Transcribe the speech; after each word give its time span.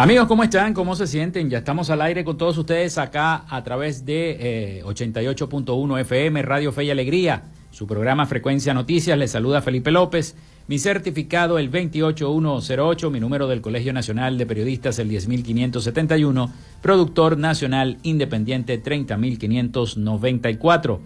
Amigos, 0.00 0.26
¿cómo 0.28 0.42
están? 0.42 0.72
¿Cómo 0.72 0.96
se 0.96 1.06
sienten? 1.06 1.50
Ya 1.50 1.58
estamos 1.58 1.90
al 1.90 2.00
aire 2.00 2.24
con 2.24 2.38
todos 2.38 2.56
ustedes 2.56 2.96
acá 2.96 3.44
a 3.46 3.62
través 3.62 4.06
de 4.06 4.82
88.1 4.86 5.98
eh, 5.98 6.00
FM, 6.00 6.40
Radio 6.40 6.72
Fe 6.72 6.84
y 6.84 6.90
Alegría. 6.90 7.42
Su 7.70 7.86
programa 7.86 8.24
Frecuencia 8.24 8.72
Noticias. 8.72 9.18
Les 9.18 9.32
saluda 9.32 9.60
Felipe 9.60 9.90
López. 9.90 10.36
Mi 10.68 10.78
certificado 10.78 11.58
el 11.58 11.68
28108, 11.68 13.10
mi 13.10 13.20
número 13.20 13.46
del 13.46 13.60
Colegio 13.60 13.92
Nacional 13.92 14.38
de 14.38 14.46
Periodistas 14.46 14.98
el 14.98 15.10
10571, 15.10 16.50
productor 16.80 17.36
nacional 17.36 17.98
independiente 18.02 18.78
30594. 18.78 21.02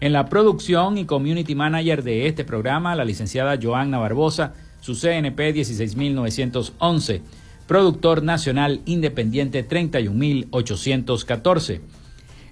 En 0.00 0.12
la 0.12 0.26
producción 0.26 0.98
y 0.98 1.06
community 1.06 1.54
manager 1.54 2.02
de 2.02 2.26
este 2.26 2.44
programa, 2.44 2.94
la 2.94 3.06
licenciada 3.06 3.58
Joanna 3.58 3.96
Barbosa, 3.96 4.52
su 4.82 4.94
CNP 4.94 5.54
16911 5.54 7.22
productor 7.66 8.22
nacional 8.22 8.82
independiente 8.84 9.62
31814. 9.62 11.80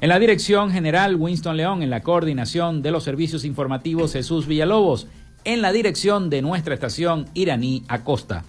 En 0.01 0.09
la 0.09 0.19
dirección 0.19 0.73
general 0.73 1.17
Winston 1.17 1.57
León, 1.57 1.83
en 1.83 1.91
la 1.91 2.03
coordinación 2.03 2.83
de 2.83 2.91
los 2.91 3.05
servicios 3.05 3.45
informativos 3.45 4.15
Jesús 4.15 4.47
Villalobos, 4.47 5.07
en 5.45 5.63
la 5.63 5.73
dirección 5.73 6.31
de 6.31 6.43
nuestra 6.43 6.75
estación 6.75 7.27
Iraní 7.35 7.85
Acosta. 7.89 8.45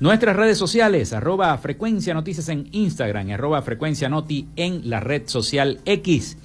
Nuestras 0.00 0.36
redes 0.36 0.58
sociales, 0.58 1.12
arroba 1.12 1.56
frecuencia 1.58 2.14
noticias 2.14 2.48
en 2.48 2.68
Instagram, 2.72 3.30
arroba 3.30 3.62
frecuencia 3.62 4.08
noti 4.08 4.48
en 4.56 4.90
la 4.90 4.98
red 5.00 5.22
social 5.26 5.78
X. 5.84 6.36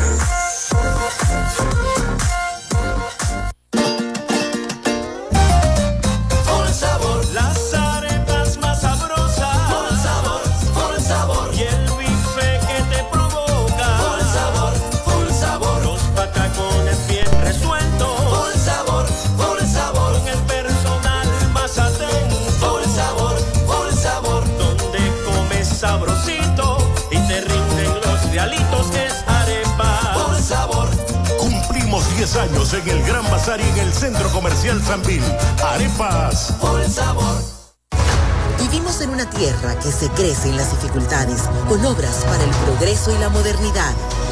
Años 32.35 32.73
en 32.73 32.87
el 32.87 33.03
Gran 33.03 33.23
Bazar 33.29 33.59
y 33.59 33.63
en 33.63 33.77
el 33.79 33.93
Centro 33.93 34.29
Comercial 34.29 34.81
Sanvil. 34.81 35.23
Arepas. 35.63 36.53
Por 36.61 36.79
el 36.81 36.89
sabor 36.89 37.35
Vivimos 38.59 39.01
en 39.01 39.09
una 39.09 39.29
tierra 39.29 39.77
que 39.79 39.91
se 39.91 40.07
crece 40.09 40.49
en 40.49 40.55
las 40.55 40.71
dificultades, 40.71 41.41
con 41.67 41.83
obras 41.83 42.23
para 42.25 42.43
el 42.43 42.49
progreso 42.51 43.13
y 43.13 43.17
la 43.17 43.29
modernidad, 43.29 43.93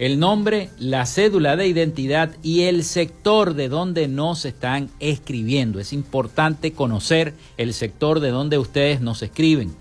el 0.00 0.18
nombre, 0.18 0.70
la 0.80 1.06
cédula 1.06 1.54
de 1.54 1.68
identidad 1.68 2.32
y 2.42 2.62
el 2.62 2.82
sector 2.82 3.54
de 3.54 3.68
donde 3.68 4.08
nos 4.08 4.46
están 4.46 4.90
escribiendo. 4.98 5.78
Es 5.78 5.92
importante 5.92 6.72
conocer 6.72 7.32
el 7.58 7.74
sector 7.74 8.18
de 8.18 8.30
donde 8.30 8.58
ustedes 8.58 9.00
nos 9.00 9.22
escriben. 9.22 9.72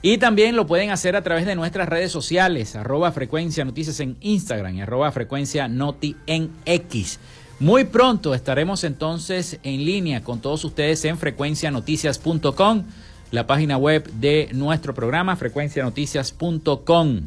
Y 0.00 0.18
también 0.18 0.54
lo 0.54 0.66
pueden 0.66 0.90
hacer 0.90 1.16
a 1.16 1.22
través 1.22 1.44
de 1.44 1.56
nuestras 1.56 1.88
redes 1.88 2.12
sociales, 2.12 2.76
arroba 2.76 3.10
frecuencia 3.10 3.64
noticias 3.64 3.98
en 3.98 4.16
Instagram 4.20 4.76
y 4.76 4.82
arroba 4.82 5.10
frecuencia 5.10 5.66
noti 5.66 6.14
en 6.26 6.50
X. 6.64 7.18
Muy 7.58 7.82
pronto 7.82 8.32
estaremos 8.34 8.84
entonces 8.84 9.58
en 9.64 9.84
línea 9.84 10.22
con 10.22 10.40
todos 10.40 10.64
ustedes 10.64 11.04
en 11.04 11.18
frecuencianoticias.com, 11.18 12.84
la 13.32 13.48
página 13.48 13.76
web 13.76 14.08
de 14.12 14.48
nuestro 14.52 14.94
programa, 14.94 15.34
frecuencianoticias.com. 15.34 17.20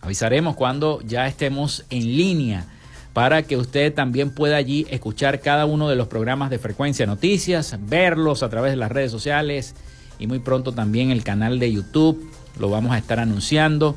Avisaremos 0.00 0.56
cuando 0.56 1.00
ya 1.02 1.28
estemos 1.28 1.84
en 1.90 2.16
línea 2.16 2.66
para 3.12 3.42
que 3.42 3.56
usted 3.56 3.94
también 3.94 4.30
pueda 4.30 4.56
allí 4.56 4.88
escuchar 4.90 5.40
cada 5.40 5.66
uno 5.66 5.88
de 5.88 5.94
los 5.94 6.08
programas 6.08 6.50
de 6.50 6.58
Frecuencia 6.58 7.06
Noticias, 7.06 7.76
verlos 7.80 8.42
a 8.42 8.48
través 8.48 8.72
de 8.72 8.76
las 8.76 8.90
redes 8.90 9.12
sociales 9.12 9.76
y 10.18 10.26
muy 10.26 10.38
pronto 10.38 10.72
también 10.72 11.10
el 11.10 11.24
canal 11.24 11.58
de 11.58 11.72
YouTube 11.72 12.30
lo 12.58 12.70
vamos 12.70 12.92
a 12.92 12.98
estar 12.98 13.20
anunciando 13.20 13.96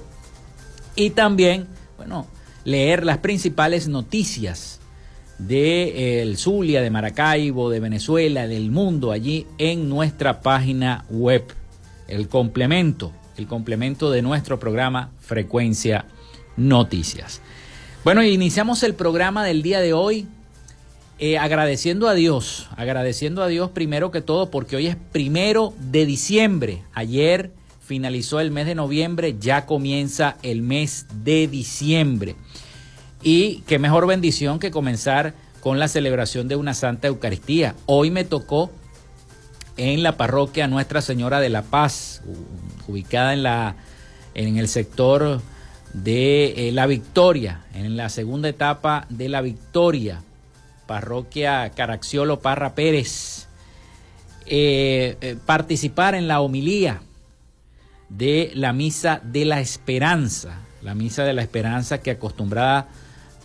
y 0.96 1.12
también, 1.12 1.68
bueno, 1.98 2.28
leer 2.64 3.06
las 3.06 3.20
principales 3.20 3.88
noticias 3.88 4.80
de 5.38 6.22
el 6.22 6.38
Zulia, 6.38 6.82
de 6.82 6.92
Maracaibo, 6.92 7.70
de 7.70 7.80
Venezuela, 7.80 8.48
del 8.48 8.72
mundo 8.72 9.12
allí 9.12 9.48
en 9.58 9.90
nuestra 9.90 10.42
página 10.42 11.06
web. 11.10 11.44
El 12.08 12.28
complemento, 12.28 13.12
el 13.38 13.48
complemento 13.48 14.12
de 14.12 14.22
nuestro 14.22 14.60
programa 14.60 15.12
Frecuencia 15.20 16.06
Noticias. 16.58 17.42
Bueno, 18.04 18.24
iniciamos 18.24 18.84
el 18.84 18.94
programa 18.94 19.46
del 19.46 19.62
día 19.62 19.80
de 19.80 19.94
hoy 19.94 20.28
eh, 21.22 21.38
agradeciendo 21.38 22.08
a 22.08 22.16
Dios, 22.16 22.68
agradeciendo 22.76 23.44
a 23.44 23.48
Dios 23.48 23.70
primero 23.70 24.10
que 24.10 24.22
todo 24.22 24.50
porque 24.50 24.76
hoy 24.76 24.88
es 24.88 24.96
primero 24.96 25.72
de 25.78 26.08
diciembre. 26.08 26.82
Ayer 26.94 27.52
finalizó 27.80 28.40
el 28.40 28.50
mes 28.50 28.66
de 28.66 28.74
noviembre, 28.74 29.36
ya 29.40 29.68
comienza 29.68 30.38
el 30.42 30.64
mes 30.64 31.06
de 31.24 31.48
diciembre. 31.48 32.36
Y 33.22 33.58
qué 33.68 33.78
mejor 33.78 34.08
bendición 34.08 34.58
que 34.58 34.72
comenzar 34.72 35.36
con 35.60 35.78
la 35.78 35.88
celebración 35.88 36.48
de 36.48 36.56
una 36.56 36.74
Santa 36.74 37.08
Eucaristía. 37.08 37.76
Hoy 37.86 38.10
me 38.10 38.24
tocó 38.24 38.72
en 39.78 40.02
la 40.02 40.18
parroquia 40.18 40.68
Nuestra 40.68 41.04
Señora 41.04 41.40
de 41.40 41.50
la 41.50 41.62
Paz, 41.62 42.24
ubicada 42.88 43.34
en, 43.34 43.44
la, 43.44 43.76
en 44.34 44.58
el 44.58 44.68
sector 44.68 45.40
de 45.94 46.70
eh, 46.70 46.72
La 46.72 46.88
Victoria, 46.88 47.62
en 47.76 47.96
la 47.96 48.10
segunda 48.10 48.50
etapa 48.50 49.06
de 49.10 49.30
La 49.30 49.42
Victoria 49.42 50.24
parroquia 50.86 51.70
Caraxiolo 51.72 52.40
Parra 52.40 52.76
Pérez, 52.76 53.48
eh, 54.46 55.18
eh, 55.22 55.38
participar 55.46 56.16
en 56.16 56.28
la 56.28 56.42
homilía 56.42 57.02
de 58.10 58.52
la 58.56 58.74
Misa 58.74 59.22
de 59.24 59.46
la 59.46 59.62
Esperanza, 59.62 60.60
la 60.82 60.96
Misa 60.96 61.24
de 61.24 61.34
la 61.34 61.42
Esperanza 61.42 62.02
que 62.02 62.12
acostumbrada 62.12 62.90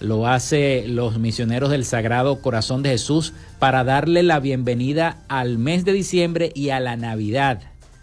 lo 0.00 0.26
hace 0.26 0.84
los 0.88 1.18
misioneros 1.18 1.70
del 1.70 1.84
Sagrado 1.84 2.40
Corazón 2.42 2.82
de 2.82 2.90
Jesús 2.90 3.32
para 3.58 3.84
darle 3.84 4.22
la 4.22 4.40
bienvenida 4.40 5.18
al 5.28 5.58
mes 5.58 5.84
de 5.84 5.92
diciembre 5.92 6.52
y 6.54 6.70
a 6.70 6.80
la 6.80 6.96
Navidad. 6.96 7.60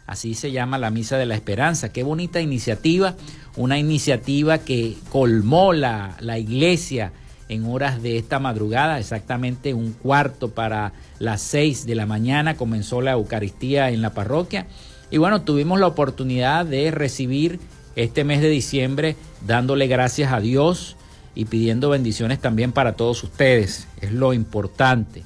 Así 0.07 0.33
se 0.33 0.51
llama 0.51 0.77
la 0.77 0.89
Misa 0.89 1.17
de 1.17 1.25
la 1.25 1.35
Esperanza. 1.35 1.93
Qué 1.93 2.03
bonita 2.03 2.41
iniciativa, 2.41 3.15
una 3.55 3.77
iniciativa 3.77 4.57
que 4.59 4.97
colmó 5.11 5.73
la, 5.73 6.17
la 6.19 6.37
iglesia 6.39 7.11
en 7.49 7.65
horas 7.65 8.01
de 8.01 8.17
esta 8.17 8.39
madrugada, 8.39 8.99
exactamente 8.99 9.73
un 9.73 9.93
cuarto 9.93 10.49
para 10.49 10.93
las 11.19 11.41
seis 11.41 11.85
de 11.85 11.95
la 11.95 12.05
mañana 12.05 12.55
comenzó 12.55 13.01
la 13.01 13.11
Eucaristía 13.11 13.89
en 13.89 14.01
la 14.01 14.13
parroquia. 14.13 14.67
Y 15.11 15.17
bueno, 15.17 15.41
tuvimos 15.41 15.79
la 15.79 15.87
oportunidad 15.87 16.65
de 16.65 16.89
recibir 16.91 17.59
este 17.95 18.23
mes 18.23 18.41
de 18.41 18.49
diciembre 18.49 19.15
dándole 19.45 19.87
gracias 19.87 20.31
a 20.31 20.39
Dios 20.39 20.95
y 21.35 21.45
pidiendo 21.45 21.89
bendiciones 21.89 22.39
también 22.39 22.71
para 22.71 22.93
todos 22.93 23.23
ustedes. 23.23 23.87
Es 24.01 24.11
lo 24.11 24.33
importante. 24.33 25.23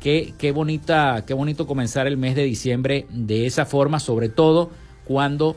Qué, 0.00 0.34
qué, 0.38 0.50
bonita, 0.50 1.24
qué 1.26 1.34
bonito 1.34 1.66
comenzar 1.66 2.06
el 2.06 2.16
mes 2.16 2.34
de 2.34 2.42
diciembre 2.42 3.06
de 3.10 3.46
esa 3.46 3.66
forma, 3.66 4.00
sobre 4.00 4.28
todo 4.28 4.70
cuando 5.04 5.56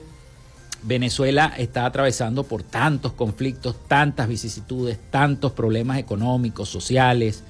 Venezuela 0.86 1.54
está 1.58 1.86
atravesando 1.86 2.44
por 2.44 2.64
tantos 2.64 3.14
conflictos, 3.14 3.76
tantas 3.88 4.28
vicisitudes, 4.28 5.00
tantos 5.10 5.52
problemas 5.52 5.98
económicos, 5.98 6.70
sociales, 6.70 7.44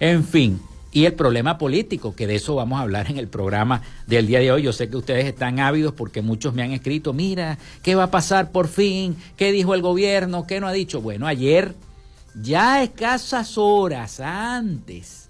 en 0.00 0.24
fin, 0.24 0.60
y 0.90 1.04
el 1.04 1.12
problema 1.12 1.58
político, 1.58 2.14
que 2.14 2.26
de 2.26 2.36
eso 2.36 2.54
vamos 2.54 2.78
a 2.78 2.82
hablar 2.82 3.10
en 3.10 3.18
el 3.18 3.28
programa 3.28 3.82
del 4.06 4.26
día 4.26 4.38
de 4.40 4.50
hoy. 4.50 4.62
Yo 4.62 4.72
sé 4.72 4.88
que 4.88 4.96
ustedes 4.96 5.26
están 5.26 5.60
ávidos 5.60 5.92
porque 5.92 6.22
muchos 6.22 6.54
me 6.54 6.62
han 6.62 6.72
escrito, 6.72 7.12
mira, 7.12 7.58
¿qué 7.82 7.94
va 7.94 8.04
a 8.04 8.10
pasar 8.10 8.52
por 8.52 8.68
fin? 8.68 9.16
¿Qué 9.36 9.52
dijo 9.52 9.74
el 9.74 9.82
gobierno? 9.82 10.46
¿Qué 10.46 10.60
no 10.60 10.66
ha 10.66 10.72
dicho? 10.72 11.02
Bueno, 11.02 11.26
ayer, 11.26 11.74
ya 12.34 12.82
escasas 12.82 13.58
horas 13.58 14.18
antes 14.20 15.27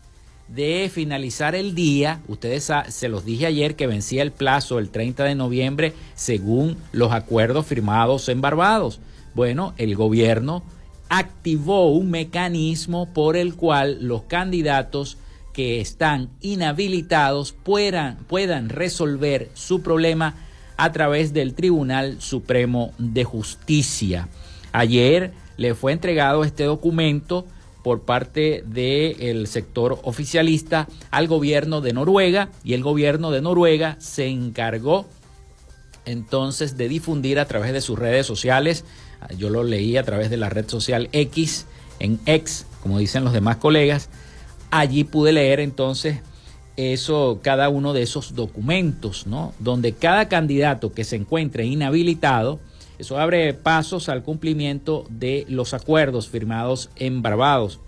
de 0.48 0.90
finalizar 0.92 1.54
el 1.54 1.74
día, 1.74 2.20
ustedes 2.26 2.70
se 2.88 3.08
los 3.08 3.24
dije 3.24 3.46
ayer 3.46 3.76
que 3.76 3.86
vencía 3.86 4.22
el 4.22 4.32
plazo 4.32 4.78
el 4.78 4.90
30 4.90 5.24
de 5.24 5.34
noviembre 5.34 5.92
según 6.14 6.76
los 6.92 7.12
acuerdos 7.12 7.66
firmados 7.66 8.28
en 8.28 8.40
Barbados. 8.40 9.00
Bueno, 9.34 9.74
el 9.76 9.94
gobierno 9.94 10.62
activó 11.10 11.90
un 11.90 12.10
mecanismo 12.10 13.12
por 13.12 13.36
el 13.36 13.54
cual 13.54 13.98
los 14.00 14.22
candidatos 14.22 15.18
que 15.52 15.80
están 15.80 16.30
inhabilitados 16.40 17.52
puedan, 17.52 18.16
puedan 18.28 18.68
resolver 18.68 19.50
su 19.54 19.82
problema 19.82 20.34
a 20.76 20.92
través 20.92 21.32
del 21.32 21.54
Tribunal 21.54 22.20
Supremo 22.20 22.92
de 22.98 23.24
Justicia. 23.24 24.28
Ayer 24.72 25.32
le 25.56 25.74
fue 25.74 25.92
entregado 25.92 26.44
este 26.44 26.64
documento 26.64 27.44
por 27.88 28.02
parte 28.02 28.62
del 28.66 29.46
sector 29.46 29.98
oficialista 30.02 30.88
al 31.10 31.26
gobierno 31.26 31.80
de 31.80 31.94
Noruega 31.94 32.50
y 32.62 32.74
el 32.74 32.82
gobierno 32.82 33.30
de 33.30 33.40
Noruega 33.40 33.96
se 33.98 34.26
encargó 34.26 35.06
entonces 36.04 36.76
de 36.76 36.86
difundir 36.86 37.38
a 37.38 37.46
través 37.46 37.72
de 37.72 37.80
sus 37.80 37.98
redes 37.98 38.26
sociales 38.26 38.84
yo 39.38 39.48
lo 39.48 39.64
leí 39.64 39.96
a 39.96 40.02
través 40.02 40.28
de 40.28 40.36
la 40.36 40.50
red 40.50 40.68
social 40.68 41.08
X, 41.12 41.64
en 41.98 42.20
X, 42.26 42.66
como 42.82 42.98
dicen 42.98 43.24
los 43.24 43.32
demás 43.32 43.56
colegas. 43.56 44.10
Allí 44.70 45.04
pude 45.04 45.32
leer 45.32 45.60
entonces 45.60 46.18
eso, 46.76 47.40
cada 47.42 47.70
uno 47.70 47.94
de 47.94 48.02
esos 48.02 48.34
documentos, 48.34 49.26
¿no? 49.26 49.54
Donde 49.60 49.94
cada 49.94 50.28
candidato 50.28 50.92
que 50.92 51.04
se 51.04 51.16
encuentre 51.16 51.64
inhabilitado, 51.64 52.60
eso 52.98 53.18
abre 53.18 53.54
pasos 53.54 54.08
al 54.08 54.22
cumplimiento 54.22 55.06
de 55.08 55.46
los 55.48 55.72
acuerdos 55.72 56.28
firmados 56.28 56.90
en 56.96 57.22
Barbados, 57.22 57.80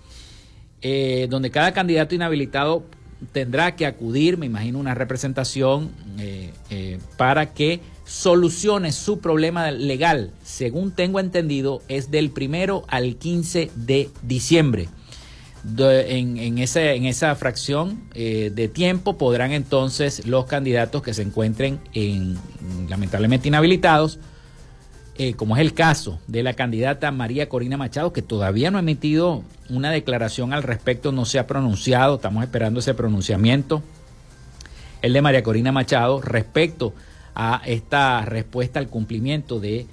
eh, 0.81 1.27
donde 1.29 1.51
cada 1.51 1.73
candidato 1.73 2.15
inhabilitado 2.15 2.85
tendrá 3.33 3.75
que 3.75 3.85
acudir, 3.85 4.37
me 4.37 4.45
imagino, 4.45 4.79
una 4.79 4.95
representación 4.95 5.91
eh, 6.17 6.51
eh, 6.69 6.97
para 7.17 7.53
que 7.53 7.81
solucione 8.05 8.93
su 8.93 9.19
problema 9.19 9.69
legal, 9.69 10.31
según 10.43 10.91
tengo 10.91 11.19
entendido, 11.19 11.81
es 11.87 12.09
del 12.09 12.31
primero 12.31 12.83
al 12.87 13.17
15 13.17 13.69
de 13.75 14.09
diciembre. 14.23 14.89
en, 15.77 16.57
esa 16.57 17.35
fracción 17.35 18.01
de 18.13 18.69
tiempo 18.73 19.17
podrán 19.17 19.51
entonces 19.51 20.25
los 20.25 20.45
candidatos 20.45 21.03
que 21.03 21.13
se 21.13 21.21
encuentren 21.21 21.79
en, 21.93 22.37
lamentablemente 22.89 23.47
inhabilitados, 23.47 24.19
eh, 25.17 25.33
como 25.33 25.55
es 25.55 25.61
el 25.61 25.73
caso 25.73 26.19
de 26.27 26.41
la 26.41 26.53
candidata 26.53 27.11
María 27.11 27.49
Corina 27.49 27.77
Machado, 27.77 28.13
que 28.13 28.21
todavía 28.21 28.71
no 28.71 28.77
ha 28.77 28.81
emitido 28.81 29.43
una 29.69 29.91
declaración 29.91 30.53
al 30.53 30.63
respecto, 30.63 31.11
no 31.11 31.25
se 31.25 31.39
ha 31.39 31.47
pronunciado, 31.47 32.15
estamos 32.15 32.43
esperando 32.43 32.79
ese 32.79 32.93
pronunciamiento, 32.93 33.83
el 35.01 35.13
de 35.13 35.21
María 35.21 35.43
Corina 35.43 35.71
Machado, 35.71 36.21
respecto 36.21 36.93
a 37.35 37.61
esta 37.65 38.23
respuesta 38.25 38.79
al 38.79 38.87
cumplimiento 38.87 39.59
de 39.59 39.85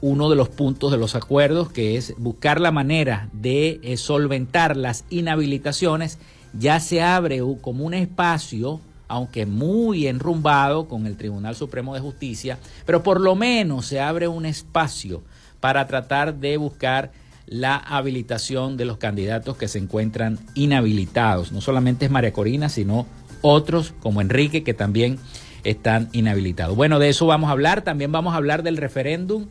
uno 0.00 0.28
de 0.28 0.36
los 0.36 0.48
puntos 0.48 0.92
de 0.92 0.98
los 0.98 1.14
acuerdos, 1.14 1.72
que 1.72 1.96
es 1.96 2.14
buscar 2.18 2.60
la 2.60 2.70
manera 2.70 3.28
de 3.32 3.80
eh, 3.82 3.96
solventar 3.96 4.76
las 4.76 5.04
inhabilitaciones, 5.10 6.18
ya 6.52 6.80
se 6.80 7.02
abre 7.02 7.40
como 7.60 7.84
un 7.84 7.94
espacio, 7.94 8.80
aunque 9.08 9.46
muy 9.46 10.06
enrumbado 10.06 10.88
con 10.88 11.06
el 11.06 11.16
Tribunal 11.16 11.56
Supremo 11.56 11.94
de 11.94 12.00
Justicia, 12.00 12.58
pero 12.84 13.02
por 13.02 13.20
lo 13.20 13.34
menos 13.34 13.86
se 13.86 14.00
abre 14.00 14.28
un 14.28 14.46
espacio 14.46 15.22
para 15.60 15.86
tratar 15.86 16.34
de 16.36 16.56
buscar 16.56 17.12
la 17.46 17.76
habilitación 17.76 18.76
de 18.76 18.84
los 18.84 18.98
candidatos 18.98 19.56
que 19.56 19.68
se 19.68 19.78
encuentran 19.78 20.38
inhabilitados. 20.54 21.52
No 21.52 21.60
solamente 21.60 22.04
es 22.04 22.10
María 22.10 22.32
Corina, 22.32 22.68
sino 22.68 23.06
otros 23.40 23.94
como 24.00 24.20
Enrique, 24.20 24.64
que 24.64 24.74
también 24.74 25.18
están 25.62 26.08
inhabilitados. 26.12 26.76
Bueno, 26.76 26.98
de 26.98 27.08
eso 27.08 27.26
vamos 27.26 27.48
a 27.48 27.52
hablar. 27.52 27.82
También 27.82 28.10
vamos 28.12 28.34
a 28.34 28.36
hablar 28.36 28.62
del 28.62 28.76
referéndum 28.76 29.46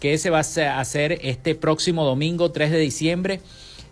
que 0.00 0.18
se 0.18 0.30
va 0.30 0.38
a 0.38 0.80
hacer 0.80 1.18
este 1.22 1.54
próximo 1.54 2.04
domingo 2.04 2.52
3 2.52 2.70
de 2.70 2.78
diciembre. 2.78 3.40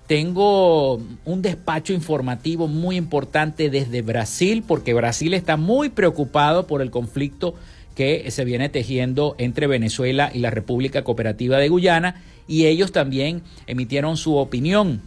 Tengo 0.06 1.00
un 1.24 1.40
despacho 1.40 1.94
informativo 1.94 2.68
muy 2.68 2.96
importante 2.96 3.70
desde 3.70 4.02
Brasil, 4.02 4.62
porque 4.66 4.92
Brasil 4.92 5.32
está 5.32 5.56
muy 5.56 5.88
preocupado 5.88 6.66
por 6.66 6.82
el 6.82 6.90
conflicto 6.90 7.54
que 7.94 8.30
se 8.30 8.44
viene 8.44 8.68
tejiendo 8.68 9.34
entre 9.38 9.66
Venezuela 9.66 10.30
y 10.34 10.40
la 10.40 10.50
República 10.50 11.04
Cooperativa 11.04 11.56
de 11.58 11.70
Guyana, 11.70 12.22
y 12.46 12.66
ellos 12.66 12.92
también 12.92 13.42
emitieron 13.66 14.18
su 14.18 14.36
opinión 14.36 15.00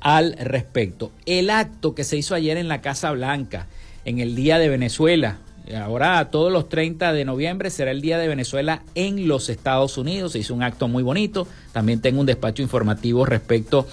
al 0.00 0.32
respecto. 0.38 1.12
El 1.24 1.50
acto 1.50 1.94
que 1.94 2.02
se 2.02 2.16
hizo 2.16 2.34
ayer 2.34 2.56
en 2.56 2.66
la 2.66 2.80
Casa 2.80 3.12
Blanca, 3.12 3.68
en 4.04 4.18
el 4.18 4.34
Día 4.34 4.58
de 4.58 4.68
Venezuela. 4.68 5.38
Ahora, 5.74 6.30
todos 6.30 6.52
los 6.52 6.68
30 6.68 7.12
de 7.12 7.24
noviembre 7.24 7.70
será 7.70 7.90
el 7.90 8.00
Día 8.00 8.18
de 8.18 8.28
Venezuela 8.28 8.82
en 8.94 9.26
los 9.26 9.48
Estados 9.48 9.98
Unidos. 9.98 10.32
Se 10.32 10.38
hizo 10.38 10.54
un 10.54 10.62
acto 10.62 10.86
muy 10.86 11.02
bonito. 11.02 11.48
También 11.72 12.00
tengo 12.00 12.20
un 12.20 12.26
despacho 12.26 12.62
informativo 12.62 13.24
respecto 13.24 13.86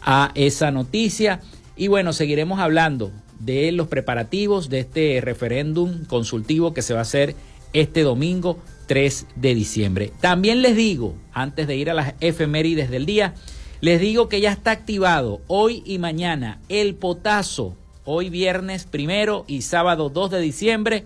a 0.00 0.30
esa 0.34 0.70
noticia. 0.70 1.40
Y 1.76 1.88
bueno, 1.88 2.12
seguiremos 2.12 2.60
hablando 2.60 3.12
de 3.38 3.72
los 3.72 3.88
preparativos 3.88 4.68
de 4.68 4.80
este 4.80 5.20
referéndum 5.20 6.04
consultivo 6.06 6.74
que 6.74 6.82
se 6.82 6.94
va 6.94 7.00
a 7.00 7.02
hacer 7.02 7.36
este 7.72 8.02
domingo 8.02 8.58
3 8.86 9.26
de 9.36 9.54
diciembre. 9.54 10.12
También 10.20 10.62
les 10.62 10.76
digo, 10.76 11.14
antes 11.32 11.66
de 11.66 11.76
ir 11.76 11.90
a 11.90 11.94
las 11.94 12.14
efemérides 12.20 12.90
del 12.90 13.06
día, 13.06 13.34
les 13.80 14.00
digo 14.00 14.28
que 14.28 14.40
ya 14.40 14.50
está 14.50 14.72
activado 14.72 15.40
hoy 15.46 15.82
y 15.86 15.98
mañana 15.98 16.60
el 16.68 16.96
potazo 16.96 17.76
hoy 18.10 18.30
viernes 18.30 18.86
primero 18.86 19.44
y 19.46 19.60
sábado 19.60 20.08
2 20.08 20.30
de 20.30 20.40
diciembre, 20.40 21.04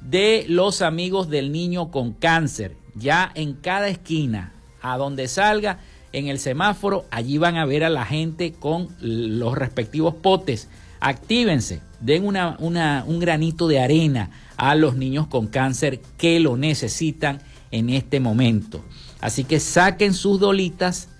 de 0.00 0.44
los 0.48 0.82
amigos 0.82 1.30
del 1.30 1.52
niño 1.52 1.92
con 1.92 2.12
cáncer. 2.12 2.74
Ya 2.96 3.30
en 3.36 3.52
cada 3.54 3.86
esquina, 3.86 4.52
a 4.82 4.96
donde 4.96 5.28
salga, 5.28 5.78
en 6.12 6.26
el 6.26 6.40
semáforo, 6.40 7.04
allí 7.12 7.38
van 7.38 7.56
a 7.56 7.66
ver 7.66 7.84
a 7.84 7.88
la 7.88 8.04
gente 8.04 8.52
con 8.52 8.88
los 9.00 9.56
respectivos 9.56 10.16
potes. 10.16 10.68
Actívense, 10.98 11.82
den 12.00 12.24
un 12.26 13.20
granito 13.20 13.68
de 13.68 13.78
arena 13.78 14.30
a 14.56 14.74
los 14.74 14.96
niños 14.96 15.28
con 15.28 15.46
cáncer 15.46 16.00
que 16.18 16.40
lo 16.40 16.56
necesitan 16.56 17.40
en 17.70 17.90
este 17.90 18.18
momento. 18.18 18.84
Así 19.20 19.44
que 19.44 19.60
saquen 19.60 20.14
sus 20.14 20.40
dolitas 20.40 21.10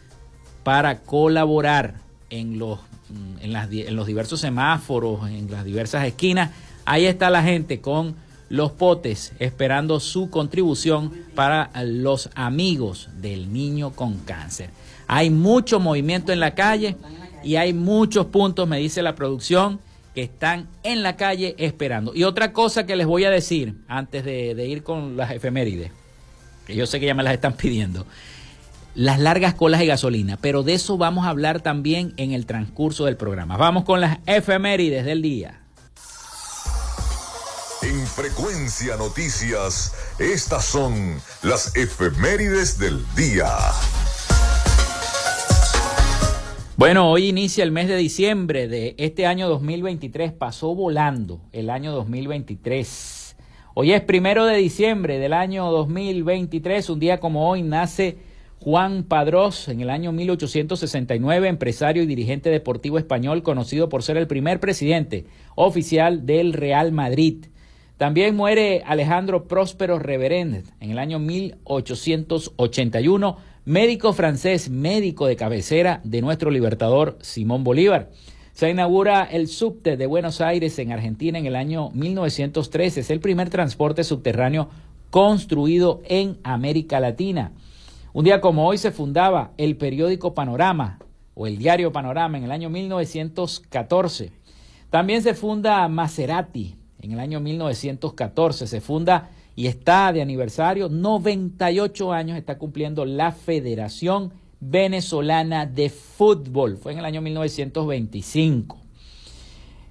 para 0.64 1.02
colaborar 1.02 2.00
en 2.30 2.58
los 2.58 2.80
Mm, 3.10 3.56
en, 3.56 3.96
los 3.96 4.06
diversos 4.06 4.40
semáforos, 4.40 5.28
en 5.28 5.50
las 5.50 5.64
diversas 5.64 6.06
esquinas, 6.06 6.50
ahí 6.84 7.06
está 7.06 7.30
la 7.30 7.42
gente 7.42 7.80
con 7.80 8.14
los 8.48 8.72
potes 8.72 9.32
esperando 9.38 10.00
su 10.00 10.30
contribución 10.30 11.12
para 11.34 11.70
los 11.84 12.30
amigos 12.34 13.08
del 13.20 13.52
niño 13.52 13.90
con 13.90 14.18
cáncer. 14.18 14.70
Hay 15.06 15.30
mucho 15.30 15.80
movimiento 15.80 16.32
en 16.32 16.40
la 16.40 16.54
calle 16.54 16.96
y 17.42 17.56
hay 17.56 17.72
muchos 17.72 18.26
puntos, 18.26 18.68
me 18.68 18.78
dice 18.78 19.02
la 19.02 19.14
producción, 19.14 19.80
que 20.14 20.22
están 20.22 20.68
en 20.82 21.02
la 21.02 21.16
calle 21.16 21.54
esperando. 21.58 22.12
Y 22.14 22.24
otra 22.24 22.52
cosa 22.52 22.86
que 22.86 22.96
les 22.96 23.06
voy 23.06 23.24
a 23.24 23.30
decir 23.30 23.74
antes 23.86 24.24
de, 24.24 24.54
de 24.54 24.66
ir 24.66 24.82
con 24.82 25.16
las 25.16 25.30
efemérides, 25.30 25.92
que 26.66 26.74
yo 26.74 26.86
sé 26.86 26.98
que 26.98 27.06
ya 27.06 27.14
me 27.14 27.22
las 27.22 27.34
están 27.34 27.54
pidiendo 27.54 28.06
las 28.94 29.20
largas 29.20 29.54
colas 29.54 29.80
de 29.80 29.86
gasolina, 29.86 30.36
pero 30.40 30.62
de 30.62 30.74
eso 30.74 30.98
vamos 30.98 31.26
a 31.26 31.30
hablar 31.30 31.60
también 31.60 32.12
en 32.16 32.32
el 32.32 32.46
transcurso 32.46 33.04
del 33.04 33.16
programa. 33.16 33.56
Vamos 33.56 33.84
con 33.84 34.00
las 34.00 34.18
efemérides 34.26 35.04
del 35.04 35.22
día. 35.22 35.60
En 37.82 38.06
Frecuencia 38.06 38.96
Noticias, 38.96 39.94
estas 40.18 40.64
son 40.64 41.20
las 41.42 41.74
efemérides 41.76 42.78
del 42.78 43.02
día. 43.16 43.48
Bueno, 46.76 47.10
hoy 47.10 47.28
inicia 47.28 47.62
el 47.64 47.72
mes 47.72 47.88
de 47.88 47.96
diciembre 47.96 48.66
de 48.66 48.94
este 48.98 49.26
año 49.26 49.48
2023. 49.48 50.32
Pasó 50.32 50.74
volando 50.74 51.40
el 51.52 51.70
año 51.70 51.92
2023. 51.92 53.36
Hoy 53.74 53.92
es 53.92 54.00
primero 54.02 54.46
de 54.46 54.56
diciembre 54.56 55.18
del 55.18 55.32
año 55.32 55.70
2023. 55.70 56.90
Un 56.90 57.00
día 57.00 57.20
como 57.20 57.48
hoy 57.48 57.62
nace 57.62 58.18
Juan 58.62 59.04
Padrós, 59.04 59.68
en 59.68 59.80
el 59.80 59.88
año 59.88 60.12
1869, 60.12 61.48
empresario 61.48 62.02
y 62.02 62.06
dirigente 62.06 62.50
deportivo 62.50 62.98
español, 62.98 63.42
conocido 63.42 63.88
por 63.88 64.02
ser 64.02 64.18
el 64.18 64.26
primer 64.26 64.60
presidente 64.60 65.24
oficial 65.54 66.26
del 66.26 66.52
Real 66.52 66.92
Madrid. 66.92 67.46
También 67.96 68.36
muere 68.36 68.82
Alejandro 68.84 69.48
Próspero 69.48 69.98
Reverend 69.98 70.66
en 70.78 70.90
el 70.90 70.98
año 70.98 71.18
1881, 71.18 73.38
médico 73.64 74.12
francés, 74.12 74.68
médico 74.68 75.26
de 75.26 75.36
cabecera 75.36 76.02
de 76.04 76.20
nuestro 76.20 76.50
libertador 76.50 77.16
Simón 77.22 77.64
Bolívar. 77.64 78.10
Se 78.52 78.68
inaugura 78.68 79.24
el 79.24 79.48
subte 79.48 79.96
de 79.96 80.06
Buenos 80.06 80.42
Aires 80.42 80.78
en 80.78 80.92
Argentina 80.92 81.38
en 81.38 81.46
el 81.46 81.56
año 81.56 81.88
1913. 81.94 83.00
Es 83.00 83.08
el 83.08 83.20
primer 83.20 83.48
transporte 83.48 84.04
subterráneo 84.04 84.68
construido 85.08 86.02
en 86.04 86.36
América 86.42 87.00
Latina. 87.00 87.52
Un 88.12 88.24
día 88.24 88.40
como 88.40 88.66
hoy 88.66 88.76
se 88.76 88.90
fundaba 88.90 89.52
el 89.56 89.76
periódico 89.76 90.34
Panorama 90.34 90.98
o 91.34 91.46
el 91.46 91.58
diario 91.58 91.92
Panorama 91.92 92.38
en 92.38 92.42
el 92.44 92.50
año 92.50 92.68
1914. 92.68 94.32
También 94.90 95.22
se 95.22 95.34
funda 95.34 95.86
Maserati 95.86 96.74
en 97.00 97.12
el 97.12 97.20
año 97.20 97.38
1914. 97.38 98.66
Se 98.66 98.80
funda 98.80 99.30
y 99.54 99.68
está 99.68 100.12
de 100.12 100.22
aniversario, 100.22 100.88
98 100.88 102.12
años 102.12 102.36
está 102.36 102.58
cumpliendo 102.58 103.04
la 103.04 103.30
Federación 103.30 104.32
Venezolana 104.58 105.66
de 105.66 105.88
Fútbol. 105.88 106.78
Fue 106.78 106.90
en 106.90 106.98
el 106.98 107.04
año 107.04 107.20
1925. 107.20 108.79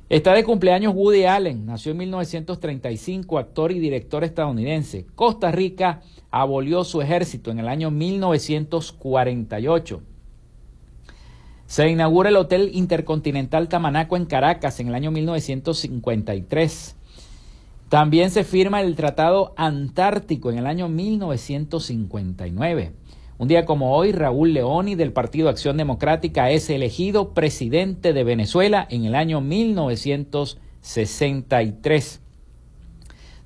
Está 0.10 0.34
de 0.34 0.44
cumpleaños 0.44 0.94
Woody 0.96 1.26
Allen, 1.26 1.68
nació 1.68 1.92
en 1.92 2.00
1935, 2.00 3.38
actor 3.38 3.72
y 3.72 3.78
director 3.78 4.24
estadounidense. 4.24 5.06
Costa 5.14 5.52
Rica 5.52 6.02
abolió 6.32 6.84
su 6.84 7.00
ejército 7.00 7.52
en 7.52 7.60
el 7.60 7.68
año 7.68 7.92
1948. 7.92 10.02
Se 11.68 11.88
inaugura 11.88 12.30
el 12.30 12.38
Hotel 12.38 12.72
Intercontinental 12.74 13.70
Tamanaco 13.70 14.18
en 14.18 14.26
Caracas 14.26 14.80
en 14.80 14.88
el 14.88 14.96
año 14.96 15.12
1953. 15.12 16.96
También 17.90 18.32
se 18.32 18.44
firma 18.44 18.82
el 18.82 18.96
Tratado 18.96 19.54
Antártico 19.58 20.50
en 20.50 20.58
el 20.58 20.66
año 20.66 20.90
1959. 20.90 22.94
Un 23.40 23.48
día 23.48 23.66
como 23.66 23.96
hoy, 23.96 24.12
Raúl 24.12 24.54
Leoni 24.54 24.94
del 24.96 25.14
Partido 25.14 25.48
Acción 25.48 25.78
Democrática 25.78 26.52
es 26.52 26.70
elegido 26.70 27.34
presidente 27.34 28.12
de 28.12 28.26
Venezuela 28.26 28.86
en 28.90 29.06
el 29.06 29.16
año 29.16 29.40
1963. 29.40 32.20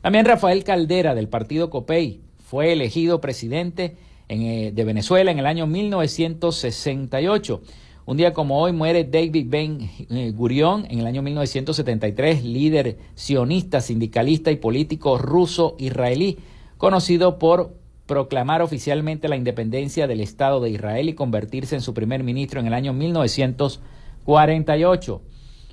También 0.01 0.25
Rafael 0.25 0.63
Caldera 0.63 1.13
del 1.13 1.29
Partido 1.29 1.69
COPEI 1.69 2.21
fue 2.43 2.73
elegido 2.73 3.21
presidente 3.21 3.95
eh, 4.29 4.71
de 4.73 4.83
Venezuela 4.83 5.29
en 5.29 5.37
el 5.37 5.45
año 5.45 5.67
1968. 5.67 7.61
Un 8.07 8.17
día 8.17 8.33
como 8.33 8.61
hoy 8.61 8.73
muere 8.73 9.03
David 9.03 9.45
Ben 9.47 9.91
eh, 10.09 10.31
Gurion 10.31 10.87
en 10.89 11.01
el 11.01 11.05
año 11.05 11.21
1973, 11.21 12.43
líder 12.43 12.97
sionista, 13.13 13.79
sindicalista 13.79 14.49
y 14.49 14.55
político 14.55 15.19
ruso-israelí, 15.19 16.39
conocido 16.79 17.37
por 17.37 17.82
proclamar 18.05 18.61
oficialmente 18.61 19.29
la 19.29 19.37
independencia 19.37 20.07
del 20.07 20.21
Estado 20.21 20.61
de 20.61 20.69
Israel 20.69 21.09
y 21.09 21.15
convertirse 21.15 21.75
en 21.75 21.81
su 21.81 21.93
primer 21.93 22.23
ministro 22.23 22.59
en 22.59 22.67
el 22.67 22.73
año 22.73 22.93
1948. 22.93 25.21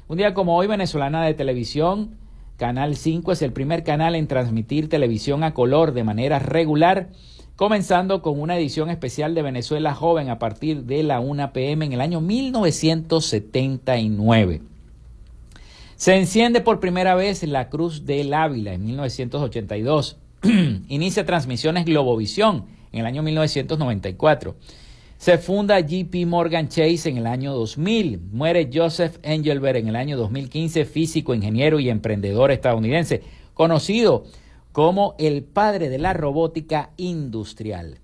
Un 0.08 0.16
día 0.16 0.34
como 0.34 0.56
hoy, 0.56 0.66
venezolana 0.66 1.24
de 1.24 1.34
televisión, 1.34 2.18
Canal 2.60 2.94
5 2.96 3.32
es 3.32 3.40
el 3.40 3.54
primer 3.54 3.82
canal 3.84 4.14
en 4.14 4.26
transmitir 4.26 4.90
televisión 4.90 5.44
a 5.44 5.54
color 5.54 5.94
de 5.94 6.04
manera 6.04 6.38
regular, 6.38 7.08
comenzando 7.56 8.20
con 8.20 8.38
una 8.38 8.58
edición 8.58 8.90
especial 8.90 9.34
de 9.34 9.40
Venezuela 9.40 9.94
Joven 9.94 10.28
a 10.28 10.38
partir 10.38 10.84
de 10.84 11.02
la 11.02 11.20
1 11.20 11.54
pm 11.54 11.86
en 11.86 11.94
el 11.94 12.02
año 12.02 12.20
1979. 12.20 14.60
Se 15.96 16.16
enciende 16.16 16.60
por 16.60 16.80
primera 16.80 17.14
vez 17.14 17.42
la 17.44 17.70
Cruz 17.70 18.04
del 18.04 18.34
Ávila 18.34 18.74
en 18.74 18.84
1982. 18.84 20.18
Inicia 20.88 21.26
transmisiones 21.26 21.84
Globovisión 21.84 22.64
en 22.92 23.00
el 23.00 23.06
año 23.06 23.22
1994. 23.22 24.56
Se 25.18 25.36
funda 25.36 25.78
JP 25.80 26.14
Morgan 26.26 26.68
Chase 26.68 27.10
en 27.10 27.18
el 27.18 27.26
año 27.26 27.52
2000. 27.52 28.20
Muere 28.32 28.70
Joseph 28.72 29.18
Engelberg 29.22 29.76
en 29.76 29.88
el 29.88 29.96
año 29.96 30.16
2015, 30.16 30.86
físico, 30.86 31.34
ingeniero 31.34 31.78
y 31.78 31.90
emprendedor 31.90 32.52
estadounidense, 32.52 33.22
conocido 33.52 34.24
como 34.72 35.14
el 35.18 35.42
padre 35.42 35.90
de 35.90 35.98
la 35.98 36.14
robótica 36.14 36.90
industrial. 36.96 37.98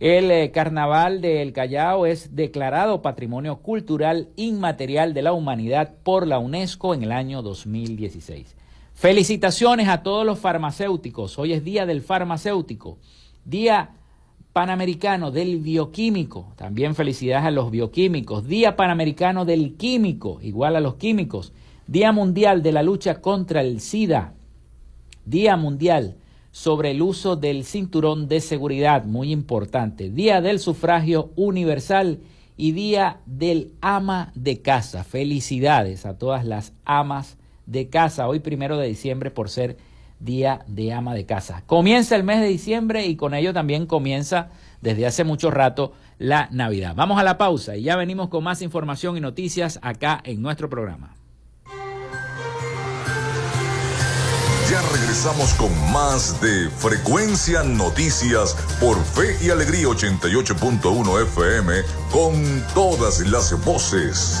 El 0.00 0.32
eh, 0.32 0.50
Carnaval 0.50 1.20
del 1.20 1.52
Callao 1.52 2.06
es 2.06 2.34
declarado 2.34 3.00
Patrimonio 3.00 3.58
Cultural 3.58 4.28
Inmaterial 4.34 5.14
de 5.14 5.22
la 5.22 5.32
Humanidad 5.32 5.94
por 6.02 6.26
la 6.26 6.40
UNESCO 6.40 6.94
en 6.94 7.04
el 7.04 7.12
año 7.12 7.42
2016. 7.42 8.56
Felicitaciones 8.94 9.88
a 9.88 10.02
todos 10.02 10.24
los 10.24 10.38
farmacéuticos. 10.38 11.38
Hoy 11.38 11.52
es 11.52 11.64
Día 11.64 11.84
del 11.84 12.00
Farmacéutico, 12.00 12.98
Día 13.44 13.90
Panamericano 14.52 15.32
del 15.32 15.58
Bioquímico. 15.58 16.52
También 16.56 16.94
felicidades 16.94 17.44
a 17.44 17.50
los 17.50 17.72
bioquímicos. 17.72 18.46
Día 18.46 18.76
Panamericano 18.76 19.44
del 19.44 19.74
Químico, 19.74 20.38
igual 20.42 20.76
a 20.76 20.80
los 20.80 20.94
químicos. 20.94 21.52
Día 21.88 22.12
Mundial 22.12 22.62
de 22.62 22.70
la 22.70 22.84
Lucha 22.84 23.20
contra 23.20 23.62
el 23.62 23.80
SIDA. 23.80 24.32
Día 25.26 25.56
Mundial 25.56 26.14
sobre 26.52 26.92
el 26.92 27.02
uso 27.02 27.34
del 27.34 27.64
cinturón 27.64 28.28
de 28.28 28.40
seguridad, 28.40 29.04
muy 29.04 29.32
importante. 29.32 30.08
Día 30.08 30.40
del 30.40 30.60
Sufragio 30.60 31.32
Universal 31.34 32.20
y 32.56 32.70
Día 32.70 33.18
del 33.26 33.72
Ama 33.80 34.30
de 34.36 34.62
Casa. 34.62 35.02
Felicidades 35.02 36.06
a 36.06 36.16
todas 36.16 36.44
las 36.44 36.72
amas 36.84 37.36
de 37.66 37.88
casa, 37.88 38.28
hoy 38.28 38.40
primero 38.40 38.76
de 38.76 38.88
diciembre 38.88 39.30
por 39.30 39.48
ser 39.48 39.76
día 40.20 40.64
de 40.66 40.92
ama 40.92 41.14
de 41.14 41.26
casa. 41.26 41.62
Comienza 41.66 42.16
el 42.16 42.24
mes 42.24 42.40
de 42.40 42.46
diciembre 42.46 43.06
y 43.06 43.16
con 43.16 43.34
ello 43.34 43.52
también 43.52 43.86
comienza 43.86 44.50
desde 44.80 45.06
hace 45.06 45.24
mucho 45.24 45.50
rato 45.50 45.92
la 46.18 46.48
Navidad. 46.50 46.94
Vamos 46.94 47.18
a 47.18 47.24
la 47.24 47.38
pausa 47.38 47.76
y 47.76 47.82
ya 47.82 47.96
venimos 47.96 48.28
con 48.28 48.44
más 48.44 48.62
información 48.62 49.16
y 49.16 49.20
noticias 49.20 49.78
acá 49.82 50.20
en 50.24 50.42
nuestro 50.42 50.68
programa. 50.68 51.14
Ya 54.70 54.80
regresamos 54.92 55.52
con 55.54 55.70
más 55.92 56.40
de 56.40 56.70
Frecuencia 56.70 57.62
Noticias 57.62 58.56
por 58.80 58.96
Fe 59.04 59.36
y 59.42 59.50
Alegría 59.50 59.86
88.1 59.88 61.22
FM 61.22 61.82
con 62.10 62.64
todas 62.74 63.20
las 63.20 63.62
voces. 63.64 64.40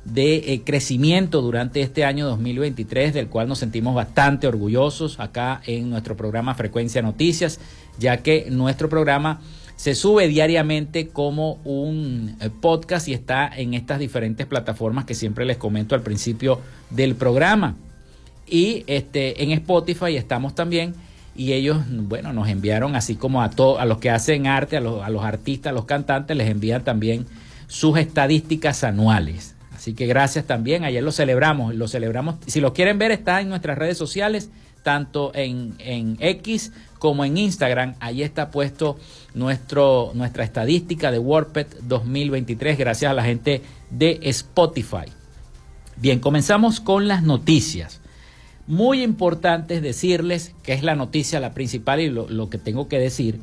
de 0.05 0.36
eh, 0.36 0.62
crecimiento 0.65 1.41
durante 1.41 1.81
este 1.81 2.03
año 2.03 2.27
2023, 2.27 3.13
del 3.13 3.27
cual 3.27 3.47
nos 3.47 3.59
sentimos 3.59 3.95
bastante 3.95 4.47
orgullosos 4.47 5.19
acá 5.19 5.62
en 5.65 5.89
nuestro 5.89 6.17
programa 6.17 6.55
Frecuencia 6.55 7.01
Noticias, 7.01 7.59
ya 7.99 8.17
que 8.17 8.47
nuestro 8.49 8.89
programa 8.89 9.41
se 9.75 9.95
sube 9.95 10.27
diariamente 10.27 11.07
como 11.07 11.53
un 11.63 12.36
eh, 12.39 12.49
podcast 12.49 13.07
y 13.07 13.13
está 13.13 13.47
en 13.47 13.73
estas 13.73 13.99
diferentes 13.99 14.45
plataformas 14.45 15.05
que 15.05 15.15
siempre 15.15 15.45
les 15.45 15.57
comento 15.57 15.95
al 15.95 16.01
principio 16.01 16.59
del 16.89 17.15
programa. 17.15 17.75
Y 18.45 18.83
este, 18.88 19.41
en 19.43 19.51
Spotify 19.51 20.17
estamos 20.17 20.53
también 20.53 20.93
y 21.36 21.54
ellos, 21.54 21.80
bueno, 21.89 22.34
nos 22.34 22.48
enviaron 22.48 22.96
así 22.96 23.15
como 23.15 23.41
a, 23.41 23.50
todos 23.50 23.80
a 23.80 23.86
los 23.86 23.98
que 23.98 24.10
hacen 24.10 24.48
arte, 24.48 24.78
a 24.78 24.82
los, 24.82 25.04
a 25.04 25.10
los 25.10 25.24
artistas, 25.24 25.72
a 25.72 25.74
los 25.74 25.86
cantantes, 25.86 26.38
les 26.38 26.50
envían 26.50 26.84
también 26.84 27.26
sus 27.67 27.98
estadísticas 27.98 28.84
anuales. 28.84 29.56
Así 29.76 29.93
que 29.93 30.06
gracias 30.06 30.46
también, 30.46 30.84
ayer 30.84 31.04
lo 31.04 31.12
celebramos, 31.12 31.76
lo 31.76 31.88
celebramos, 31.88 32.36
si 32.46 32.62
lo 32.62 32.74
quieren 32.74 33.00
ver 33.00 33.12
está 33.12 33.41
en 33.41 33.50
nuestras 33.50 33.78
redes 33.78 33.98
sociales, 33.98 34.50
tanto 34.84 35.32
en, 35.34 35.76
en 35.80 36.17
X 36.19 36.72
como 37.00 37.26
en 37.26 37.38
Instagram, 37.38 37.96
ahí 38.00 38.22
está 38.22 38.52
puesto 38.52 38.98
nuestro, 39.34 40.12
nuestra 40.13 40.43
estadística 40.43 41.12
de 41.12 41.19
WordPet 41.19 41.80
2023 41.82 42.78
gracias 42.78 43.12
a 43.12 43.13
la 43.13 43.24
gente 43.24 43.62
de 43.89 44.19
Spotify. 44.24 45.06
Bien, 45.98 46.19
comenzamos 46.19 46.80
con 46.80 47.08
las 47.08 47.24
noticias. 47.24 48.00
Muy 48.67 49.04
importante 49.04 49.76
es 49.76 49.82
decirles 49.82 50.54
que 50.63 50.73
es 50.73 50.84
la 50.84 50.95
noticia 50.95 51.39
la 51.39 51.54
principal 51.54 51.99
y 51.99 52.10
lo, 52.10 52.28
lo 52.30 52.49
que 52.49 52.58
tengo 52.58 52.88
que 52.88 52.99
decir, 52.99 53.39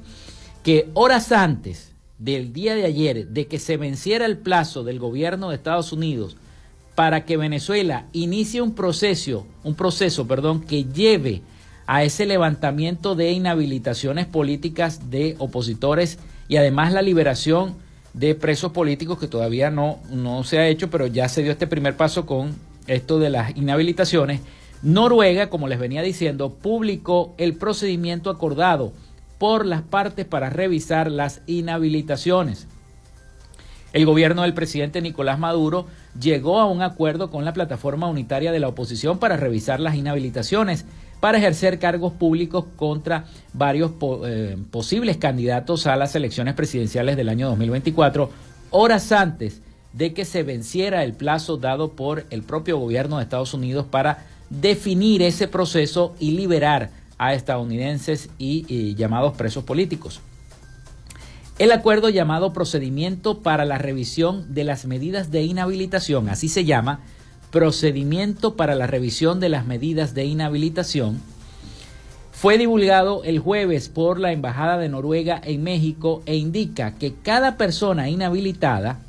que 0.62 0.88
horas 0.94 1.32
antes 1.32 1.92
del 2.18 2.52
día 2.52 2.74
de 2.74 2.84
ayer 2.84 3.28
de 3.28 3.46
que 3.46 3.58
se 3.58 3.76
venciera 3.76 4.26
el 4.26 4.38
plazo 4.38 4.84
del 4.84 4.98
gobierno 4.98 5.48
de 5.48 5.56
Estados 5.56 5.92
Unidos 5.92 6.36
para 6.94 7.24
que 7.24 7.38
Venezuela 7.38 8.06
inicie 8.12 8.60
un 8.60 8.74
proceso, 8.74 9.46
un 9.64 9.74
proceso, 9.74 10.26
perdón, 10.26 10.60
que 10.60 10.84
lleve 10.84 11.42
a 11.86 12.04
ese 12.04 12.26
levantamiento 12.26 13.14
de 13.14 13.32
inhabilitaciones 13.32 14.26
políticas 14.26 15.10
de 15.10 15.34
opositores 15.38 16.18
y 16.46 16.56
además 16.56 16.92
la 16.92 17.02
liberación 17.02 17.74
de 18.12 18.34
presos 18.34 18.72
políticos 18.72 19.18
que 19.18 19.28
todavía 19.28 19.70
no, 19.70 19.98
no 20.10 20.44
se 20.44 20.58
ha 20.58 20.68
hecho, 20.68 20.90
pero 20.90 21.06
ya 21.06 21.28
se 21.28 21.42
dio 21.42 21.52
este 21.52 21.66
primer 21.66 21.96
paso 21.96 22.26
con 22.26 22.54
esto 22.86 23.18
de 23.18 23.30
las 23.30 23.56
inhabilitaciones. 23.56 24.40
Noruega, 24.82 25.50
como 25.50 25.68
les 25.68 25.78
venía 25.78 26.02
diciendo, 26.02 26.54
publicó 26.54 27.34
el 27.38 27.54
procedimiento 27.56 28.30
acordado 28.30 28.92
por 29.38 29.66
las 29.66 29.82
partes 29.82 30.26
para 30.26 30.50
revisar 30.50 31.10
las 31.10 31.42
inhabilitaciones. 31.46 32.66
El 33.92 34.06
gobierno 34.06 34.42
del 34.42 34.54
presidente 34.54 35.02
Nicolás 35.02 35.38
Maduro 35.38 35.86
llegó 36.18 36.60
a 36.60 36.66
un 36.66 36.80
acuerdo 36.80 37.30
con 37.30 37.44
la 37.44 37.52
plataforma 37.52 38.06
unitaria 38.06 38.52
de 38.52 38.60
la 38.60 38.68
oposición 38.68 39.18
para 39.18 39.36
revisar 39.36 39.80
las 39.80 39.96
inhabilitaciones 39.96 40.86
para 41.20 41.38
ejercer 41.38 41.78
cargos 41.78 42.12
públicos 42.14 42.64
contra 42.76 43.26
varios 43.52 43.92
eh, 44.24 44.56
posibles 44.70 45.18
candidatos 45.18 45.86
a 45.86 45.96
las 45.96 46.14
elecciones 46.14 46.54
presidenciales 46.54 47.16
del 47.16 47.28
año 47.28 47.48
2024, 47.48 48.30
horas 48.70 49.12
antes 49.12 49.60
de 49.92 50.14
que 50.14 50.24
se 50.24 50.42
venciera 50.42 51.04
el 51.04 51.12
plazo 51.12 51.56
dado 51.56 51.92
por 51.92 52.24
el 52.30 52.42
propio 52.42 52.78
gobierno 52.78 53.18
de 53.18 53.24
Estados 53.24 53.54
Unidos 53.54 53.86
para 53.90 54.24
definir 54.50 55.22
ese 55.22 55.48
proceso 55.48 56.14
y 56.18 56.32
liberar 56.32 56.90
a 57.18 57.34
estadounidenses 57.34 58.28
y, 58.38 58.94
llamados 58.94 59.34
presos 59.34 59.64
políticos. 59.64 60.20
El 61.58 61.72
acuerdo 61.72 62.08
llamado 62.08 62.52
Procedimiento 62.52 63.40
para 63.40 63.64
la 63.64 63.78
Revisión 63.78 64.54
de 64.54 64.64
las 64.64 64.86
Medidas 64.86 65.30
de 65.30 65.42
Inhabilitación, 65.42 66.28
así 66.28 66.48
se 66.48 66.64
llama, 66.64 67.00
Procedimiento 67.50 68.56
para 68.56 68.74
la 68.74 68.86
Revisión 68.86 69.40
de 69.40 69.50
las 69.50 69.66
Medidas 69.66 70.14
de 70.14 70.24
Inhabilitación, 70.24 71.20
fue 72.32 72.56
divulgado 72.56 73.22
el 73.24 73.38
jueves 73.38 73.90
por 73.90 74.18
la 74.18 74.32
Embajada 74.32 74.78
de 74.78 74.88
Noruega 74.88 75.38
en 75.44 75.62
México 75.62 76.22
e 76.24 76.36
indica 76.36 76.92
que 76.92 77.12
cada 77.12 77.58
persona 77.58 78.08
inhabilitada 78.08 79.00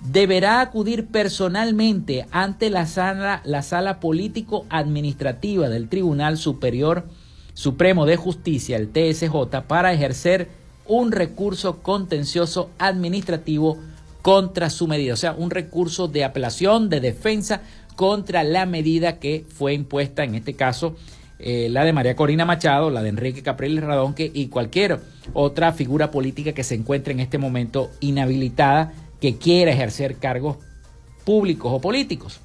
deberá 0.00 0.60
acudir 0.60 1.06
personalmente 1.06 2.26
ante 2.30 2.70
la 2.70 2.86
sala, 2.86 3.42
la 3.44 3.62
sala 3.62 4.00
político-administrativa 4.00 5.68
del 5.68 5.88
Tribunal 5.88 6.38
Superior 6.38 7.06
Supremo 7.54 8.06
de 8.06 8.16
Justicia, 8.16 8.76
el 8.76 8.90
TSJ, 8.90 9.62
para 9.66 9.92
ejercer 9.92 10.48
un 10.86 11.12
recurso 11.12 11.82
contencioso 11.82 12.70
administrativo 12.78 13.78
contra 14.22 14.70
su 14.70 14.86
medida, 14.86 15.14
o 15.14 15.16
sea, 15.16 15.32
un 15.32 15.50
recurso 15.50 16.08
de 16.08 16.24
apelación, 16.24 16.88
de 16.88 17.00
defensa 17.00 17.62
contra 17.96 18.44
la 18.44 18.66
medida 18.66 19.18
que 19.18 19.44
fue 19.48 19.74
impuesta, 19.74 20.22
en 20.22 20.34
este 20.34 20.54
caso, 20.54 20.96
eh, 21.40 21.68
la 21.70 21.84
de 21.84 21.92
María 21.92 22.16
Corina 22.16 22.44
Machado, 22.44 22.90
la 22.90 23.02
de 23.02 23.10
Enrique 23.10 23.42
Capriles 23.42 23.84
Radonque 23.84 24.30
y 24.32 24.48
cualquier 24.48 25.00
otra 25.34 25.72
figura 25.72 26.10
política 26.10 26.52
que 26.52 26.64
se 26.64 26.74
encuentre 26.74 27.12
en 27.12 27.20
este 27.20 27.38
momento 27.38 27.90
inhabilitada 28.00 28.92
que 29.20 29.36
quiera 29.36 29.72
ejercer 29.72 30.16
cargos 30.16 30.56
públicos 31.24 31.72
o 31.72 31.80
políticos. 31.80 32.40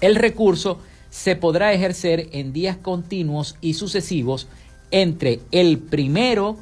El 0.00 0.16
recurso 0.16 0.78
se 1.10 1.36
podrá 1.36 1.72
ejercer 1.72 2.28
en 2.32 2.52
días 2.52 2.76
continuos 2.76 3.56
y 3.60 3.74
sucesivos 3.74 4.48
entre 4.90 5.40
el 5.52 5.78
primero 5.78 6.56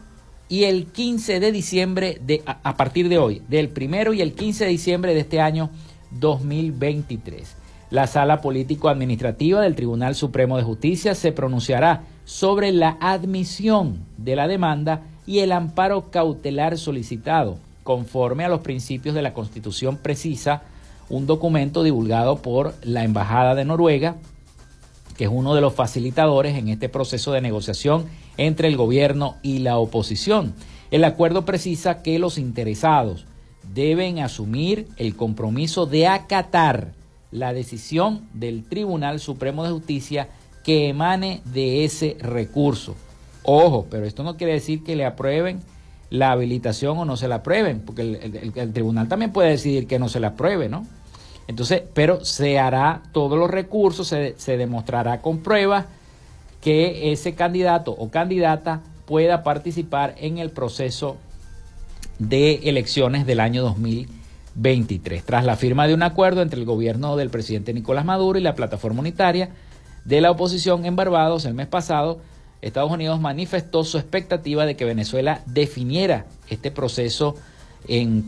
y 0.49 0.65
el 0.65 0.87
15 0.87 1.41
de 1.41 1.53
diciembre 1.53 2.21
de 2.25 2.43
a, 2.47 2.77
partir 2.77 3.09
de 3.09 3.19
hoy, 3.19 3.43
del 3.49 3.69
primero 3.69 4.13
y 4.13 4.21
el 4.21 4.35
15 4.35 4.65
de 4.65 4.71
diciembre 4.71 5.15
de 5.15 5.21
este 5.21 5.41
año 5.41 5.71
2023. 6.13 7.57
La 7.91 8.07
Sala 8.07 8.41
Político 8.41 8.89
Administrativa 8.89 9.61
del 9.61 9.75
Tribunal 9.75 10.15
Supremo 10.15 10.57
de 10.57 10.63
Justicia 10.63 11.15
se 11.15 11.33
pronunciará 11.33 12.05
sobre 12.25 12.73
la 12.73 12.97
admisión 13.01 14.05
de 14.17 14.37
la 14.37 14.49
demanda 14.49 15.03
y 15.27 15.41
el 15.41 15.53
amparo 15.53 16.11
cautelar 16.11 16.79
solicitado 16.79 17.59
conforme 17.85 18.45
a 18.45 18.49
los 18.49 18.61
principios 18.61 19.15
de 19.15 19.23
la 19.23 19.35
Constitución 19.35 19.99
precisa 19.99 20.63
un 21.09 21.27
documento 21.27 21.83
divulgado 21.83 22.43
por 22.43 22.75
la 22.83 23.05
Embajada 23.05 23.55
de 23.55 23.65
Noruega, 23.65 24.17
que 25.17 25.25
es 25.25 25.31
uno 25.33 25.55
de 25.55 25.61
los 25.61 25.75
facilitadores 25.75 26.57
en 26.57 26.69
este 26.69 26.89
proceso 26.89 27.31
de 27.33 27.43
negociación 27.43 28.07
entre 28.37 28.69
el 28.69 28.77
gobierno 28.77 29.37
y 29.43 29.59
la 29.59 29.77
oposición. 29.77 30.55
El 30.91 31.05
acuerdo 31.05 31.45
precisa 31.45 32.03
que 32.03 32.19
los 32.19 32.39
interesados 32.39 33.27
deben 33.75 34.19
asumir 34.19 34.89
el 34.97 35.15
compromiso 35.15 35.87
de 35.87 36.07
acatar 36.07 36.93
la 37.31 37.53
decisión 37.53 38.29
del 38.33 38.65
Tribunal 38.65 39.21
Supremo 39.21 39.65
de 39.65 39.71
Justicia 39.71 40.29
que 40.63 40.89
emane 40.89 41.43
de 41.45 41.85
ese 41.85 42.17
recurso. 42.21 42.95
Ojo, 43.43 43.87
pero 43.91 44.07
esto 44.07 44.23
no 44.23 44.37
quiere 44.37 44.55
decir 44.55 44.83
que 44.83 44.97
le 44.97 45.05
aprueben 45.05 45.61
la 46.15 46.31
habilitación 46.31 46.97
o 46.97 47.05
no 47.05 47.17
se 47.17 47.27
la 47.27 47.37
aprueben, 47.37 47.81
porque 47.81 48.03
el, 48.55 48.73
tribunal 48.73 49.09
también 49.09 49.33
puede 49.33 49.51
decidir 49.51 49.89
que 49.89 49.99
no 49.99 50.09
se 50.09 50.21
la 50.21 50.29
apruebe, 50.29 50.69
¿no? 50.69 50.87
Entonces, 51.49 51.83
pero 51.93 52.25
se 52.25 52.59
hará 52.59 53.03
todos 53.11 53.37
los 53.37 53.51
recursos, 53.51 54.07
se, 54.07 54.35
se 54.39 54.57
demostrará 54.57 55.21
con 55.21 55.39
pruebas 55.41 55.87
que 56.61 57.13
ese 57.13 57.35
candidato 57.35 57.91
o 57.91 58.11
candidata 58.11 58.81
pueda 59.07 59.43
participar 59.43 60.15
en 60.19 60.39
el 60.39 60.51
proceso 60.51 61.17
de 62.21 62.61
elecciones 62.69 63.27
del 63.27 63.41
año 63.41 63.63
2023. 63.63 65.25
Tras 65.25 65.45
la 65.45 65.57
firma 65.57 65.89
de 65.89 65.95
un 65.95 66.05
acuerdo 66.05 66.43
entre 66.43 66.61
el 66.61 66.65
gobierno 66.65 67.17
del 67.17 67.29
presidente 67.29 67.75
Nicolás 67.75 68.05
Maduro 68.05 68.39
y 68.39 68.43
la 68.43 68.55
plataforma 68.55 69.01
unitaria 69.01 69.51
de 70.05 70.21
la 70.21 70.31
oposición 70.31 70.87
en 70.87 70.95
Barbados 70.95 71.45
el 71.45 71.55
mes 71.55 71.67
pasado, 71.67 72.21
Estados 72.65 72.91
Unidos 72.91 73.21
manifestó 73.21 73.85
su 73.85 73.99
expectativa 73.99 74.65
de 74.65 74.75
que 74.75 74.87
Venezuela 74.87 75.43
definiera 75.45 76.25
este 76.49 76.71
proceso 76.71 77.37
en, 77.89 78.25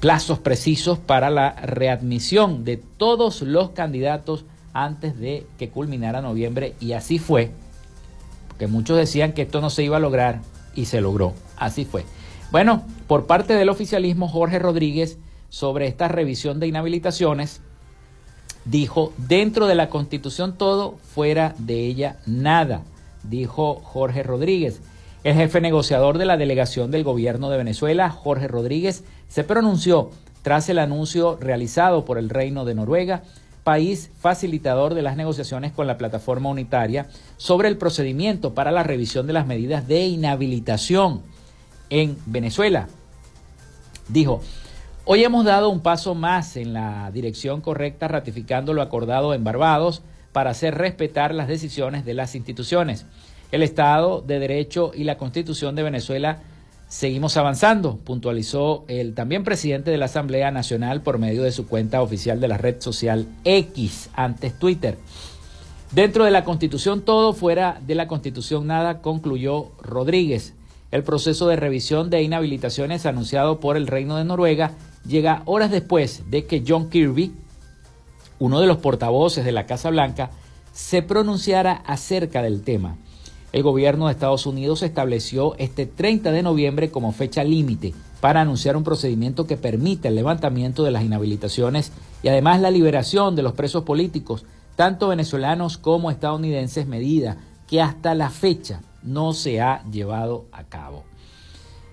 plazos 0.00 0.38
precisos 0.38 0.98
para 0.98 1.30
la 1.30 1.52
readmisión 1.52 2.66
de 2.66 2.76
todos 2.76 3.40
los 3.40 3.70
candidatos 3.70 4.44
antes 4.74 5.18
de 5.18 5.46
que 5.58 5.70
culminara 5.70 6.20
noviembre. 6.20 6.74
Y 6.78 6.92
así 6.92 7.18
fue, 7.18 7.52
porque 8.48 8.66
muchos 8.66 8.98
decían 8.98 9.32
que 9.32 9.42
esto 9.42 9.62
no 9.62 9.70
se 9.70 9.82
iba 9.82 9.96
a 9.96 10.00
lograr 10.00 10.42
y 10.74 10.84
se 10.84 11.00
logró, 11.00 11.32
así 11.56 11.86
fue. 11.86 12.04
Bueno, 12.50 12.82
por 13.06 13.26
parte 13.26 13.54
del 13.54 13.70
oficialismo 13.70 14.28
Jorge 14.28 14.58
Rodríguez 14.58 15.16
sobre 15.48 15.86
esta 15.86 16.08
revisión 16.08 16.60
de 16.60 16.66
inhabilitaciones, 16.66 17.62
dijo, 18.66 19.14
dentro 19.16 19.66
de 19.66 19.74
la 19.74 19.88
constitución 19.88 20.58
todo, 20.58 20.98
fuera 21.14 21.54
de 21.56 21.86
ella 21.86 22.18
nada 22.26 22.82
dijo 23.28 23.80
Jorge 23.82 24.22
Rodríguez. 24.22 24.80
El 25.22 25.34
jefe 25.34 25.60
negociador 25.60 26.18
de 26.18 26.26
la 26.26 26.36
delegación 26.36 26.90
del 26.90 27.04
gobierno 27.04 27.50
de 27.50 27.56
Venezuela, 27.56 28.10
Jorge 28.10 28.46
Rodríguez, 28.46 29.04
se 29.28 29.42
pronunció 29.42 30.10
tras 30.42 30.68
el 30.68 30.78
anuncio 30.78 31.38
realizado 31.40 32.04
por 32.04 32.18
el 32.18 32.28
Reino 32.28 32.64
de 32.64 32.74
Noruega 32.74 33.22
país 33.64 34.10
facilitador 34.20 34.94
de 34.94 35.02
las 35.02 35.16
negociaciones 35.16 35.72
con 35.72 35.86
la 35.86 35.96
plataforma 35.96 36.50
unitaria 36.50 37.08
sobre 37.38 37.68
el 37.68 37.78
procedimiento 37.78 38.54
para 38.54 38.70
la 38.70 38.82
revisión 38.82 39.26
de 39.26 39.32
las 39.32 39.46
medidas 39.46 39.88
de 39.88 40.04
inhabilitación 40.04 41.22
en 41.88 42.16
Venezuela. 42.26 42.88
Dijo, 44.08 44.42
hoy 45.06 45.24
hemos 45.24 45.46
dado 45.46 45.70
un 45.70 45.80
paso 45.80 46.14
más 46.14 46.58
en 46.58 46.74
la 46.74 47.10
dirección 47.10 47.62
correcta 47.62 48.06
ratificando 48.06 48.74
lo 48.74 48.82
acordado 48.82 49.32
en 49.32 49.44
Barbados 49.44 50.02
para 50.34 50.50
hacer 50.50 50.74
respetar 50.74 51.34
las 51.34 51.48
decisiones 51.48 52.04
de 52.04 52.12
las 52.12 52.34
instituciones. 52.34 53.06
El 53.52 53.62
Estado 53.62 54.20
de 54.20 54.38
Derecho 54.38 54.90
y 54.94 55.04
la 55.04 55.16
Constitución 55.16 55.74
de 55.74 55.84
Venezuela 55.84 56.42
Seguimos 56.86 57.36
avanzando, 57.36 57.96
puntualizó 57.96 58.84
el 58.86 59.14
también 59.14 59.42
presidente 59.42 59.90
de 59.90 59.98
la 59.98 60.04
Asamblea 60.04 60.52
Nacional 60.52 61.02
por 61.02 61.18
medio 61.18 61.42
de 61.42 61.50
su 61.50 61.66
cuenta 61.66 62.02
oficial 62.02 62.40
de 62.40 62.46
la 62.46 62.56
red 62.56 62.80
social 62.80 63.26
X, 63.42 64.10
antes 64.14 64.56
Twitter. 64.58 64.96
Dentro 65.90 66.24
de 66.24 66.30
la 66.30 66.44
Constitución 66.44 67.02
todo, 67.02 67.32
fuera 67.32 67.80
de 67.84 67.94
la 67.94 68.06
Constitución 68.06 68.68
nada, 68.68 69.00
concluyó 69.00 69.72
Rodríguez. 69.82 70.54
El 70.92 71.02
proceso 71.02 71.48
de 71.48 71.56
revisión 71.56 72.10
de 72.10 72.22
inhabilitaciones 72.22 73.06
anunciado 73.06 73.58
por 73.58 73.76
el 73.76 73.88
Reino 73.88 74.16
de 74.16 74.24
Noruega 74.24 74.72
llega 75.04 75.42
horas 75.46 75.72
después 75.72 76.30
de 76.30 76.44
que 76.44 76.62
John 76.64 76.90
Kirby, 76.90 77.32
uno 78.38 78.60
de 78.60 78.66
los 78.66 78.78
portavoces 78.78 79.44
de 79.44 79.52
la 79.52 79.66
Casa 79.66 79.90
Blanca, 79.90 80.30
se 80.72 81.02
pronunciara 81.02 81.72
acerca 81.86 82.42
del 82.42 82.62
tema. 82.62 82.96
El 83.52 83.62
gobierno 83.62 84.06
de 84.06 84.12
Estados 84.12 84.46
Unidos 84.46 84.82
estableció 84.82 85.54
este 85.58 85.86
30 85.86 86.32
de 86.32 86.42
noviembre 86.42 86.90
como 86.90 87.12
fecha 87.12 87.44
límite 87.44 87.94
para 88.20 88.40
anunciar 88.40 88.76
un 88.76 88.82
procedimiento 88.82 89.46
que 89.46 89.56
permita 89.56 90.08
el 90.08 90.16
levantamiento 90.16 90.82
de 90.82 90.90
las 90.90 91.04
inhabilitaciones 91.04 91.92
y 92.22 92.28
además 92.28 92.60
la 92.60 92.72
liberación 92.72 93.36
de 93.36 93.42
los 93.42 93.52
presos 93.52 93.84
políticos, 93.84 94.44
tanto 94.74 95.08
venezolanos 95.08 95.78
como 95.78 96.10
estadounidenses, 96.10 96.88
medida 96.88 97.36
que 97.68 97.80
hasta 97.80 98.14
la 98.14 98.30
fecha 98.30 98.80
no 99.04 99.34
se 99.34 99.60
ha 99.60 99.84
llevado 99.90 100.46
a 100.50 100.64
cabo. 100.64 101.04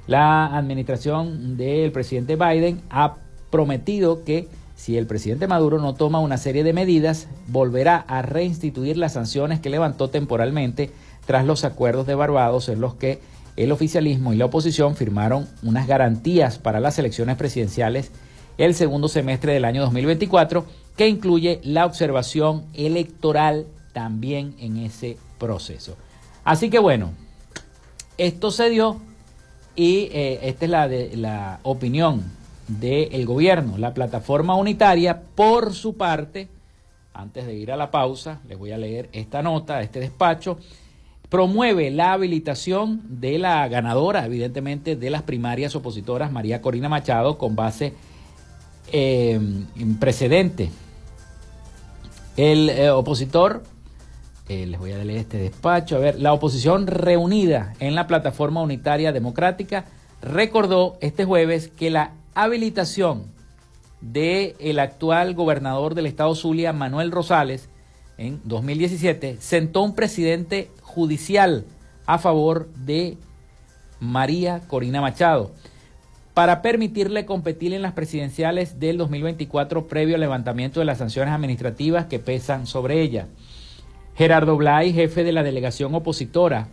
La 0.08 0.58
administración 0.58 1.58
del 1.58 1.92
presidente 1.92 2.36
Biden 2.36 2.82
ha 2.90 3.18
prometido 3.52 4.24
que 4.24 4.48
si 4.82 4.98
el 4.98 5.06
presidente 5.06 5.46
Maduro 5.46 5.78
no 5.78 5.94
toma 5.94 6.22
una 6.22 6.40
serie 6.40 6.64
de 6.64 6.74
medidas, 6.74 7.28
volverá 7.46 7.98
a 7.98 8.24
reinstituir 8.24 8.98
las 8.98 9.14
sanciones 9.14 9.60
que 9.60 9.70
levantó 9.70 10.10
temporalmente 10.10 10.90
tras 11.28 11.46
los 11.46 11.64
acuerdos 11.66 12.08
de 12.08 12.16
Barbados 12.16 12.68
en 12.68 12.82
los 12.82 12.96
que 12.96 13.20
el 13.58 13.72
oficialismo 13.72 14.34
y 14.34 14.38
la 14.38 14.46
oposición 14.46 14.96
firmaron 14.96 15.48
unas 15.62 15.86
garantías 15.86 16.58
para 16.58 16.80
las 16.80 16.98
elecciones 16.98 17.38
presidenciales 17.38 18.10
el 18.58 18.74
segundo 18.74 19.08
semestre 19.08 19.54
del 19.54 19.66
año 19.66 19.84
2024, 19.84 20.66
que 20.98 21.08
incluye 21.08 21.62
la 21.64 21.86
observación 21.86 22.64
electoral 22.74 23.68
también 23.94 24.56
en 24.58 24.78
ese 24.78 25.16
proceso. 25.38 25.96
Así 26.44 26.72
que 26.72 26.80
bueno, 26.80 27.12
esto 28.18 28.50
se 28.50 28.72
dio 28.72 29.00
y 29.76 30.10
eh, 30.12 30.40
esta 30.42 30.66
es 30.66 30.72
la, 30.72 30.88
de, 30.88 31.16
la 31.18 31.60
opinión 31.62 32.41
del 32.80 33.26
gobierno. 33.26 33.78
La 33.78 33.94
plataforma 33.94 34.56
unitaria, 34.56 35.22
por 35.36 35.74
su 35.74 35.98
parte, 35.98 36.48
antes 37.14 37.46
de 37.46 37.56
ir 37.56 37.72
a 37.72 37.78
la 37.78 37.92
pausa, 37.92 38.40
les 38.48 38.58
voy 38.58 38.72
a 38.72 38.78
leer 38.78 39.10
esta 39.12 39.42
nota, 39.42 39.82
este 39.82 40.00
despacho 40.00 40.58
promueve 41.30 41.92
la 41.92 42.12
habilitación 42.12 43.02
de 43.22 43.40
la 43.40 43.66
ganadora, 43.70 44.26
evidentemente, 44.26 44.98
de 44.98 45.10
las 45.10 45.22
primarias 45.22 45.76
opositoras, 45.78 46.30
María 46.30 46.62
Corina 46.62 46.90
Machado, 46.90 47.38
con 47.38 47.56
base 47.56 47.94
em, 48.92 49.66
precedente. 49.98 50.70
El 52.36 52.70
eh, 52.70 52.90
opositor, 52.90 53.64
eh, 54.50 54.66
les 54.66 54.78
voy 54.78 54.92
a 54.92 54.98
leer 55.06 55.20
este 55.20 55.38
despacho, 55.38 55.96
a 55.96 56.00
ver, 56.00 56.20
la 56.20 56.34
oposición 56.34 56.86
reunida 56.86 57.76
en 57.80 57.96
la 57.96 58.08
plataforma 58.08 58.62
unitaria 58.62 59.14
democrática 59.14 59.86
recordó 60.22 60.98
este 61.02 61.26
jueves 61.26 61.70
que 61.70 61.90
la 61.90 62.12
habilitación 62.34 63.32
del 64.02 64.56
el 64.60 64.80
actual 64.80 65.34
gobernador 65.34 65.96
del 65.96 66.06
estado 66.06 66.36
Zulia, 66.36 66.74
Manuel 66.74 67.12
Rosales, 67.12 67.70
en 68.18 68.42
2017, 68.44 69.38
sentó 69.40 69.82
un 69.82 69.96
presidente 69.96 70.70
judicial 70.82 71.66
a 72.06 72.20
favor 72.20 72.70
de 72.74 73.18
María 74.00 74.62
Corina 74.68 75.02
Machado 75.02 75.52
para 76.34 76.62
permitirle 76.62 77.26
competir 77.26 77.74
en 77.74 77.82
las 77.82 77.94
presidenciales 77.94 78.80
del 78.80 78.98
2024 78.98 79.88
previo 79.88 80.16
al 80.16 80.22
levantamiento 80.22 80.80
de 80.80 80.86
las 80.86 81.00
sanciones 81.00 81.34
administrativas 81.34 82.06
que 82.06 82.20
pesan 82.20 82.68
sobre 82.68 83.02
ella. 83.02 83.28
Gerardo 84.16 84.56
Blay, 84.56 84.94
jefe 84.94 85.24
de 85.24 85.32
la 85.32 85.44
delegación 85.44 85.94
opositora 85.96 86.68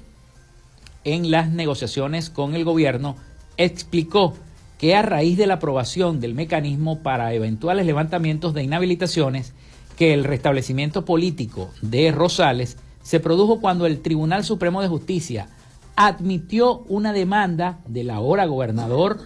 en 1.04 1.30
las 1.30 1.50
negociaciones 1.50 2.30
con 2.30 2.54
el 2.54 2.64
gobierno, 2.64 3.16
explicó 3.56 4.34
que 4.78 4.94
a 4.94 5.02
raíz 5.02 5.36
de 5.36 5.46
la 5.46 5.54
aprobación 5.54 6.20
del 6.20 6.34
mecanismo 6.34 7.02
para 7.02 7.34
eventuales 7.34 7.84
levantamientos 7.84 8.54
de 8.54 8.62
inhabilitaciones, 8.62 9.52
que 9.96 10.14
el 10.14 10.24
restablecimiento 10.24 11.04
político 11.04 11.70
de 11.82 12.12
Rosales 12.12 12.78
se 13.02 13.18
produjo 13.18 13.60
cuando 13.60 13.86
el 13.86 14.00
Tribunal 14.00 14.44
Supremo 14.44 14.80
de 14.80 14.88
Justicia 14.88 15.48
admitió 15.96 16.84
una 16.88 17.12
demanda 17.12 17.80
del 17.88 18.10
ahora 18.10 18.46
gobernador 18.46 19.18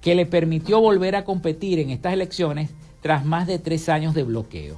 que 0.00 0.14
le 0.14 0.26
permitió 0.26 0.80
volver 0.80 1.16
a 1.16 1.24
competir 1.24 1.80
en 1.80 1.90
estas 1.90 2.12
elecciones 2.12 2.70
tras 3.00 3.24
más 3.24 3.48
de 3.48 3.58
tres 3.58 3.88
años 3.88 4.14
de 4.14 4.22
bloqueo. 4.22 4.76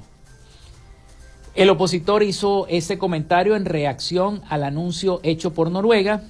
El 1.54 1.68
opositor 1.68 2.22
hizo 2.22 2.66
ese 2.68 2.96
comentario 2.96 3.54
en 3.56 3.66
reacción 3.66 4.40
al 4.48 4.64
anuncio 4.64 5.20
hecho 5.22 5.52
por 5.52 5.70
Noruega, 5.70 6.24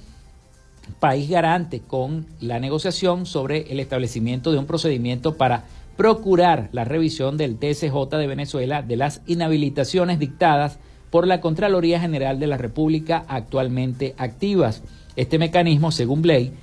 país 0.99 1.29
garante 1.29 1.81
con 1.81 2.25
la 2.39 2.59
negociación 2.59 3.25
sobre 3.25 3.71
el 3.71 3.79
establecimiento 3.79 4.51
de 4.51 4.57
un 4.57 4.65
procedimiento 4.65 5.35
para 5.35 5.65
procurar 5.97 6.69
la 6.71 6.85
revisión 6.85 7.37
del 7.37 7.57
TSJ 7.57 8.09
de 8.17 8.27
Venezuela 8.27 8.81
de 8.81 8.97
las 8.97 9.21
inhabilitaciones 9.27 10.19
dictadas 10.19 10.79
por 11.09 11.27
la 11.27 11.41
Contraloría 11.41 11.99
General 11.99 12.39
de 12.39 12.47
la 12.47 12.57
República 12.57 13.23
actualmente 13.27 14.15
activas. 14.17 14.81
Este 15.15 15.37
mecanismo, 15.37 15.91
según 15.91 16.23
Blay, 16.23 16.53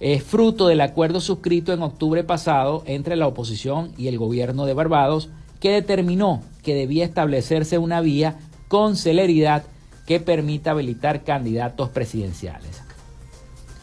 es 0.00 0.22
fruto 0.22 0.66
del 0.66 0.80
acuerdo 0.80 1.20
suscrito 1.20 1.74
en 1.74 1.82
octubre 1.82 2.24
pasado 2.24 2.82
entre 2.86 3.16
la 3.16 3.26
oposición 3.26 3.92
y 3.98 4.08
el 4.08 4.16
gobierno 4.16 4.64
de 4.64 4.72
Barbados, 4.72 5.28
que 5.60 5.70
determinó 5.72 6.42
que 6.62 6.74
debía 6.74 7.04
establecerse 7.04 7.76
una 7.76 8.00
vía 8.00 8.38
con 8.68 8.96
celeridad 8.96 9.64
que 10.06 10.18
permita 10.18 10.70
habilitar 10.70 11.22
candidatos 11.22 11.90
presidenciales. 11.90 12.89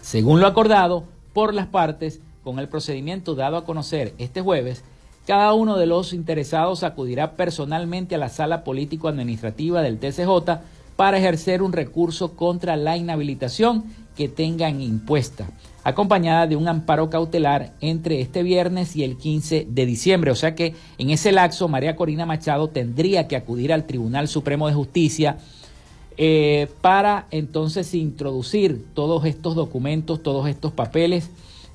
Según 0.08 0.40
lo 0.40 0.48
acordado 0.48 1.04
por 1.34 1.54
las 1.54 1.68
partes, 1.68 2.22
con 2.42 2.60
el 2.60 2.70
procedimiento 2.70 3.36
dado 3.36 3.58
a 3.58 3.66
conocer 3.66 4.14
este 4.20 4.40
jueves, 4.40 4.86
cada 5.26 5.54
uno 5.54 5.76
de 5.76 5.86
los 5.86 6.14
interesados 6.14 6.84
acudirá 6.84 7.34
personalmente 7.34 8.16
a 8.16 8.18
la 8.18 8.30
sala 8.30 8.64
político-administrativa 8.64 9.82
del 9.82 10.00
TCJ 10.00 10.62
para 10.96 11.18
ejercer 11.18 11.62
un 11.62 11.74
recurso 11.74 12.38
contra 12.38 12.78
la 12.78 12.96
inhabilitación 12.96 13.84
que 14.16 14.30
tengan 14.30 14.80
impuesta, 14.80 15.50
acompañada 15.84 16.48
de 16.48 16.56
un 16.56 16.70
amparo 16.70 17.10
cautelar 17.10 17.74
entre 17.82 18.22
este 18.22 18.44
viernes 18.44 18.96
y 18.96 19.04
el 19.04 19.18
15 19.18 19.68
de 19.70 19.86
diciembre. 19.86 20.32
O 20.32 20.36
sea 20.36 20.56
que 20.56 20.74
en 20.98 21.10
ese 21.10 21.34
laxo 21.34 21.68
María 21.68 21.98
Corina 21.98 22.26
Machado 22.26 22.70
tendría 22.70 23.28
que 23.28 23.36
acudir 23.36 23.74
al 23.74 23.86
Tribunal 23.86 24.30
Supremo 24.30 24.70
de 24.70 24.74
Justicia 24.74 25.38
eh, 26.18 26.68
para 26.82 27.28
entonces 27.32 27.94
introducir 27.94 28.86
todos 28.94 29.26
estos 29.26 29.56
documentos, 29.56 30.24
todos 30.24 30.48
estos 30.48 30.72
papeles, 30.72 31.30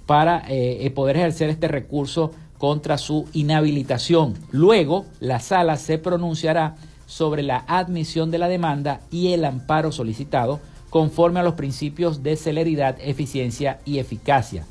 para 0.06 0.44
eh, 0.48 0.90
poder 0.90 1.16
ejercer 1.16 1.48
este 1.48 1.68
recurso 1.68 2.32
contra 2.58 2.98
su 2.98 3.28
inhabilitación. 3.32 4.34
Luego, 4.50 5.06
la 5.20 5.40
sala 5.40 5.76
se 5.76 5.98
pronunciará 5.98 6.76
sobre 7.06 7.42
la 7.42 7.64
admisión 7.66 8.30
de 8.30 8.38
la 8.38 8.48
demanda 8.48 9.00
y 9.10 9.32
el 9.32 9.44
amparo 9.44 9.92
solicitado 9.92 10.60
conforme 10.88 11.40
a 11.40 11.42
los 11.42 11.54
principios 11.54 12.22
de 12.22 12.36
celeridad, 12.36 12.98
eficiencia 13.00 13.80
y 13.84 13.98
eficacia. 13.98 14.66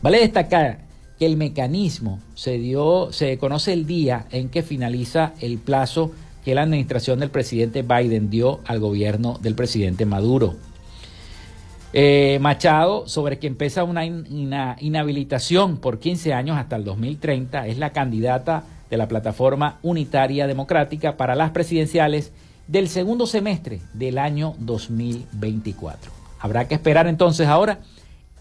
Vale 0.00 0.20
destacar 0.20 0.86
que 1.18 1.26
el 1.26 1.36
mecanismo 1.36 2.20
se 2.34 2.58
dio, 2.58 3.12
se 3.12 3.38
conoce 3.38 3.72
el 3.72 3.86
día 3.86 4.26
en 4.30 4.48
que 4.48 4.62
finaliza 4.62 5.34
el 5.40 5.58
plazo 5.58 6.12
que 6.46 6.54
la 6.54 6.62
administración 6.62 7.18
del 7.18 7.30
presidente 7.30 7.82
Biden 7.82 8.30
dio 8.30 8.60
al 8.66 8.78
gobierno 8.78 9.36
del 9.42 9.56
presidente 9.56 10.06
Maduro. 10.06 10.54
Eh, 11.92 12.38
Machado, 12.40 13.08
sobre 13.08 13.40
quien 13.40 13.56
pesa 13.56 13.82
una, 13.82 14.06
inhabilitación 14.06 15.78
por 15.78 15.98
15 15.98 16.34
años 16.34 16.56
hasta 16.56 16.76
el 16.76 16.84
2030, 16.84 17.66
es 17.66 17.78
la 17.78 17.90
candidata 17.90 18.62
de 18.88 18.96
la 18.96 19.08
plataforma 19.08 19.80
unitaria 19.82 20.46
democrática 20.46 21.16
para 21.16 21.34
las 21.34 21.50
presidenciales 21.50 22.32
del 22.68 22.88
segundo 22.88 23.26
semestre 23.26 23.80
del 23.92 24.16
año 24.16 24.54
2024. 24.60 26.12
Habrá 26.38 26.68
que 26.68 26.76
esperar 26.76 27.08
entonces 27.08 27.48
ahora 27.48 27.80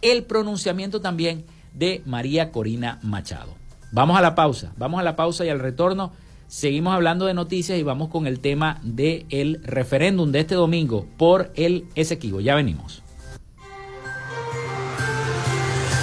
el 0.03 0.25
pronunciamiento 0.25 1.01
también 1.01 1.43
de 1.73 2.03
María 2.05 2.51
Corina 2.51 2.99
Machado. 3.01 3.55
Vamos 3.91 4.15
a 4.15 4.21
la 4.21 4.35
pausa, 4.35 4.73
vamos 4.77 4.99
a 4.99 5.03
la 5.03 5.15
pausa 5.15 5.43
y 5.43 5.49
al 5.49 5.59
retorno 5.59 6.11
seguimos 6.55 6.93
hablando 6.93 7.25
de 7.25 7.33
noticias 7.33 7.77
y 7.77 7.83
vamos 7.83 8.07
con 8.07 8.27
el 8.27 8.39
tema 8.39 8.79
del 8.81 9.59
referéndum 9.65 10.31
de 10.31 10.39
este 10.39 10.55
domingo 10.55 11.05
por 11.17 11.51
el 11.55 11.85
Esequibo. 11.95 12.39
Ya 12.39 12.55
venimos. 12.55 13.03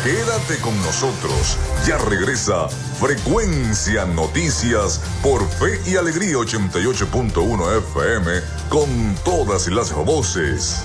Quédate 0.04 0.60
con 0.60 0.76
nosotros. 0.82 1.56
Ya 1.86 1.96
regresa 1.96 2.68
Frecuencia 2.68 4.04
Noticias 4.04 5.00
por 5.22 5.48
Fe 5.48 5.80
y 5.90 5.96
Alegría 5.96 6.34
88.1 6.34 7.78
FM 7.78 8.32
con 8.68 9.14
todas 9.24 9.68
las 9.68 9.94
voces. 9.94 10.84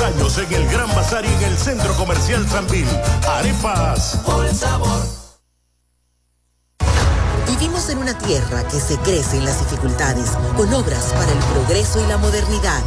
Años 0.00 0.36
en 0.38 0.52
el 0.52 0.68
Gran 0.68 0.88
Bazar 0.94 1.24
y 1.24 1.28
en 1.28 1.42
el 1.42 1.56
Centro 1.56 1.94
Comercial 1.94 2.44
Tranvil. 2.46 2.86
Arepas. 3.28 4.20
Por 4.24 4.52
sabor. 4.54 5.00
Vivimos 7.46 7.88
en 7.88 7.98
una 7.98 8.16
tierra 8.18 8.66
que 8.68 8.80
se 8.80 8.98
crece 8.98 9.38
en 9.38 9.44
las 9.44 9.58
dificultades, 9.60 10.30
con 10.56 10.72
obras 10.74 11.12
para 11.14 11.32
el 11.32 11.38
progreso 11.38 12.02
y 12.04 12.06
la 12.06 12.18
modernidad 12.18 12.82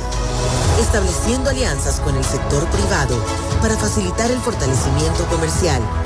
estableciendo 0.80 1.50
alianzas 1.50 2.00
con 2.00 2.16
el 2.16 2.24
sector 2.24 2.66
privado 2.68 3.22
para 3.62 3.76
facilitar 3.78 4.32
el 4.32 4.40
fortalecimiento 4.40 5.26
comercial, 5.26 5.82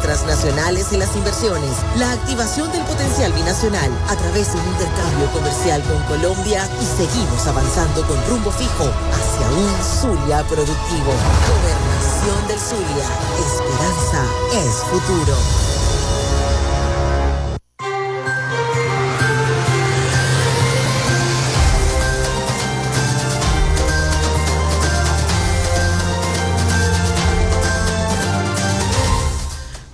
transnacionales 0.00 0.92
y 0.92 0.96
las 0.96 1.14
inversiones, 1.14 1.72
la 1.96 2.12
activación 2.12 2.70
del 2.72 2.82
potencial 2.84 3.32
binacional 3.32 3.90
a 4.08 4.16
través 4.16 4.52
de 4.52 4.58
un 4.60 4.66
intercambio 4.68 5.30
comercial 5.32 5.82
con 5.82 6.02
Colombia 6.04 6.66
y 6.80 6.84
seguimos 6.84 7.46
avanzando 7.46 8.02
con 8.06 8.16
rumbo 8.28 8.50
fijo 8.50 8.84
hacia 9.12 9.46
un 9.50 10.16
Zulia 10.16 10.42
productivo. 10.44 11.12
Gobernación 11.52 12.48
del 12.48 12.58
Zulia. 12.58 13.04
Esperanza 13.38 14.24
es 14.52 14.74
futuro. 14.90 15.67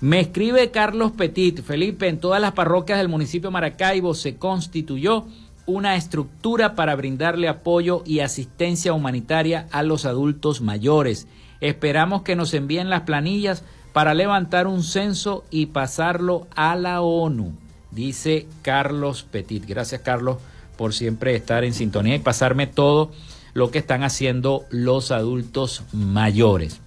Me 0.00 0.18
escribe 0.18 0.72
Carlos 0.72 1.12
Petit, 1.12 1.62
Felipe, 1.62 2.08
en 2.08 2.18
todas 2.18 2.40
las 2.40 2.50
parroquias 2.50 2.98
del 2.98 3.08
municipio 3.08 3.52
Maracaibo 3.52 4.12
se 4.12 4.38
constituyó 4.38 5.28
una 5.66 5.96
estructura 5.96 6.74
para 6.74 6.94
brindarle 6.94 7.48
apoyo 7.48 8.02
y 8.04 8.20
asistencia 8.20 8.92
humanitaria 8.92 9.66
a 9.70 9.82
los 9.82 10.04
adultos 10.04 10.60
mayores. 10.60 11.26
Esperamos 11.60 12.22
que 12.22 12.36
nos 12.36 12.52
envíen 12.54 12.90
las 12.90 13.02
planillas 13.02 13.64
para 13.92 14.12
levantar 14.14 14.66
un 14.66 14.82
censo 14.82 15.44
y 15.50 15.66
pasarlo 15.66 16.46
a 16.54 16.74
la 16.76 17.00
ONU, 17.00 17.52
dice 17.90 18.46
Carlos 18.62 19.22
Petit. 19.22 19.64
Gracias 19.64 20.00
Carlos 20.02 20.38
por 20.76 20.92
siempre 20.92 21.34
estar 21.36 21.64
en 21.64 21.72
sintonía 21.72 22.16
y 22.16 22.18
pasarme 22.20 22.66
todo 22.66 23.12
lo 23.54 23.70
que 23.70 23.78
están 23.78 24.02
haciendo 24.02 24.64
los 24.70 25.12
adultos 25.12 25.84
mayores. 25.92 26.80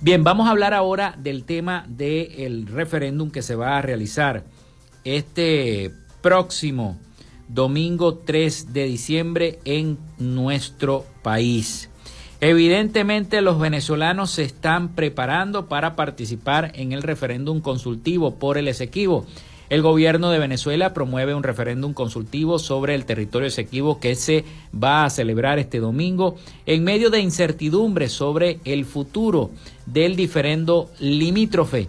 Bien, 0.00 0.24
vamos 0.24 0.48
a 0.48 0.50
hablar 0.50 0.74
ahora 0.74 1.14
del 1.18 1.44
tema 1.44 1.84
del 1.88 2.66
referéndum 2.66 3.30
que 3.30 3.42
se 3.42 3.54
va 3.54 3.76
a 3.76 3.82
realizar 3.82 4.44
este 5.04 5.92
próximo 6.20 6.98
domingo 7.52 8.14
3 8.14 8.72
de 8.72 8.84
diciembre 8.84 9.58
en 9.64 9.98
nuestro 10.18 11.04
país. 11.22 11.90
Evidentemente 12.40 13.40
los 13.40 13.60
venezolanos 13.60 14.30
se 14.30 14.42
están 14.42 14.94
preparando 14.94 15.68
para 15.68 15.94
participar 15.94 16.72
en 16.74 16.92
el 16.92 17.02
referéndum 17.02 17.60
consultivo 17.60 18.34
por 18.34 18.58
el 18.58 18.68
Esequibo. 18.68 19.26
El 19.70 19.80
gobierno 19.80 20.30
de 20.30 20.38
Venezuela 20.38 20.92
promueve 20.92 21.34
un 21.34 21.44
referéndum 21.44 21.94
consultivo 21.94 22.58
sobre 22.58 22.94
el 22.94 23.04
territorio 23.04 23.48
Esequibo 23.48 24.00
que 24.00 24.16
se 24.16 24.44
va 24.74 25.04
a 25.04 25.10
celebrar 25.10 25.58
este 25.58 25.78
domingo 25.78 26.36
en 26.66 26.84
medio 26.84 27.10
de 27.10 27.20
incertidumbre 27.20 28.08
sobre 28.08 28.60
el 28.64 28.84
futuro 28.84 29.50
del 29.86 30.16
diferendo 30.16 30.90
limítrofe 30.98 31.88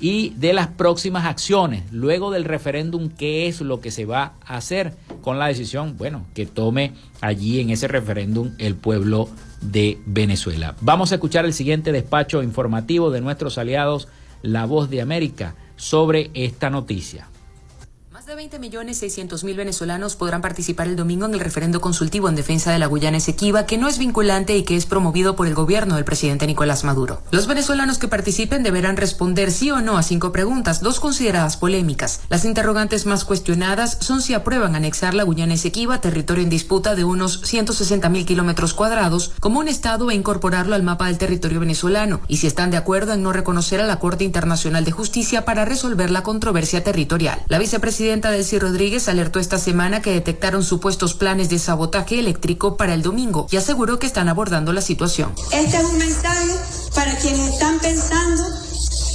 y 0.00 0.30
de 0.30 0.52
las 0.52 0.68
próximas 0.68 1.24
acciones 1.24 1.84
luego 1.92 2.30
del 2.30 2.44
referéndum, 2.44 3.08
qué 3.08 3.46
es 3.46 3.60
lo 3.60 3.80
que 3.80 3.90
se 3.90 4.04
va 4.04 4.34
a 4.44 4.56
hacer 4.56 4.94
con 5.22 5.38
la 5.38 5.46
decisión, 5.46 5.96
bueno, 5.96 6.26
que 6.34 6.46
tome 6.46 6.92
allí 7.20 7.60
en 7.60 7.70
ese 7.70 7.88
referéndum 7.88 8.52
el 8.58 8.74
pueblo 8.74 9.28
de 9.60 9.98
Venezuela. 10.06 10.74
Vamos 10.80 11.12
a 11.12 11.16
escuchar 11.16 11.44
el 11.44 11.54
siguiente 11.54 11.92
despacho 11.92 12.42
informativo 12.42 13.10
de 13.10 13.20
nuestros 13.20 13.58
aliados, 13.58 14.08
La 14.42 14.66
Voz 14.66 14.90
de 14.90 15.00
América, 15.00 15.54
sobre 15.76 16.30
esta 16.34 16.70
noticia 16.70 17.28
De 18.26 18.34
20 18.34 18.58
millones 18.58 18.96
600 18.96 19.44
mil 19.44 19.54
venezolanos 19.54 20.16
podrán 20.16 20.40
participar 20.40 20.88
el 20.88 20.96
domingo 20.96 21.26
en 21.26 21.34
el 21.34 21.40
referendo 21.40 21.82
consultivo 21.82 22.30
en 22.30 22.36
defensa 22.36 22.72
de 22.72 22.78
la 22.78 22.86
Guyana 22.86 23.18
Esequiba, 23.18 23.66
que 23.66 23.76
no 23.76 23.86
es 23.86 23.98
vinculante 23.98 24.56
y 24.56 24.62
que 24.62 24.76
es 24.76 24.86
promovido 24.86 25.36
por 25.36 25.46
el 25.46 25.54
gobierno 25.54 25.96
del 25.96 26.06
presidente 26.06 26.46
Nicolás 26.46 26.84
Maduro. 26.84 27.20
Los 27.32 27.46
venezolanos 27.46 27.98
que 27.98 28.08
participen 28.08 28.62
deberán 28.62 28.96
responder 28.96 29.52
sí 29.52 29.70
o 29.70 29.82
no 29.82 29.98
a 29.98 30.02
cinco 30.02 30.32
preguntas, 30.32 30.80
dos 30.80 31.00
consideradas 31.00 31.58
polémicas. 31.58 32.22
Las 32.30 32.46
interrogantes 32.46 33.04
más 33.04 33.26
cuestionadas 33.26 33.98
son 34.00 34.22
si 34.22 34.32
aprueban 34.32 34.74
anexar 34.74 35.12
la 35.12 35.24
Guyana 35.24 35.52
Esequiba, 35.52 36.00
territorio 36.00 36.44
en 36.44 36.50
disputa 36.50 36.94
de 36.94 37.04
unos 37.04 37.42
160 37.42 38.08
mil 38.08 38.24
kilómetros 38.24 38.72
cuadrados, 38.72 39.32
como 39.38 39.60
un 39.60 39.68
estado 39.68 40.10
e 40.10 40.14
incorporarlo 40.14 40.74
al 40.74 40.82
mapa 40.82 41.08
del 41.08 41.18
territorio 41.18 41.60
venezolano, 41.60 42.22
y 42.26 42.38
si 42.38 42.46
están 42.46 42.70
de 42.70 42.78
acuerdo 42.78 43.12
en 43.12 43.22
no 43.22 43.34
reconocer 43.34 43.82
a 43.82 43.86
la 43.86 43.98
Corte 43.98 44.24
Internacional 44.24 44.86
de 44.86 44.92
Justicia 44.92 45.44
para 45.44 45.66
resolver 45.66 46.10
la 46.10 46.22
controversia 46.22 46.82
territorial. 46.82 47.42
La 47.48 47.58
vicepresidenta 47.58 48.13
presidenta 48.14 48.30
Delcy 48.30 48.58
Rodríguez 48.60 49.08
alertó 49.08 49.40
esta 49.40 49.58
semana 49.58 50.00
que 50.00 50.12
detectaron 50.12 50.62
supuestos 50.62 51.14
planes 51.14 51.48
de 51.48 51.58
sabotaje 51.58 52.20
eléctrico 52.20 52.76
para 52.76 52.94
el 52.94 53.02
domingo 53.02 53.48
y 53.50 53.56
aseguró 53.56 53.98
que 53.98 54.06
están 54.06 54.28
abordando 54.28 54.72
la 54.72 54.82
situación. 54.82 55.34
Este 55.50 55.78
es 55.78 55.84
un 55.84 55.98
mensaje 55.98 56.54
para 56.94 57.16
quienes 57.18 57.54
están 57.54 57.80
pensando 57.80 58.44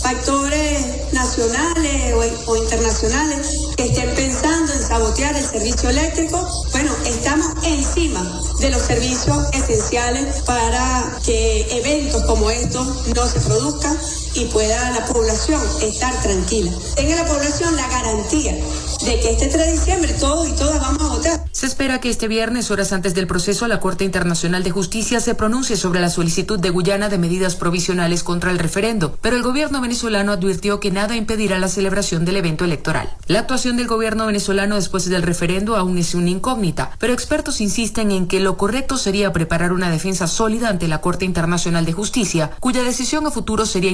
factores 0.02 1.14
nacionales 1.14 2.14
o, 2.46 2.56
internacionales 2.58 3.48
que 3.78 3.86
estén 3.86 4.14
pensando 4.16 4.74
en 4.74 4.82
sabotear 4.82 5.36
el 5.38 5.46
servicio 5.46 5.90
eléctrico, 5.90 6.46
bueno, 6.72 6.92
estamos 7.06 7.48
encima 7.64 8.42
de 8.60 8.70
los 8.70 8.82
servicios 8.82 9.38
esenciales 9.54 10.42
para 10.42 11.20
que 11.26 11.62
eventos 11.78 12.24
como 12.24 12.50
estos 12.50 13.08
no 13.16 13.28
se 13.28 13.40
produzcan 13.40 13.98
y 14.36 14.46
pueda 14.46 14.92
la 14.92 15.06
población 15.06 15.62
estar 15.82 16.14
tranquila. 16.22 16.72
Tenga 16.96 17.16
la 17.16 17.26
población 17.26 17.76
la 17.76 17.88
garantía 17.88 18.56
de 19.06 19.20
que 19.20 19.32
este 19.32 19.48
3 19.48 19.66
de 19.66 19.72
diciembre 19.72 20.14
todos 20.20 20.50
y 20.50 20.52
todas 20.54 20.82
vamos 20.82 21.02
a 21.02 21.16
votar. 21.16 21.46
Se 21.52 21.66
espera 21.66 22.02
que 22.02 22.10
este 22.10 22.28
viernes, 22.28 22.70
horas 22.70 22.92
antes 22.92 23.16
del 23.16 23.28
proceso, 23.28 23.68
la 23.68 23.80
Corte 23.80 24.04
Internacional 24.04 24.64
de 24.64 24.72
Justicia 24.72 25.20
se 25.20 25.36
pronuncie 25.36 25.78
sobre 25.78 26.02
la 26.02 26.10
solicitud 26.10 26.60
de 26.60 26.70
Guyana 26.70 27.10
de 27.10 27.18
medidas 27.18 27.56
provisionales 27.56 28.24
contra 28.24 28.52
el 28.52 28.60
referendo, 28.60 29.18
pero 29.22 29.36
el 29.36 29.44
gobierno 29.44 29.82
venezolano 29.82 30.32
advirtió 30.32 30.80
que 30.80 30.92
nada 30.92 31.16
impedirá 31.16 31.58
la 31.60 31.70
celebración 31.70 32.26
del 32.26 32.38
evento 32.38 32.66
electoral. 32.66 33.10
La 33.28 33.40
actuación 33.40 33.78
del 33.78 33.88
gobierno 33.88 34.26
venezolano 34.26 34.76
después 34.76 35.10
del 35.10 35.24
referendo 35.24 35.76
aún 35.76 35.98
es 35.98 36.14
una 36.14 36.30
incógnita, 36.30 36.92
pero 37.00 37.14
expertos 37.14 37.62
insisten 37.62 38.12
en 38.12 38.28
que 38.28 38.40
lo 38.40 38.58
correcto 38.58 38.98
sería 38.98 39.34
preparar 39.34 39.72
una 39.72 39.90
defensa 39.90 40.28
sólida 40.28 40.70
ante 40.70 40.88
la 40.88 41.02
Corte 41.02 41.26
Internacional 41.26 41.86
de 41.86 41.94
Justicia, 41.94 42.52
cuya 42.60 42.84
decisión 42.84 43.26
a 43.26 43.32
futuro 43.32 43.66
sería 43.66 43.92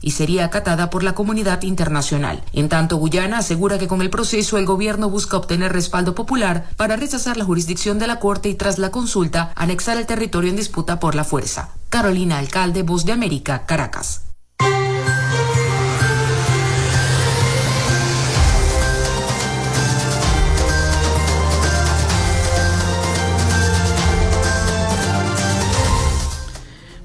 y 0.00 0.10
sería 0.10 0.44
acatada 0.44 0.90
por 0.90 1.04
la 1.04 1.14
comunidad 1.14 1.62
internacional. 1.62 2.42
En 2.52 2.68
tanto, 2.68 2.96
Guyana 2.96 3.38
asegura 3.38 3.78
que 3.78 3.86
con 3.86 4.02
el 4.02 4.10
proceso 4.10 4.58
el 4.58 4.66
gobierno 4.66 5.08
busca 5.08 5.36
obtener 5.36 5.72
respaldo 5.72 6.14
popular 6.14 6.66
para 6.76 6.96
rechazar 6.96 7.36
la 7.36 7.44
jurisdicción 7.44 8.00
de 8.00 8.08
la 8.08 8.18
Corte 8.18 8.48
y 8.48 8.54
tras 8.54 8.78
la 8.78 8.90
consulta 8.90 9.52
anexar 9.54 9.96
el 9.96 10.06
territorio 10.06 10.50
en 10.50 10.56
disputa 10.56 10.98
por 10.98 11.14
la 11.14 11.22
fuerza. 11.22 11.70
Carolina 11.88 12.38
Alcalde, 12.38 12.82
Voz 12.82 13.04
de 13.04 13.12
América, 13.12 13.64
Caracas. 13.64 14.22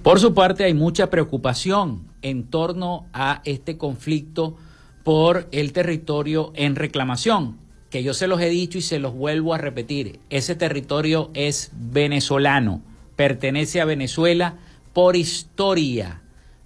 Por 0.01 0.19
su 0.19 0.33
parte, 0.33 0.63
hay 0.63 0.73
mucha 0.73 1.11
preocupación 1.11 2.08
en 2.21 2.43
torno 2.43 3.07
a 3.13 3.41
este 3.45 3.77
conflicto 3.77 4.57
por 5.03 5.47
el 5.51 5.73
territorio 5.73 6.51
en 6.55 6.75
reclamación, 6.75 7.57
que 7.89 8.03
yo 8.03 8.13
se 8.13 8.27
los 8.27 8.41
he 8.41 8.49
dicho 8.49 8.77
y 8.77 8.81
se 8.81 8.99
los 8.99 9.13
vuelvo 9.13 9.53
a 9.53 9.57
repetir. 9.57 10.19
Ese 10.29 10.55
territorio 10.55 11.31
es 11.33 11.71
venezolano, 11.73 12.81
pertenece 13.15 13.81
a 13.81 13.85
Venezuela 13.85 14.57
por 14.93 15.15
historia, 15.15 16.21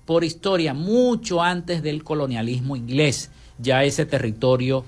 por 0.05 0.23
historia, 0.23 0.73
mucho 0.73 1.41
antes 1.41 1.83
del 1.83 2.03
colonialismo 2.03 2.75
inglés. 2.75 3.31
Ya 3.59 3.83
ese 3.83 4.05
territorio 4.05 4.83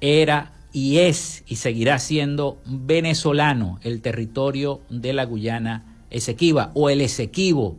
era 0.00 0.52
y 0.72 0.98
es 0.98 1.44
y 1.46 1.56
seguirá 1.56 1.98
siendo 1.98 2.58
venezolano, 2.66 3.78
el 3.82 4.00
territorio 4.00 4.80
de 4.90 5.12
la 5.12 5.24
Guyana 5.24 6.04
Esequiba 6.10 6.72
o 6.74 6.90
el 6.90 7.00
Esequibo. 7.00 7.76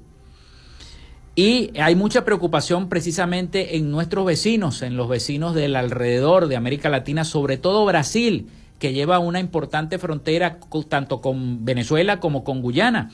Y 1.35 1.71
hay 1.79 1.95
mucha 1.95 2.25
preocupación 2.25 2.89
precisamente 2.89 3.75
en 3.77 3.89
nuestros 3.89 4.23
vecinos, 4.23 4.83
en 4.83 4.97
los 4.97 5.09
vecinos 5.09 5.55
del 5.55 5.75
alrededor 5.75 6.47
de 6.47 6.55
América 6.55 6.89
Latina, 6.89 7.25
sobre 7.25 7.57
todo 7.57 7.85
Brasil, 7.85 8.49
que 8.77 8.93
lleva 8.93 9.17
una 9.17 9.39
importante 9.39 9.97
frontera 9.97 10.59
tanto 10.89 11.21
con 11.21 11.65
Venezuela 11.65 12.19
como 12.19 12.43
con 12.43 12.61
Guyana. 12.61 13.09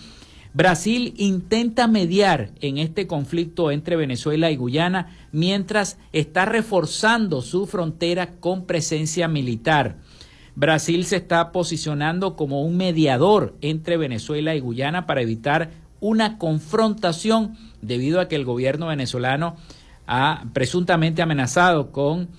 Brasil 0.53 1.13
intenta 1.17 1.87
mediar 1.87 2.49
en 2.59 2.79
este 2.79 3.07
conflicto 3.07 3.71
entre 3.71 3.95
Venezuela 3.95 4.51
y 4.51 4.57
Guyana 4.57 5.15
mientras 5.31 5.97
está 6.11 6.45
reforzando 6.45 7.41
su 7.41 7.67
frontera 7.67 8.31
con 8.39 8.65
presencia 8.65 9.29
militar. 9.29 9.97
Brasil 10.55 11.05
se 11.05 11.17
está 11.17 11.53
posicionando 11.53 12.35
como 12.35 12.63
un 12.63 12.75
mediador 12.75 13.55
entre 13.61 13.95
Venezuela 13.95 14.55
y 14.55 14.59
Guyana 14.59 15.05
para 15.05 15.21
evitar 15.21 15.69
una 15.99 16.37
confrontación 16.37 17.57
debido 17.81 18.19
a 18.19 18.27
que 18.27 18.35
el 18.35 18.45
gobierno 18.45 18.87
venezolano 18.87 19.57
ha 20.07 20.45
presuntamente 20.53 21.21
amenazado 21.21 21.91
con 21.91 22.29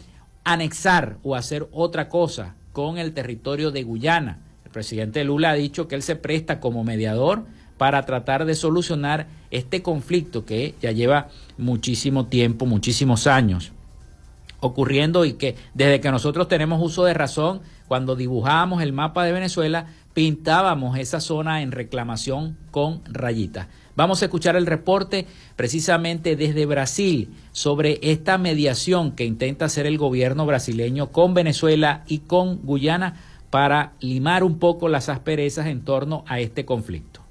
anexar 0.45 1.19
o 1.23 1.37
hacer 1.37 1.69
otra 1.73 2.09
cosa 2.09 2.55
con 2.73 2.99
el 2.99 3.13
territorio 3.13 3.71
de 3.71 3.83
Guyana. 3.83 4.39
El 4.65 4.71
presidente 4.71 5.25
Lula 5.25 5.51
ha 5.51 5.55
dicho 5.55 5.89
que 5.89 5.95
él 5.95 6.03
se 6.03 6.17
presta 6.17 6.61
como 6.61 6.85
mediador 6.85 7.45
para 7.79 8.05
tratar 8.05 8.45
de 8.45 8.55
solucionar 8.55 9.27
este 9.51 9.83
conflicto 9.83 10.45
que 10.45 10.75
ya 10.83 10.93
lleva 10.93 11.29
muchísimo 11.57 12.27
tiempo, 12.27 12.67
muchísimos 12.67 13.27
años 13.27 13.73
ocurriendo 14.61 15.25
y 15.25 15.35
que 15.35 15.57
desde 15.75 16.01
que 16.01 16.11
nosotros 16.11 16.49
tenemos 16.49 16.81
uso 16.83 17.05
de 17.05 17.15
razón, 17.15 17.63
cuando 17.89 18.15
dibujábamos 18.15 18.83
el 18.83 18.93
mapa 18.93 19.25
de 19.25 19.33
Venezuela, 19.33 19.87
pintábamos 20.21 20.99
esa 20.99 21.19
zona 21.19 21.63
en 21.63 21.73
reclamación 21.73 22.59
con 22.71 23.03
rayitas. 23.07 23.69
Vamos 23.97 24.21
a 24.21 24.27
escuchar 24.27 24.55
el 24.55 24.67
reporte 24.67 25.27
precisamente 25.57 26.37
desde 26.37 26.67
Brasil 26.67 27.35
sobre 27.53 27.99
esta 28.03 28.37
mediación 28.37 29.13
que 29.13 29.25
intenta 29.25 29.65
hacer 29.65 29.87
el 29.87 29.97
gobierno 29.97 30.45
brasileño 30.45 31.11
con 31.11 31.33
Venezuela 31.33 32.05
y 32.07 32.19
con 32.19 32.59
Guyana 32.59 33.15
para 33.49 33.95
limar 34.01 34.45
un 34.45 34.59
poco 34.59 34.91
las 34.91 35.09
asperezas 35.09 35.69
en 35.69 35.87
torno 35.87 36.23
a 36.29 36.39
este 36.39 36.67
conflicto. 36.67 37.23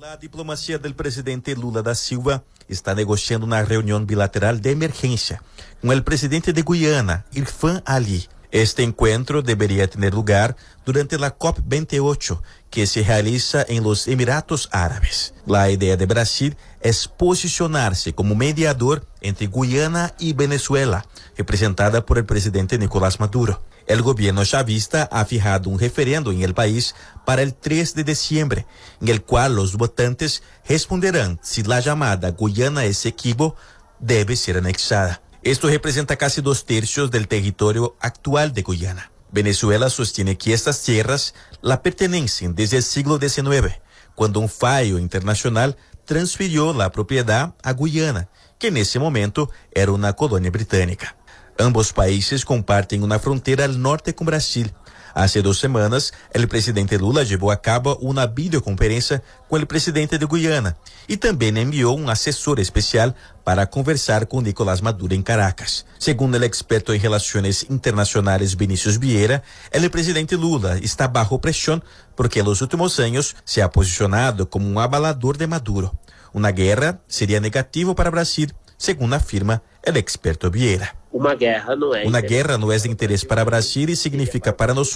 La 0.00 0.16
diplomacia 0.16 0.78
del 0.78 0.96
presidente 0.96 1.54
Lula 1.54 1.82
da 1.82 1.94
Silva 1.94 2.42
está 2.66 2.96
negociando 2.96 3.46
una 3.46 3.62
reunión 3.62 4.04
bilateral 4.04 4.60
de 4.60 4.72
emergencia 4.72 5.44
con 5.80 5.92
el 5.92 6.02
presidente 6.02 6.52
de 6.52 6.62
Guyana, 6.62 7.24
Irfan 7.32 7.84
Ali. 7.86 8.26
Este 8.56 8.82
encuentro 8.82 9.42
debería 9.42 9.86
tener 9.86 10.14
lugar 10.14 10.56
durante 10.86 11.18
la 11.18 11.36
COP28, 11.36 12.40
que 12.70 12.86
se 12.86 13.02
realiza 13.02 13.62
en 13.68 13.82
los 13.82 14.08
Emiratos 14.08 14.70
Árabes. 14.72 15.34
La 15.44 15.70
idea 15.70 15.98
de 15.98 16.06
Brasil 16.06 16.56
es 16.80 17.06
posicionarse 17.06 18.14
como 18.14 18.34
mediador 18.34 19.06
entre 19.20 19.48
Guyana 19.48 20.14
y 20.18 20.32
Venezuela, 20.32 21.04
representada 21.36 22.06
por 22.06 22.16
el 22.16 22.24
presidente 22.24 22.78
Nicolás 22.78 23.20
Maduro. 23.20 23.62
El 23.86 24.00
gobierno 24.00 24.42
chavista 24.42 25.02
ha 25.12 25.26
fijado 25.26 25.68
un 25.68 25.78
referendo 25.78 26.32
en 26.32 26.40
el 26.40 26.54
país 26.54 26.94
para 27.26 27.42
el 27.42 27.52
3 27.52 27.94
de 27.94 28.04
diciembre, 28.04 28.66
en 29.02 29.08
el 29.08 29.22
cual 29.22 29.54
los 29.54 29.76
votantes 29.76 30.42
responderán 30.66 31.38
si 31.42 31.62
la 31.62 31.80
llamada 31.80 32.30
Guyana 32.30 32.86
Esequibo 32.86 33.54
debe 34.00 34.34
ser 34.34 34.56
anexada. 34.56 35.20
Esto 35.46 35.68
representa 35.68 36.16
casi 36.16 36.40
dos 36.40 36.64
tercios 36.64 37.12
del 37.12 37.28
territorio 37.28 37.94
actual 38.00 38.52
de 38.52 38.62
Guyana. 38.62 39.12
Venezuela 39.30 39.88
sostiene 39.90 40.36
que 40.36 40.52
estas 40.52 40.82
tierras 40.82 41.34
la 41.62 41.82
pertenecen 41.82 42.56
desde 42.56 42.78
el 42.78 42.82
siglo 42.82 43.20
XIX, 43.20 43.78
cuando 44.16 44.40
un 44.40 44.48
fallo 44.48 44.98
internacional 44.98 45.76
transfirió 46.04 46.74
la 46.74 46.90
propiedad 46.90 47.54
a 47.62 47.72
Guyana, 47.74 48.28
que 48.58 48.66
en 48.66 48.76
ese 48.78 48.98
momento 48.98 49.48
era 49.70 49.92
una 49.92 50.14
colonia 50.14 50.50
británica. 50.50 51.16
Ambos 51.60 51.92
países 51.92 52.44
comparten 52.44 53.04
una 53.04 53.20
frontera 53.20 53.66
al 53.66 53.80
norte 53.80 54.16
con 54.16 54.26
Brasil. 54.26 54.74
Hace 55.16 55.40
dos 55.40 55.58
semanas, 55.58 56.12
el 56.34 56.46
presidente 56.46 56.98
Lula 56.98 57.22
llevó 57.22 57.50
a 57.50 57.62
cabo 57.62 57.96
una 58.02 58.26
videoconferencia 58.26 59.22
con 59.48 59.62
el 59.62 59.66
presidente 59.66 60.18
de 60.18 60.26
Guyana 60.26 60.76
y 61.08 61.16
también 61.16 61.56
envió 61.56 61.92
un 61.92 62.10
asesor 62.10 62.60
especial 62.60 63.14
para 63.42 63.70
conversar 63.70 64.28
con 64.28 64.44
Nicolás 64.44 64.82
Maduro 64.82 65.14
en 65.14 65.22
Caracas. 65.22 65.86
Según 65.96 66.34
el 66.34 66.44
experto 66.44 66.92
en 66.92 67.00
relaciones 67.00 67.64
internacionales 67.70 68.58
Vinicius 68.58 68.98
Vieira, 68.98 69.42
el 69.70 69.90
presidente 69.90 70.36
Lula 70.36 70.76
está 70.76 71.08
bajo 71.08 71.40
presión 71.40 71.82
porque 72.14 72.40
en 72.40 72.44
los 72.44 72.60
últimos 72.60 73.00
años 73.00 73.36
se 73.44 73.62
ha 73.62 73.70
posicionado 73.70 74.50
como 74.50 74.68
un 74.68 74.76
abalador 74.76 75.38
de 75.38 75.46
Maduro. 75.46 75.98
Una 76.34 76.52
guerra 76.52 77.00
sería 77.08 77.40
negativo 77.40 77.94
para 77.94 78.10
Brasil, 78.10 78.54
según 78.76 79.14
afirma 79.14 79.62
el 79.82 79.96
experto 79.96 80.50
Vieira 80.50 80.94
Uma 81.16 81.34
guerra 81.34 81.74
não 81.74 81.94
é. 81.94 82.04
Uma 82.04 82.20
guerra 82.20 82.58
não 82.58 82.70
é 82.70 82.76
de 82.76 82.90
interesse 82.90 83.24
para 83.24 83.42
Brasil 83.42 83.88
e 83.88 83.96
significa 83.96 84.52
para 84.52 84.74
nós 84.74 84.94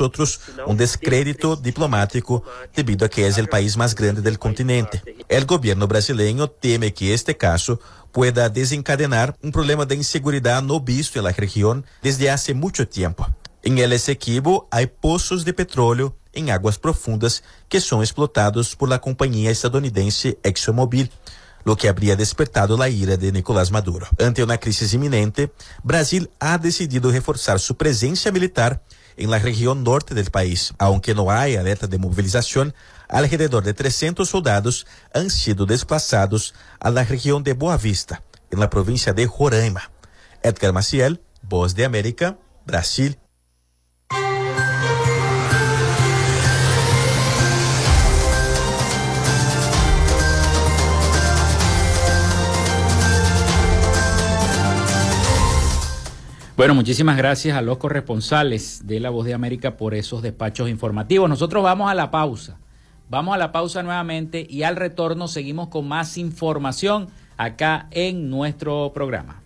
um 0.66 0.74
descrédito 0.74 1.56
diplomático 1.56 2.44
devido 2.76 3.04
a 3.04 3.08
que 3.08 3.22
é 3.22 3.30
o 3.30 3.48
país 3.48 3.74
mais 3.74 3.94
grande 3.94 4.20
do 4.20 4.38
continente. 4.38 5.02
O 5.30 5.46
governo 5.46 5.86
brasileiro 5.86 6.46
teme 6.46 6.90
que 6.90 7.10
este 7.10 7.32
caso 7.32 7.78
pueda 8.12 8.50
desencadenar 8.50 9.34
um 9.42 9.50
problema 9.50 9.86
de 9.86 9.96
inseguridade 9.96 10.66
no 10.66 10.78
visto 10.78 11.22
na 11.22 11.30
região 11.30 11.82
desde 12.02 12.28
há 12.28 12.36
muito 12.54 12.84
tempo. 12.84 13.26
Em 13.64 13.80
El 13.80 13.92
Essequibo, 13.94 14.68
há 14.70 14.86
poços 14.86 15.42
de 15.42 15.54
petróleo 15.54 16.14
em 16.34 16.50
águas 16.50 16.76
profundas 16.76 17.42
que 17.66 17.80
são 17.80 18.02
explotados 18.02 18.74
por 18.74 18.90
la 18.90 18.98
companhia 18.98 19.50
estadunidense 19.50 20.36
ExxonMobil 20.44 21.08
lo 21.64 21.76
que 21.76 21.88
habría 21.88 22.16
despertado 22.16 22.76
la 22.76 22.88
ira 22.88 23.16
de 23.16 23.32
Nicolás 23.32 23.70
Maduro. 23.70 24.06
Ante 24.18 24.42
una 24.42 24.58
crisis 24.58 24.92
inminente, 24.94 25.52
Brasil 25.82 26.30
ha 26.40 26.58
decidido 26.58 27.10
reforzar 27.10 27.60
su 27.60 27.76
presencia 27.76 28.32
militar 28.32 28.82
en 29.16 29.30
la 29.30 29.38
región 29.38 29.84
norte 29.84 30.14
del 30.14 30.30
país. 30.30 30.72
Aunque 30.78 31.14
no 31.14 31.30
hay 31.30 31.56
alerta 31.56 31.86
de 31.86 31.98
movilización, 31.98 32.74
alrededor 33.08 33.62
de 33.64 33.74
300 33.74 34.28
soldados 34.28 34.86
han 35.12 35.30
sido 35.30 35.66
desplazados 35.66 36.54
a 36.78 36.90
la 36.90 37.04
región 37.04 37.42
de 37.42 37.52
Boa 37.52 37.76
Vista, 37.76 38.22
en 38.50 38.60
la 38.60 38.70
provincia 38.70 39.12
de 39.12 39.26
Roraima. 39.26 39.90
Edgar 40.42 40.72
Maciel, 40.72 41.22
Voz 41.42 41.74
de 41.74 41.84
América, 41.84 42.38
Brasil. 42.66 43.18
Bueno, 56.60 56.74
muchísimas 56.74 57.16
gracias 57.16 57.56
a 57.56 57.62
los 57.62 57.78
corresponsales 57.78 58.86
de 58.86 59.00
La 59.00 59.08
Voz 59.08 59.24
de 59.24 59.32
América 59.32 59.78
por 59.78 59.94
esos 59.94 60.20
despachos 60.20 60.68
informativos. 60.68 61.26
Nosotros 61.26 61.64
vamos 61.64 61.90
a 61.90 61.94
la 61.94 62.10
pausa. 62.10 62.58
Vamos 63.08 63.34
a 63.34 63.38
la 63.38 63.50
pausa 63.50 63.82
nuevamente 63.82 64.46
y 64.46 64.62
al 64.64 64.76
retorno 64.76 65.26
seguimos 65.26 65.68
con 65.68 65.88
más 65.88 66.18
información 66.18 67.08
acá 67.38 67.88
en 67.92 68.28
nuestro 68.28 68.92
programa. 68.92 69.40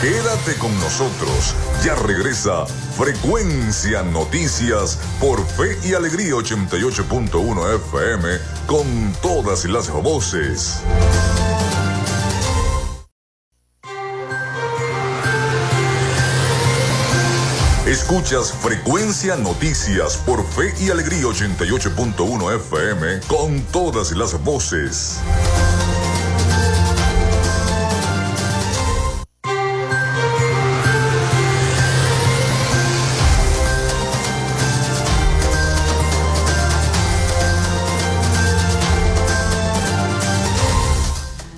Quédate 0.00 0.58
con 0.58 0.74
nosotros. 0.80 1.54
Ya 1.84 1.94
regresa 1.94 2.66
Frecuencia 2.66 4.02
Noticias 4.02 4.98
por 5.20 5.40
Fe 5.46 5.78
y 5.88 5.94
Alegría 5.94 6.32
88.1 6.32 7.76
FM 7.76 8.28
con 8.66 9.12
todas 9.22 9.64
las 9.66 9.88
voces. 9.88 10.82
Escuchas 18.04 18.52
Frecuencia 18.52 19.34
Noticias 19.34 20.18
por 20.18 20.44
Fe 20.44 20.74
y 20.78 20.90
Alegría 20.90 21.22
88.1 21.22 22.56
FM 22.56 23.20
con 23.26 23.62
todas 23.72 24.12
las 24.12 24.44
voces. 24.44 25.22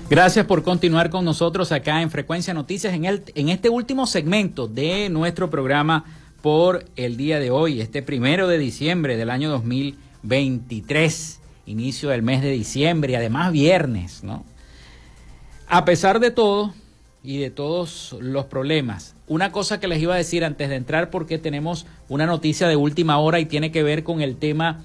Gracias 0.09 0.45
por 0.45 0.63
continuar 0.63 1.09
con 1.09 1.25
nosotros 1.25 1.73
acá 1.73 2.01
en 2.01 2.09
Frecuencia 2.09 2.53
Noticias 2.53 2.93
en, 2.93 3.03
el, 3.03 3.23
en 3.35 3.49
este 3.49 3.67
último 3.67 4.07
segmento 4.07 4.69
de 4.69 5.09
nuestro 5.09 5.49
programa 5.49 6.05
por 6.41 6.85
el 6.95 7.17
día 7.17 7.39
de 7.39 7.51
hoy, 7.51 7.81
este 7.81 8.01
primero 8.01 8.47
de 8.47 8.57
diciembre 8.57 9.17
del 9.17 9.29
año 9.29 9.49
2023, 9.49 11.39
inicio 11.65 12.09
del 12.09 12.21
mes 12.21 12.41
de 12.41 12.51
diciembre 12.51 13.13
y 13.13 13.15
además 13.15 13.51
viernes, 13.51 14.23
¿no? 14.23 14.45
A 15.67 15.83
pesar 15.85 16.19
de 16.19 16.31
todo 16.31 16.73
y 17.23 17.39
de 17.39 17.49
todos 17.49 18.15
los 18.19 18.45
problemas, 18.45 19.15
una 19.27 19.51
cosa 19.51 19.79
que 19.79 19.87
les 19.87 20.01
iba 20.01 20.13
a 20.13 20.17
decir 20.17 20.45
antes 20.45 20.69
de 20.69 20.75
entrar 20.75 21.09
porque 21.09 21.37
tenemos 21.37 21.85
una 22.07 22.25
noticia 22.25 22.67
de 22.67 22.75
última 22.75 23.17
hora 23.17 23.39
y 23.39 23.45
tiene 23.45 23.71
que 23.71 23.83
ver 23.83 24.03
con 24.03 24.21
el 24.21 24.37
tema 24.37 24.83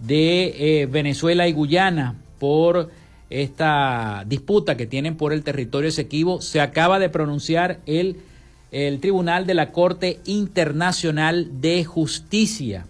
de 0.00 0.80
eh, 0.82 0.86
Venezuela 0.86 1.46
y 1.46 1.52
Guyana 1.52 2.16
por 2.38 2.90
esta 3.30 4.24
disputa 4.26 4.76
que 4.76 4.86
tienen 4.86 5.16
por 5.16 5.32
el 5.32 5.44
territorio 5.44 5.88
Esequibo, 5.88 6.40
se 6.40 6.60
acaba 6.60 6.98
de 6.98 7.08
pronunciar 7.08 7.80
el 7.86 8.16
el 8.74 8.98
Tribunal 8.98 9.46
de 9.46 9.54
la 9.54 9.70
Corte 9.70 10.18
Internacional 10.24 11.60
de 11.60 11.84
Justicia. 11.84 12.86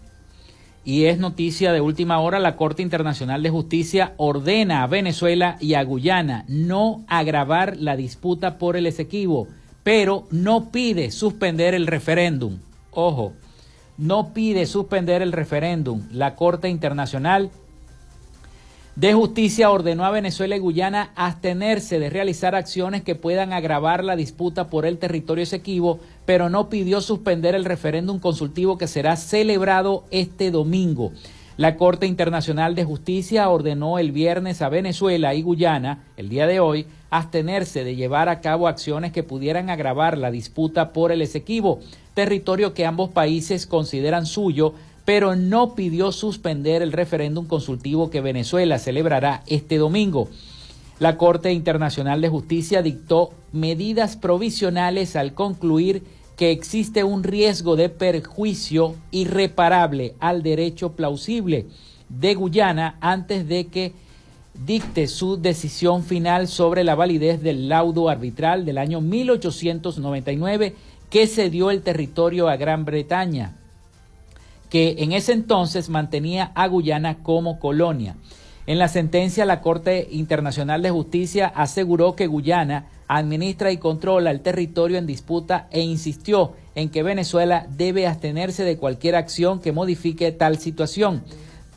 Y 0.82 1.04
es 1.04 1.18
noticia 1.18 1.74
de 1.74 1.82
última 1.82 2.20
hora, 2.20 2.38
la 2.38 2.56
Corte 2.56 2.80
Internacional 2.80 3.42
de 3.42 3.50
Justicia 3.50 4.14
ordena 4.16 4.82
a 4.82 4.86
Venezuela 4.86 5.58
y 5.60 5.74
a 5.74 5.84
Guyana 5.84 6.46
no 6.48 7.04
agravar 7.06 7.76
la 7.76 7.96
disputa 7.96 8.56
por 8.56 8.78
el 8.78 8.86
Esequibo, 8.86 9.46
pero 9.82 10.26
no 10.30 10.70
pide 10.70 11.10
suspender 11.10 11.74
el 11.74 11.86
referéndum. 11.86 12.60
Ojo, 12.90 13.34
no 13.98 14.32
pide 14.32 14.64
suspender 14.64 15.20
el 15.20 15.32
referéndum. 15.32 16.04
La 16.10 16.34
Corte 16.34 16.70
Internacional 16.70 17.50
de 18.96 19.12
Justicia 19.12 19.72
ordenó 19.72 20.04
a 20.04 20.12
Venezuela 20.12 20.54
y 20.54 20.60
Guyana 20.60 21.10
abstenerse 21.16 21.98
de 21.98 22.10
realizar 22.10 22.54
acciones 22.54 23.02
que 23.02 23.16
puedan 23.16 23.52
agravar 23.52 24.04
la 24.04 24.14
disputa 24.14 24.68
por 24.68 24.86
el 24.86 24.98
territorio 24.98 25.42
Esequibo, 25.42 25.98
pero 26.24 26.48
no 26.48 26.68
pidió 26.68 27.00
suspender 27.00 27.56
el 27.56 27.64
referéndum 27.64 28.20
consultivo 28.20 28.78
que 28.78 28.86
será 28.86 29.16
celebrado 29.16 30.04
este 30.12 30.52
domingo. 30.52 31.10
La 31.56 31.76
Corte 31.76 32.06
Internacional 32.06 32.76
de 32.76 32.84
Justicia 32.84 33.48
ordenó 33.48 33.98
el 33.98 34.12
viernes 34.12 34.62
a 34.62 34.68
Venezuela 34.68 35.34
y 35.34 35.42
Guyana, 35.42 36.04
el 36.16 36.28
día 36.28 36.46
de 36.46 36.60
hoy, 36.60 36.86
abstenerse 37.10 37.82
de 37.82 37.96
llevar 37.96 38.28
a 38.28 38.40
cabo 38.40 38.68
acciones 38.68 39.12
que 39.12 39.22
pudieran 39.24 39.70
agravar 39.70 40.18
la 40.18 40.30
disputa 40.30 40.92
por 40.92 41.10
el 41.10 41.22
Esequibo, 41.22 41.80
territorio 42.14 42.74
que 42.74 42.86
ambos 42.86 43.10
países 43.10 43.66
consideran 43.66 44.26
suyo 44.26 44.74
pero 45.04 45.36
no 45.36 45.74
pidió 45.74 46.12
suspender 46.12 46.82
el 46.82 46.92
referéndum 46.92 47.46
consultivo 47.46 48.10
que 48.10 48.20
Venezuela 48.20 48.78
celebrará 48.78 49.42
este 49.46 49.76
domingo. 49.76 50.28
La 50.98 51.18
Corte 51.18 51.52
Internacional 51.52 52.20
de 52.20 52.28
Justicia 52.28 52.80
dictó 52.82 53.32
medidas 53.52 54.16
provisionales 54.16 55.16
al 55.16 55.34
concluir 55.34 56.04
que 56.36 56.50
existe 56.50 57.04
un 57.04 57.22
riesgo 57.22 57.76
de 57.76 57.88
perjuicio 57.88 58.94
irreparable 59.10 60.14
al 60.20 60.42
derecho 60.42 60.92
plausible 60.92 61.66
de 62.08 62.34
Guyana 62.34 62.96
antes 63.00 63.46
de 63.48 63.66
que 63.66 63.92
dicte 64.66 65.08
su 65.08 65.36
decisión 65.36 66.04
final 66.04 66.48
sobre 66.48 66.84
la 66.84 66.94
validez 66.94 67.42
del 67.42 67.68
laudo 67.68 68.08
arbitral 68.08 68.64
del 68.64 68.78
año 68.78 69.00
1899 69.00 70.74
que 71.10 71.26
cedió 71.26 71.70
el 71.70 71.82
territorio 71.82 72.48
a 72.48 72.56
Gran 72.56 72.84
Bretaña 72.84 73.56
que 74.74 74.96
en 74.98 75.12
ese 75.12 75.32
entonces 75.32 75.88
mantenía 75.88 76.50
a 76.56 76.66
Guyana 76.66 77.18
como 77.22 77.60
colonia. 77.60 78.16
En 78.66 78.80
la 78.80 78.88
sentencia, 78.88 79.44
la 79.44 79.60
Corte 79.60 80.08
Internacional 80.10 80.82
de 80.82 80.90
Justicia 80.90 81.46
aseguró 81.46 82.16
que 82.16 82.26
Guyana 82.26 82.86
administra 83.06 83.70
y 83.70 83.76
controla 83.76 84.32
el 84.32 84.40
territorio 84.40 84.98
en 84.98 85.06
disputa 85.06 85.68
e 85.70 85.82
insistió 85.82 86.54
en 86.74 86.88
que 86.88 87.04
Venezuela 87.04 87.68
debe 87.70 88.08
abstenerse 88.08 88.64
de 88.64 88.76
cualquier 88.76 89.14
acción 89.14 89.60
que 89.60 89.70
modifique 89.70 90.32
tal 90.32 90.58
situación, 90.58 91.22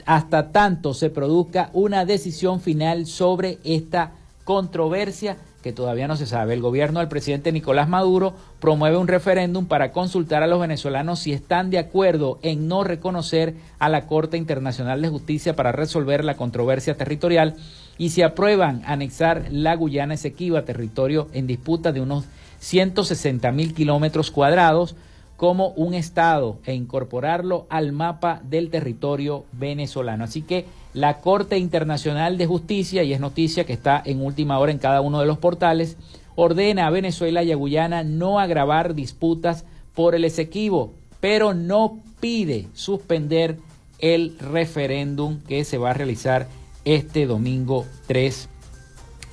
hasta 0.08 0.52
tanto 0.52 0.96
se 0.96 1.12
produzca 1.12 1.70
una 1.74 2.04
decisión 2.04 2.62
final 2.62 3.06
sobre 3.06 3.60
esta 3.64 4.14
controversia 4.44 5.38
que 5.68 5.74
todavía 5.74 6.08
no 6.08 6.16
se 6.16 6.26
sabe. 6.26 6.54
El 6.54 6.62
gobierno 6.62 7.02
del 7.02 7.10
presidente 7.10 7.52
Nicolás 7.52 7.90
Maduro 7.90 8.34
promueve 8.62 8.96
un 8.96 9.10
referéndum 9.10 9.66
para 9.66 9.92
consultar 9.92 10.42
a 10.42 10.48
los 10.48 10.62
venezolanos 10.62 11.20
si 11.20 11.34
están 11.34 11.72
de 11.72 11.78
acuerdo 11.78 12.40
en 12.42 12.70
no 12.70 12.86
reconocer 12.86 13.56
a 13.78 13.90
la 13.90 14.06
Corte 14.06 14.38
Internacional 14.38 15.02
de 15.02 15.10
Justicia 15.10 15.58
para 15.58 15.74
resolver 15.74 16.24
la 16.24 16.38
controversia 16.38 16.96
territorial 16.96 17.56
y 17.98 18.12
si 18.12 18.22
aprueban 18.22 18.82
anexar 18.86 19.48
la 19.52 19.76
Guyana 19.76 20.14
Esequiba, 20.14 20.64
territorio 20.64 21.28
en 21.34 21.48
disputa 21.48 21.92
de 21.92 22.00
unos 22.00 22.24
160 22.60 23.52
mil 23.52 23.74
kilómetros 23.74 24.32
cuadrados, 24.32 24.96
como 25.38 25.70
un 25.70 25.94
Estado 25.94 26.58
e 26.66 26.74
incorporarlo 26.74 27.68
al 27.70 27.92
mapa 27.92 28.42
del 28.44 28.70
territorio 28.70 29.46
venezolano. 29.54 30.24
Así 30.24 30.42
que 30.42 30.66
la 30.94 31.22
Corte 31.22 31.58
Internacional 31.60 32.38
de 32.38 32.48
Justicia, 32.48 33.04
y 33.04 33.14
es 33.14 33.20
noticia 33.20 33.66
que 33.66 33.74
está 33.74 34.02
en 34.04 34.22
última 34.22 34.58
hora 34.58 34.72
en 34.72 34.80
cada 34.80 35.02
uno 35.02 35.20
de 35.20 35.28
los 35.28 35.38
portales, 35.38 35.96
ordena 36.36 36.88
a 36.88 36.92
Venezuela 36.92 37.44
y 37.44 37.52
a 37.52 37.56
Guyana 37.56 38.04
no 38.04 38.40
agravar 38.40 38.96
disputas 38.96 39.64
por 39.94 40.16
el 40.16 40.26
Esequibo, 40.26 40.94
pero 41.20 41.54
no 41.54 42.00
pide 42.20 42.68
suspender 42.74 43.58
el 44.00 44.38
referéndum 44.40 45.40
que 45.48 45.64
se 45.64 45.78
va 45.78 45.92
a 45.92 45.94
realizar 45.94 46.48
este 46.84 47.26
domingo 47.26 47.86
3 48.08 48.50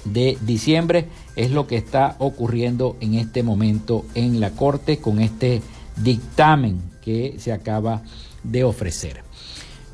de 0.05 0.37
diciembre 0.43 1.07
es 1.37 1.51
lo 1.51 1.67
que 1.67 1.77
está 1.77 2.17
ocurriendo 2.19 2.97
en 3.01 3.15
este 3.15 3.43
momento 3.43 4.05
en 4.15 4.41
la 4.41 4.51
Corte 4.51 4.99
con 4.99 5.21
este 5.21 5.63
dictamen 5.97 6.83
que 7.03 7.37
se 7.39 7.53
acaba 7.53 8.03
de 8.43 8.65
ofrecer. 8.65 9.23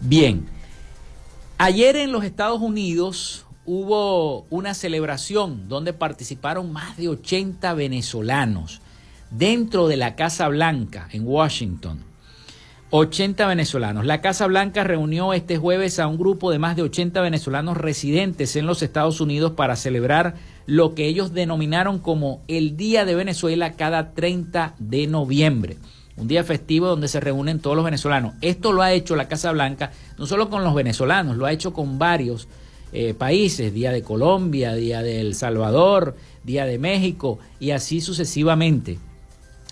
Bien, 0.01 0.47
ayer 1.59 1.97
en 1.97 2.13
los 2.13 2.25
Estados 2.25 2.61
Unidos 2.61 3.47
hubo 3.67 4.47
una 4.51 4.75
celebración 4.75 5.69
donde 5.69 5.93
participaron 5.93 6.73
más 6.73 6.97
de 6.97 7.09
80 7.09 7.75
venezolanos 7.75 8.81
dentro 9.31 9.87
de 9.87 9.97
la 9.97 10.17
Casa 10.17 10.49
Blanca 10.49 11.09
en 11.13 11.27
Washington. 11.27 12.11
80 12.91 13.47
venezolanos. 13.47 14.05
La 14.05 14.21
Casa 14.21 14.47
Blanca 14.49 14.83
reunió 14.83 15.33
este 15.33 15.59
jueves 15.59 16.01
a 16.01 16.09
un 16.09 16.19
grupo 16.19 16.51
de 16.51 16.59
más 16.59 16.75
de 16.75 16.83
80 16.83 17.21
venezolanos 17.21 17.77
residentes 17.77 18.57
en 18.57 18.67
los 18.67 18.83
Estados 18.83 19.21
Unidos 19.21 19.53
para 19.53 19.77
celebrar 19.77 20.35
lo 20.71 20.95
que 20.95 21.07
ellos 21.07 21.35
denominaron 21.35 21.99
como 21.99 22.43
el 22.47 22.77
Día 22.77 23.05
de 23.05 23.17
Venezuela 23.17 23.73
cada 23.73 24.13
30 24.13 24.77
de 24.79 25.09
noviembre. 25.09 25.79
Un 26.17 26.29
día 26.29 26.45
festivo 26.45 26.87
donde 26.87 27.09
se 27.09 27.19
reúnen 27.19 27.59
todos 27.59 27.75
los 27.75 27.85
venezolanos. 27.85 28.35
Esto 28.41 28.73
lo 28.73 28.83
ha 28.83 28.93
hecho 28.93 29.17
la 29.17 29.27
Casa 29.27 29.51
Blanca 29.51 29.91
no 30.17 30.27
solo 30.27 30.49
con 30.49 30.63
los 30.63 30.73
venezolanos, 30.73 31.37
lo 31.37 31.47
ha 31.47 31.51
hecho 31.51 31.73
con 31.73 31.99
varios 31.99 32.47
eh, 32.93 33.15
países, 33.15 33.75
Día 33.75 33.91
de 33.91 34.05
Colombia, 34.05 34.75
Día 34.75 35.03
de 35.03 35.21
El 35.21 35.35
Salvador, 35.35 36.15
Día 36.45 36.67
de 36.67 36.79
México 36.79 37.41
y 37.59 37.73
así 37.73 38.01
sucesivamente. 38.01 39.01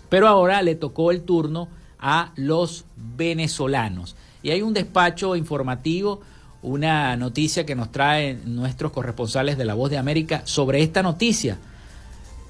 Pero 0.09 0.27
ahora 0.27 0.63
le 0.63 0.75
tocó 0.75 1.13
el 1.13 1.23
turno 1.23 1.69
a 2.01 2.33
los 2.35 2.87
venezolanos. 3.17 4.17
Y 4.43 4.51
hay 4.51 4.63
un 4.63 4.75
despacho 4.75 5.37
informativo, 5.37 6.23
una 6.63 7.17
noticia 7.17 7.65
que 7.65 7.75
nos 7.75 7.93
traen 7.93 8.43
nuestros 8.57 8.93
corresponsales 8.93 9.59
de 9.59 9.65
La 9.65 9.75
Voz 9.75 9.91
de 9.91 9.99
América 9.99 10.43
sobre 10.45 10.83
esta 10.83 11.03
noticia, 11.03 11.59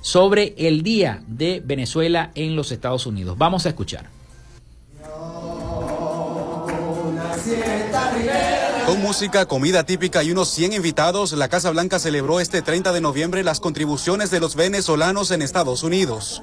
sobre 0.00 0.54
el 0.56 0.82
Día 0.82 1.22
de 1.26 1.62
Venezuela 1.64 2.30
en 2.34 2.56
los 2.56 2.72
Estados 2.72 3.06
Unidos. 3.06 3.36
Vamos 3.36 3.66
a 3.66 3.70
escuchar. 3.70 4.06
Con 8.86 9.02
música, 9.02 9.46
comida 9.46 9.84
típica 9.84 10.22
y 10.22 10.30
unos 10.30 10.48
100 10.50 10.72
invitados, 10.72 11.32
la 11.32 11.48
Casa 11.48 11.70
Blanca 11.70 11.98
celebró 11.98 12.40
este 12.40 12.62
30 12.62 12.92
de 12.92 13.00
noviembre 13.00 13.44
las 13.44 13.60
contribuciones 13.60 14.30
de 14.30 14.40
los 14.40 14.54
venezolanos 14.54 15.30
en 15.30 15.42
Estados 15.42 15.82
Unidos 15.82 16.42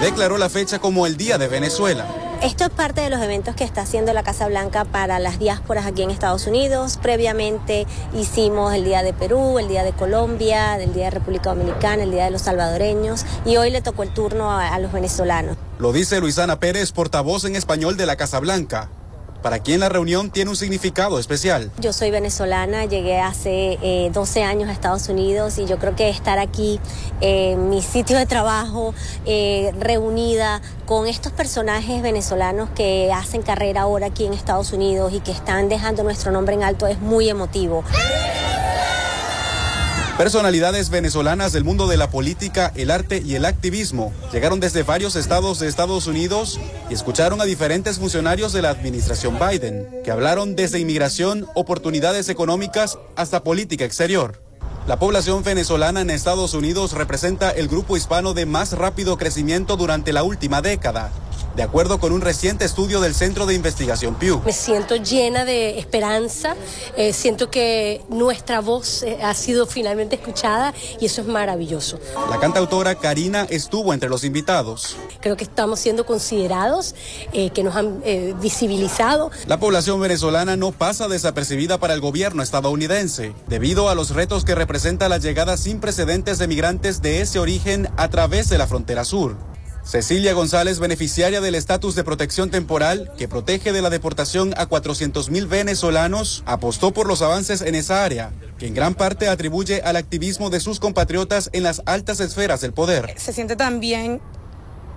declaró 0.00 0.38
la 0.38 0.48
fecha 0.48 0.78
como 0.78 1.06
el 1.06 1.16
Día 1.16 1.36
de 1.36 1.46
Venezuela. 1.46 2.29
Esto 2.42 2.64
es 2.64 2.70
parte 2.70 3.02
de 3.02 3.10
los 3.10 3.20
eventos 3.20 3.54
que 3.54 3.64
está 3.64 3.82
haciendo 3.82 4.14
la 4.14 4.22
Casa 4.22 4.48
Blanca 4.48 4.86
para 4.86 5.18
las 5.18 5.38
diásporas 5.38 5.84
aquí 5.84 6.02
en 6.02 6.10
Estados 6.10 6.46
Unidos. 6.46 6.98
Previamente 7.02 7.86
hicimos 8.14 8.72
el 8.72 8.82
Día 8.82 9.02
de 9.02 9.12
Perú, 9.12 9.58
el 9.58 9.68
Día 9.68 9.84
de 9.84 9.92
Colombia, 9.92 10.80
el 10.80 10.94
Día 10.94 11.04
de 11.04 11.10
República 11.10 11.50
Dominicana, 11.50 12.02
el 12.02 12.10
Día 12.12 12.24
de 12.24 12.30
los 12.30 12.40
salvadoreños 12.40 13.26
y 13.44 13.58
hoy 13.58 13.70
le 13.70 13.82
tocó 13.82 14.04
el 14.04 14.14
turno 14.14 14.50
a, 14.50 14.74
a 14.74 14.78
los 14.78 14.90
venezolanos. 14.90 15.58
Lo 15.78 15.92
dice 15.92 16.18
Luisana 16.18 16.58
Pérez, 16.58 16.92
portavoz 16.92 17.44
en 17.44 17.56
español 17.56 17.98
de 17.98 18.06
la 18.06 18.16
Casa 18.16 18.40
Blanca 18.40 18.88
para 19.42 19.58
quien 19.60 19.80
la 19.80 19.88
reunión 19.88 20.30
tiene 20.30 20.50
un 20.50 20.56
significado 20.56 21.18
especial. 21.18 21.70
Yo 21.78 21.92
soy 21.92 22.10
venezolana, 22.10 22.84
llegué 22.84 23.20
hace 23.20 24.10
12 24.12 24.40
eh, 24.40 24.44
años 24.44 24.68
a 24.68 24.72
Estados 24.72 25.08
Unidos 25.08 25.58
y 25.58 25.66
yo 25.66 25.78
creo 25.78 25.96
que 25.96 26.08
estar 26.08 26.38
aquí 26.38 26.80
en 27.20 27.70
mi 27.70 27.82
sitio 27.82 28.18
de 28.18 28.26
trabajo, 28.26 28.94
eh, 29.26 29.72
reunida 29.78 30.60
con 30.86 31.06
estos 31.06 31.32
personajes 31.32 32.02
venezolanos 32.02 32.70
que 32.70 33.12
hacen 33.12 33.42
carrera 33.42 33.82
ahora 33.82 34.06
aquí 34.06 34.26
en 34.26 34.32
Estados 34.32 34.72
Unidos 34.72 35.12
y 35.12 35.20
que 35.20 35.32
están 35.32 35.68
dejando 35.68 36.02
nuestro 36.02 36.32
nombre 36.32 36.54
en 36.54 36.62
alto, 36.62 36.86
es 36.86 37.00
muy 37.00 37.28
emotivo. 37.28 37.84
Personalidades 40.20 40.90
venezolanas 40.90 41.54
del 41.54 41.64
mundo 41.64 41.88
de 41.88 41.96
la 41.96 42.10
política, 42.10 42.74
el 42.76 42.90
arte 42.90 43.22
y 43.24 43.36
el 43.36 43.46
activismo 43.46 44.12
llegaron 44.30 44.60
desde 44.60 44.82
varios 44.82 45.16
estados 45.16 45.60
de 45.60 45.66
Estados 45.66 46.06
Unidos 46.06 46.60
y 46.90 46.92
escucharon 46.92 47.40
a 47.40 47.46
diferentes 47.46 47.98
funcionarios 47.98 48.52
de 48.52 48.60
la 48.60 48.68
administración 48.68 49.38
Biden, 49.38 49.88
que 50.04 50.10
hablaron 50.10 50.56
desde 50.56 50.78
inmigración, 50.78 51.46
oportunidades 51.54 52.28
económicas 52.28 52.98
hasta 53.16 53.42
política 53.42 53.86
exterior. 53.86 54.42
La 54.86 54.98
población 54.98 55.42
venezolana 55.42 56.02
en 56.02 56.10
Estados 56.10 56.52
Unidos 56.52 56.92
representa 56.92 57.50
el 57.50 57.68
grupo 57.68 57.96
hispano 57.96 58.34
de 58.34 58.44
más 58.44 58.74
rápido 58.74 59.16
crecimiento 59.16 59.78
durante 59.78 60.12
la 60.12 60.22
última 60.22 60.60
década 60.60 61.10
de 61.60 61.64
acuerdo 61.64 62.00
con 62.00 62.12
un 62.12 62.22
reciente 62.22 62.64
estudio 62.64 63.02
del 63.02 63.14
Centro 63.14 63.44
de 63.44 63.52
Investigación 63.52 64.14
Pew. 64.14 64.40
Me 64.46 64.52
siento 64.54 64.96
llena 64.96 65.44
de 65.44 65.78
esperanza, 65.78 66.56
eh, 66.96 67.12
siento 67.12 67.50
que 67.50 68.00
nuestra 68.08 68.62
voz 68.62 69.02
eh, 69.02 69.18
ha 69.22 69.34
sido 69.34 69.66
finalmente 69.66 70.16
escuchada 70.16 70.72
y 70.98 71.04
eso 71.04 71.20
es 71.20 71.26
maravilloso. 71.26 72.00
La 72.30 72.40
cantautora 72.40 72.94
Karina 72.94 73.46
estuvo 73.50 73.92
entre 73.92 74.08
los 74.08 74.24
invitados. 74.24 74.96
Creo 75.20 75.36
que 75.36 75.44
estamos 75.44 75.80
siendo 75.80 76.06
considerados, 76.06 76.94
eh, 77.34 77.50
que 77.50 77.62
nos 77.62 77.76
han 77.76 78.02
visibilizado. 78.40 79.30
La 79.46 79.60
población 79.60 80.00
venezolana 80.00 80.56
no 80.56 80.72
pasa 80.72 81.08
desapercibida 81.08 81.76
para 81.76 81.92
el 81.92 82.00
gobierno 82.00 82.42
estadounidense, 82.42 83.34
debido 83.48 83.90
a 83.90 83.94
los 83.94 84.14
retos 84.14 84.46
que 84.46 84.54
representa 84.54 85.10
la 85.10 85.18
llegada 85.18 85.58
sin 85.58 85.78
precedentes 85.78 86.38
de 86.38 86.48
migrantes 86.48 87.02
de 87.02 87.20
ese 87.20 87.38
origen 87.38 87.90
a 87.98 88.08
través 88.08 88.48
de 88.48 88.56
la 88.56 88.66
frontera 88.66 89.04
sur. 89.04 89.36
Cecilia 89.84 90.34
González, 90.34 90.78
beneficiaria 90.78 91.40
del 91.40 91.54
estatus 91.54 91.94
de 91.94 92.04
protección 92.04 92.50
temporal 92.50 93.12
que 93.16 93.28
protege 93.28 93.72
de 93.72 93.82
la 93.82 93.90
deportación 93.90 94.54
a 94.56 94.68
400.000 94.68 95.48
venezolanos, 95.48 96.42
apostó 96.46 96.92
por 96.92 97.06
los 97.06 97.22
avances 97.22 97.60
en 97.62 97.74
esa 97.74 98.04
área, 98.04 98.32
que 98.58 98.66
en 98.66 98.74
gran 98.74 98.94
parte 98.94 99.28
atribuye 99.28 99.82
al 99.82 99.96
activismo 99.96 100.50
de 100.50 100.60
sus 100.60 100.80
compatriotas 100.80 101.50
en 101.52 101.62
las 101.62 101.82
altas 101.86 102.20
esferas 102.20 102.60
del 102.60 102.72
poder. 102.72 103.14
Se 103.16 103.32
siente 103.32 103.56
también 103.56 104.20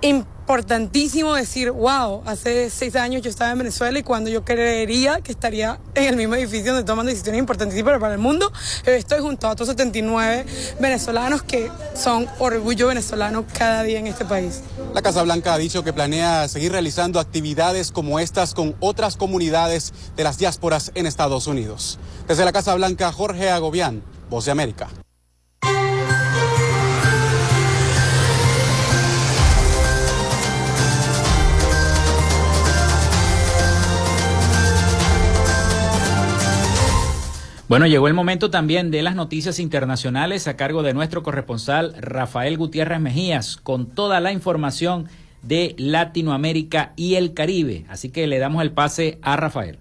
importantísimo 0.04 1.34
decir, 1.34 1.70
wow, 1.70 2.22
hace 2.26 2.68
seis 2.68 2.94
años 2.96 3.22
yo 3.22 3.30
estaba 3.30 3.50
en 3.52 3.58
Venezuela 3.58 3.98
y 3.98 4.02
cuando 4.02 4.28
yo 4.28 4.44
creería 4.44 5.22
que 5.22 5.32
estaría 5.32 5.80
en 5.94 6.04
el 6.04 6.16
mismo 6.16 6.34
edificio 6.34 6.74
donde 6.74 6.86
toman 6.86 7.06
decisiones 7.06 7.38
importantísimas 7.38 7.98
para 7.98 8.12
el 8.12 8.20
mundo, 8.20 8.52
estoy 8.84 9.20
junto 9.20 9.46
a 9.46 9.52
otros 9.52 9.68
79 9.70 10.44
venezolanos 10.78 11.42
que 11.42 11.70
son 11.94 12.28
orgullo 12.38 12.88
venezolano 12.88 13.46
cada 13.56 13.82
día 13.82 13.98
en 13.98 14.06
este 14.06 14.26
país. 14.26 14.60
La 14.92 15.00
Casa 15.00 15.22
Blanca 15.22 15.54
ha 15.54 15.58
dicho 15.58 15.82
que 15.82 15.94
planea 15.94 16.46
seguir 16.48 16.72
realizando 16.72 17.18
actividades 17.18 17.90
como 17.90 18.18
estas 18.18 18.52
con 18.52 18.76
otras 18.80 19.16
comunidades 19.16 19.94
de 20.16 20.24
las 20.24 20.36
diásporas 20.36 20.92
en 20.94 21.06
Estados 21.06 21.46
Unidos. 21.46 21.98
Desde 22.28 22.44
la 22.44 22.52
Casa 22.52 22.74
Blanca, 22.74 23.10
Jorge 23.10 23.48
Agobián, 23.48 24.02
Voz 24.28 24.44
de 24.44 24.50
América. 24.50 24.88
Bueno, 37.66 37.86
llegó 37.86 38.08
el 38.08 38.14
momento 38.14 38.50
también 38.50 38.90
de 38.90 39.02
las 39.02 39.14
noticias 39.14 39.58
internacionales 39.58 40.46
a 40.48 40.56
cargo 40.56 40.82
de 40.82 40.92
nuestro 40.92 41.22
corresponsal 41.22 41.94
Rafael 41.98 42.58
Gutiérrez 42.58 43.00
Mejías 43.00 43.56
con 43.56 43.86
toda 43.86 44.20
la 44.20 44.32
información 44.32 45.08
de 45.40 45.74
Latinoamérica 45.78 46.92
y 46.94 47.14
el 47.14 47.32
Caribe. 47.32 47.86
Así 47.88 48.10
que 48.10 48.26
le 48.26 48.38
damos 48.38 48.60
el 48.60 48.72
pase 48.72 49.18
a 49.22 49.36
Rafael. 49.36 49.78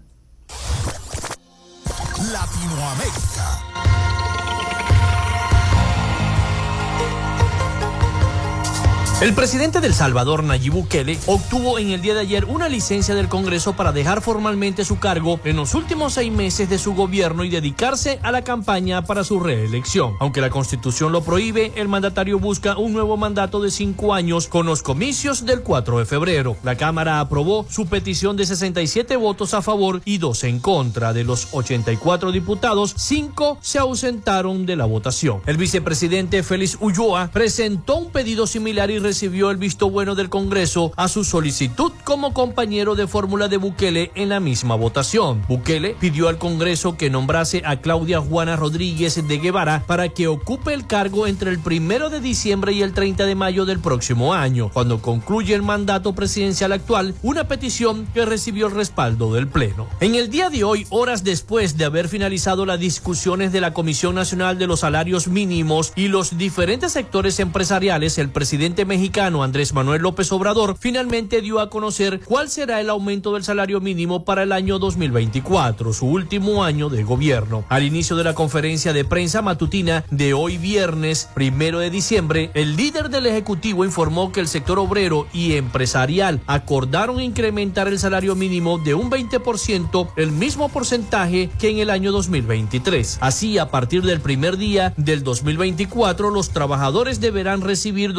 El 9.24 9.34
presidente 9.34 9.80
del 9.80 9.94
Salvador, 9.94 10.44
Nayib 10.44 10.74
Bukele, 10.74 11.18
obtuvo 11.28 11.80
en 11.80 11.92
el 11.92 12.02
día 12.02 12.14
de 12.14 12.20
ayer 12.20 12.44
una 12.44 12.68
licencia 12.68 13.16
del 13.16 13.30
Congreso 13.30 13.72
para 13.72 13.94
dejar 13.94 14.22
formalmente 14.22 14.84
su 14.84 15.00
cargo 15.00 15.40
en 15.46 15.56
los 15.56 15.76
últimos 15.76 16.16
seis 16.16 16.30
meses 16.30 16.68
de 16.68 16.78
su 16.78 16.94
gobierno 16.94 17.46
y 17.46 17.50
dedicarse 17.50 18.20
a 18.22 18.34
la 18.34 18.42
campaña 18.42 19.06
para 19.06 19.24
su 19.24 19.40
reelección. 19.40 20.16
Aunque 20.20 20.42
la 20.42 20.50
constitución 20.50 21.14
lo 21.14 21.24
prohíbe, 21.24 21.72
el 21.78 21.88
mandatario 21.88 22.38
busca 22.38 22.78
un 22.78 22.92
nuevo 22.92 23.16
mandato 23.16 23.62
de 23.62 23.72
cinco 23.72 24.14
años 24.14 24.50
con 24.50 24.66
los 24.66 24.84
comicios 24.84 25.46
del 25.46 25.62
4 25.62 26.00
de 26.00 26.06
febrero. 26.06 26.58
La 26.62 26.76
Cámara 26.76 27.22
aprobó 27.22 27.66
su 27.70 27.86
petición 27.86 28.36
de 28.36 28.46
67 28.46 29.16
votos 29.16 29.54
a 29.54 29.62
favor 29.62 30.02
y 30.04 30.18
dos 30.18 30.44
en 30.44 30.60
contra. 30.60 31.14
De 31.14 31.24
los 31.24 31.48
84 31.54 32.34
diputados, 32.34 32.94
cinco 32.98 33.58
se 33.62 33.80
ausentaron 33.80 34.66
de 34.66 34.76
la 34.76 34.84
votación. 34.84 35.40
El 35.46 35.56
vicepresidente 35.56 36.44
Félix 36.44 36.78
Ulloa 36.82 37.30
presentó 37.32 37.96
un 37.96 38.12
pedido 38.12 38.48
similar 38.48 38.92
y 38.92 39.13
recibió 39.14 39.52
el 39.52 39.58
visto 39.58 39.92
bueno 39.92 40.16
del 40.16 40.30
Congreso 40.30 40.92
a 40.96 41.08
su 41.08 41.24
solicitud 41.24 41.92
como 42.04 42.34
compañero 42.34 42.96
de 42.96 43.06
fórmula 43.06 43.48
de 43.48 43.58
Bukele 43.58 44.12
en 44.16 44.30
la 44.30 44.40
misma 44.40 44.74
votación. 44.74 45.44
Bukele 45.48 45.96
pidió 46.00 46.30
al 46.30 46.40
Congreso 46.40 46.98
que 46.98 47.12
nombrase 47.12 47.62
a 47.64 47.76
Claudia 47.76 48.22
Juana 48.22 48.56
Rodríguez 48.56 49.28
de 49.28 49.38
Guevara 49.38 49.84
para 49.86 50.10
que 50.10 50.28
ocupe 50.28 50.74
el 50.74 50.88
cargo 50.88 51.28
entre 51.28 51.52
el 51.52 51.60
primero 51.60 52.10
de 52.10 52.22
diciembre 52.22 52.74
y 52.74 52.82
el 52.82 52.94
30 52.94 53.28
de 53.28 53.36
mayo 53.36 53.66
del 53.66 53.78
próximo 53.78 54.34
año, 54.34 54.72
cuando 54.74 55.00
concluye 55.00 55.54
el 55.54 55.62
mandato 55.62 56.16
presidencial 56.16 56.72
actual, 56.72 57.14
una 57.22 57.48
petición 57.48 58.08
que 58.16 58.26
recibió 58.26 58.66
el 58.66 58.74
respaldo 58.74 59.32
del 59.36 59.48
Pleno. 59.48 59.86
En 60.00 60.16
el 60.16 60.32
día 60.32 60.50
de 60.50 60.64
hoy, 60.64 60.88
horas 60.90 61.24
después 61.24 61.78
de 61.78 61.86
haber 61.86 62.08
finalizado 62.08 62.66
las 62.66 62.80
discusiones 62.80 63.52
de 63.52 63.62
la 63.62 63.76
Comisión 63.76 64.16
Nacional 64.16 64.58
de 64.58 64.66
los 64.66 64.80
Salarios 64.80 65.28
Mínimos 65.28 65.94
y 65.96 66.08
los 66.08 66.36
diferentes 66.36 66.94
sectores 66.94 67.40
empresariales, 67.40 68.18
el 68.18 68.30
presidente 68.30 68.86
mexicano 68.94 69.42
Andrés 69.42 69.74
Manuel 69.74 70.04
López 70.04 70.32
Obrador 70.32 70.78
finalmente 70.80 71.42
dio 71.42 71.60
a 71.60 71.72
conocer 71.72 72.20
cuál 72.20 72.48
será 72.48 72.80
el 72.80 72.92
aumento 72.92 73.34
del 73.34 73.44
salario 73.44 73.82
mínimo 73.82 74.24
para 74.24 74.44
el 74.44 74.52
año 74.52 74.78
2024, 74.78 75.94
su 75.94 76.06
último 76.06 76.64
año 76.64 76.90
de 76.90 77.04
gobierno. 77.04 77.66
Al 77.70 77.82
inicio 77.82 78.16
de 78.16 78.24
la 78.24 78.36
conferencia 78.36 78.94
de 78.94 79.04
prensa 79.04 79.42
matutina 79.42 80.06
de 80.12 80.36
hoy 80.36 80.60
viernes, 80.60 81.28
primero 81.34 81.80
de 81.80 81.90
diciembre, 81.90 82.52
el 82.54 82.76
líder 82.76 83.10
del 83.10 83.26
Ejecutivo 83.26 83.84
informó 83.84 84.32
que 84.32 84.42
el 84.42 84.48
sector 84.48 84.78
obrero 84.78 85.26
y 85.34 85.54
empresarial 85.54 86.42
acordaron 86.46 87.20
incrementar 87.20 87.88
el 87.88 87.98
salario 87.98 88.36
mínimo 88.36 88.78
de 88.78 88.94
un 88.94 89.10
20%, 89.10 90.10
el 90.18 90.32
mismo 90.32 90.70
porcentaje 90.70 91.50
que 91.58 91.70
en 91.70 91.80
el 91.80 91.90
año 91.90 92.12
2023. 92.12 93.18
Así, 93.22 93.58
a 93.58 93.72
partir 93.72 94.04
del 94.04 94.22
primer 94.22 94.58
día 94.58 94.94
del 94.98 95.24
2024, 95.24 96.30
los 96.30 96.52
trabajadores 96.52 97.20
deberán 97.20 97.62
recibir 97.62 98.14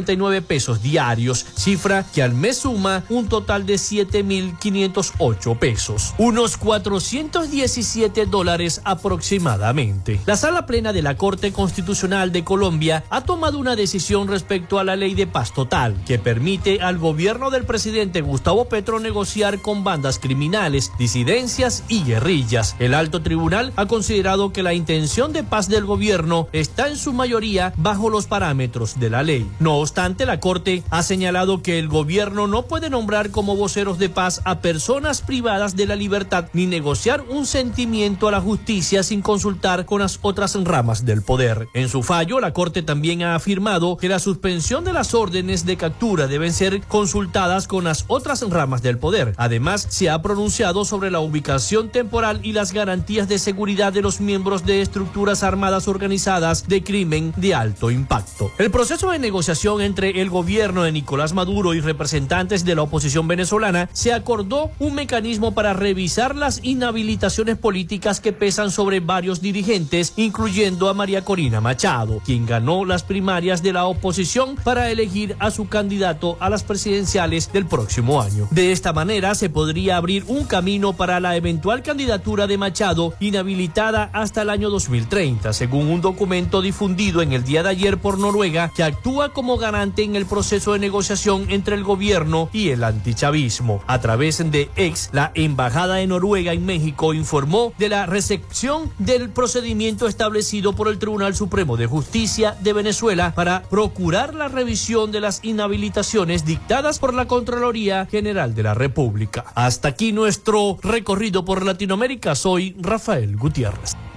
249 0.00 0.42
pesos 0.42 0.82
diarios, 0.82 1.46
cifra 1.54 2.04
que 2.12 2.22
al 2.22 2.34
mes 2.34 2.58
suma 2.58 3.04
un 3.08 3.28
total 3.28 3.66
de 3.66 3.74
7.508 3.74 5.58
pesos, 5.58 6.14
unos 6.18 6.56
417 6.56 8.26
dólares 8.26 8.80
aproximadamente. 8.84 10.20
La 10.26 10.36
sala 10.36 10.66
plena 10.66 10.92
de 10.92 11.02
la 11.02 11.16
Corte 11.16 11.52
Constitucional 11.52 12.32
de 12.32 12.44
Colombia 12.44 13.04
ha 13.10 13.22
tomado 13.22 13.58
una 13.58 13.76
decisión 13.76 14.28
respecto 14.28 14.78
a 14.78 14.84
la 14.84 14.96
ley 14.96 15.14
de 15.14 15.26
paz 15.26 15.52
total, 15.52 16.02
que 16.06 16.18
permite 16.18 16.80
al 16.80 16.98
gobierno 16.98 17.50
del 17.50 17.64
presidente 17.64 18.20
Gustavo 18.20 18.66
Petro 18.66 19.00
negociar 19.00 19.60
con 19.60 19.84
bandas 19.84 20.18
criminales, 20.18 20.92
disidencias 20.98 21.84
y 21.88 22.04
guerrillas. 22.04 22.76
El 22.78 22.94
alto 22.94 23.22
tribunal 23.22 23.72
ha 23.76 23.86
considerado 23.86 24.52
que 24.52 24.62
la 24.62 24.74
intención 24.74 25.32
de 25.32 25.44
paz 25.44 25.68
del 25.68 25.84
gobierno 25.84 26.48
está 26.52 26.88
en 26.88 26.96
su 26.96 27.12
mayoría 27.12 27.72
bajo 27.76 28.10
los 28.10 28.26
parámetros 28.26 28.98
de 28.98 29.10
la 29.10 29.22
ley. 29.22 29.50
No 29.58 29.78
obstante, 29.90 30.24
la 30.24 30.38
Corte 30.38 30.84
ha 30.90 31.02
señalado 31.02 31.62
que 31.62 31.80
el 31.80 31.88
gobierno 31.88 32.46
no 32.46 32.62
puede 32.66 32.90
nombrar 32.90 33.32
como 33.32 33.56
voceros 33.56 33.98
de 33.98 34.08
paz 34.08 34.40
a 34.44 34.60
personas 34.60 35.20
privadas 35.20 35.74
de 35.74 35.84
la 35.84 35.96
libertad 35.96 36.44
ni 36.52 36.66
negociar 36.66 37.24
un 37.28 37.44
sentimiento 37.44 38.28
a 38.28 38.30
la 38.30 38.40
justicia 38.40 39.02
sin 39.02 39.20
consultar 39.20 39.86
con 39.86 40.00
las 40.00 40.20
otras 40.22 40.54
ramas 40.62 41.04
del 41.04 41.22
poder. 41.22 41.66
En 41.74 41.88
su 41.88 42.04
fallo, 42.04 42.38
la 42.38 42.52
Corte 42.52 42.82
también 42.82 43.24
ha 43.24 43.34
afirmado 43.34 43.96
que 43.96 44.08
la 44.08 44.20
suspensión 44.20 44.84
de 44.84 44.92
las 44.92 45.12
órdenes 45.12 45.66
de 45.66 45.76
captura 45.76 46.28
deben 46.28 46.52
ser 46.52 46.82
consultadas 46.82 47.66
con 47.66 47.82
las 47.82 48.04
otras 48.06 48.48
ramas 48.48 48.82
del 48.82 48.96
poder. 48.96 49.34
Además, 49.38 49.88
se 49.88 50.08
ha 50.08 50.22
pronunciado 50.22 50.84
sobre 50.84 51.10
la 51.10 51.18
ubicación 51.18 51.88
temporal 51.88 52.38
y 52.44 52.52
las 52.52 52.72
garantías 52.72 53.28
de 53.28 53.40
seguridad 53.40 53.92
de 53.92 54.02
los 54.02 54.20
miembros 54.20 54.64
de 54.64 54.82
estructuras 54.82 55.42
armadas 55.42 55.88
organizadas 55.88 56.68
de 56.68 56.84
crimen 56.84 57.34
de 57.36 57.56
alto 57.56 57.90
impacto. 57.90 58.52
El 58.58 58.70
proceso 58.70 59.10
de 59.10 59.18
negociación 59.18 59.79
entre 59.82 60.20
el 60.20 60.30
gobierno 60.30 60.82
de 60.82 60.92
Nicolás 60.92 61.32
Maduro 61.32 61.74
y 61.74 61.80
representantes 61.80 62.64
de 62.64 62.74
la 62.74 62.82
oposición 62.82 63.28
venezolana 63.28 63.88
se 63.92 64.12
acordó 64.12 64.70
un 64.78 64.94
mecanismo 64.94 65.52
para 65.52 65.72
revisar 65.72 66.36
las 66.36 66.60
inhabilitaciones 66.62 67.56
políticas 67.56 68.20
que 68.20 68.32
pesan 68.32 68.70
sobre 68.70 69.00
varios 69.00 69.40
dirigentes, 69.40 70.12
incluyendo 70.16 70.88
a 70.88 70.94
María 70.94 71.24
Corina 71.24 71.60
Machado, 71.60 72.20
quien 72.24 72.46
ganó 72.46 72.84
las 72.84 73.02
primarias 73.02 73.62
de 73.62 73.72
la 73.72 73.86
oposición 73.86 74.56
para 74.62 74.90
elegir 74.90 75.36
a 75.38 75.50
su 75.50 75.68
candidato 75.68 76.36
a 76.40 76.50
las 76.50 76.62
presidenciales 76.62 77.52
del 77.52 77.66
próximo 77.66 78.20
año. 78.20 78.48
De 78.50 78.72
esta 78.72 78.92
manera 78.92 79.34
se 79.34 79.50
podría 79.50 79.96
abrir 79.96 80.24
un 80.26 80.44
camino 80.44 80.92
para 80.92 81.20
la 81.20 81.36
eventual 81.36 81.82
candidatura 81.82 82.46
de 82.46 82.58
Machado 82.58 83.14
inhabilitada 83.20 84.10
hasta 84.12 84.42
el 84.42 84.50
año 84.50 84.70
2030, 84.70 85.52
según 85.52 85.88
un 85.88 86.00
documento 86.00 86.62
difundido 86.62 87.22
en 87.22 87.32
el 87.32 87.44
día 87.44 87.62
de 87.62 87.70
ayer 87.70 87.98
por 87.98 88.18
Noruega 88.18 88.70
que 88.74 88.82
actúa 88.82 89.32
como 89.32 89.58
en 89.70 90.16
el 90.16 90.26
proceso 90.26 90.72
de 90.72 90.80
negociación 90.80 91.46
entre 91.48 91.76
el 91.76 91.84
gobierno 91.84 92.50
y 92.52 92.70
el 92.70 92.82
antichavismo. 92.82 93.82
A 93.86 94.00
través 94.00 94.38
de 94.50 94.68
ex, 94.74 95.10
la 95.12 95.30
Embajada 95.34 95.96
de 95.96 96.06
Noruega 96.08 96.52
en 96.52 96.66
México 96.66 97.14
informó 97.14 97.72
de 97.78 97.88
la 97.88 98.06
recepción 98.06 98.90
del 98.98 99.30
procedimiento 99.30 100.08
establecido 100.08 100.72
por 100.74 100.88
el 100.88 100.98
Tribunal 100.98 101.36
Supremo 101.36 101.76
de 101.76 101.86
Justicia 101.86 102.56
de 102.60 102.72
Venezuela 102.72 103.32
para 103.34 103.62
procurar 103.62 104.34
la 104.34 104.48
revisión 104.48 105.12
de 105.12 105.20
las 105.20 105.44
inhabilitaciones 105.44 106.44
dictadas 106.44 106.98
por 106.98 107.14
la 107.14 107.26
Contraloría 107.26 108.06
General 108.06 108.54
de 108.54 108.64
la 108.64 108.74
República. 108.74 109.44
Hasta 109.54 109.88
aquí 109.88 110.12
nuestro 110.12 110.78
recorrido 110.82 111.44
por 111.44 111.64
Latinoamérica. 111.64 112.34
Soy 112.34 112.74
Rafael 112.80 113.36
Gutiérrez. 113.36 114.09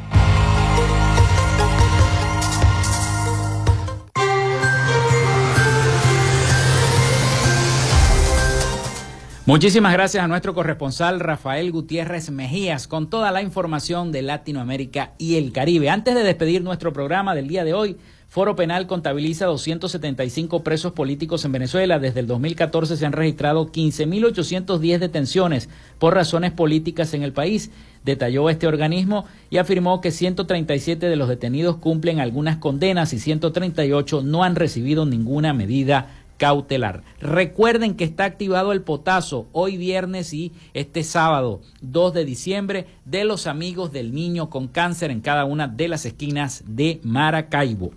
Muchísimas 9.46 9.92
gracias 9.92 10.24
a 10.24 10.28
nuestro 10.30 10.54
corresponsal 10.54 11.20
Rafael 11.20 11.70
Gutiérrez 11.74 12.32
Mejías 12.32 12.88
con 12.88 13.10
toda 13.10 13.30
la 13.30 13.42
información 13.42 14.14
de 14.14 14.22
Latinoamérica 14.22 15.12
y 15.18 15.36
el 15.36 15.52
Caribe. 15.52 15.90
Antes 15.90 16.16
de 16.16 16.24
despedir 16.24 16.64
nuestro 16.64 16.94
programa 16.94 17.36
del 17.36 17.50
día 17.50 17.66
de 17.66 17.74
hoy, 17.74 17.98
Foro 18.30 18.56
Penal 18.56 18.88
contabiliza 18.88 19.46
275 19.48 20.64
presos 20.64 20.94
políticos 20.94 21.44
en 21.44 21.52
Venezuela. 21.52 22.00
Desde 22.00 22.22
el 22.22 22.28
2014 22.28 22.96
se 22.96 23.06
han 23.06 23.12
registrado 23.12 23.70
15.810 23.70 24.98
detenciones 25.00 25.68
por 26.00 26.16
razones 26.16 26.54
políticas 26.54 27.14
en 27.14 27.24
el 27.24 27.34
país, 27.34 27.70
detalló 28.06 28.50
este 28.50 28.66
organismo 28.66 29.26
y 29.50 29.58
afirmó 29.58 30.00
que 30.00 30.12
137 30.12 31.06
de 31.06 31.16
los 31.18 31.28
detenidos 31.28 31.76
cumplen 31.76 32.22
algunas 32.22 32.58
condenas 32.58 33.12
y 33.12 33.20
138 33.20 34.24
no 34.24 34.46
han 34.46 34.56
recibido 34.56 35.06
ninguna 35.06 35.54
medida 35.54 36.23
cautelar. 36.38 37.04
Recuerden 37.20 37.96
que 37.96 38.04
está 38.04 38.26
activado 38.26 38.72
el 38.72 38.82
potazo 38.82 39.48
hoy 39.52 39.78
viernes 39.78 40.34
y 40.34 40.52
este 40.74 41.04
sábado 41.04 41.62
2 41.82 42.14
de 42.14 42.26
diciembre 42.26 42.88
de 43.06 43.24
los 43.24 43.48
amigos 43.48 43.92
del 43.92 44.14
niño 44.14 44.50
con 44.50 44.68
cáncer 44.68 45.12
en 45.12 45.22
cada 45.22 45.46
una 45.46 45.68
de 45.68 45.88
las 45.88 46.06
esquinas 46.06 46.64
de 46.68 47.00
Maracaibo. 47.04 47.92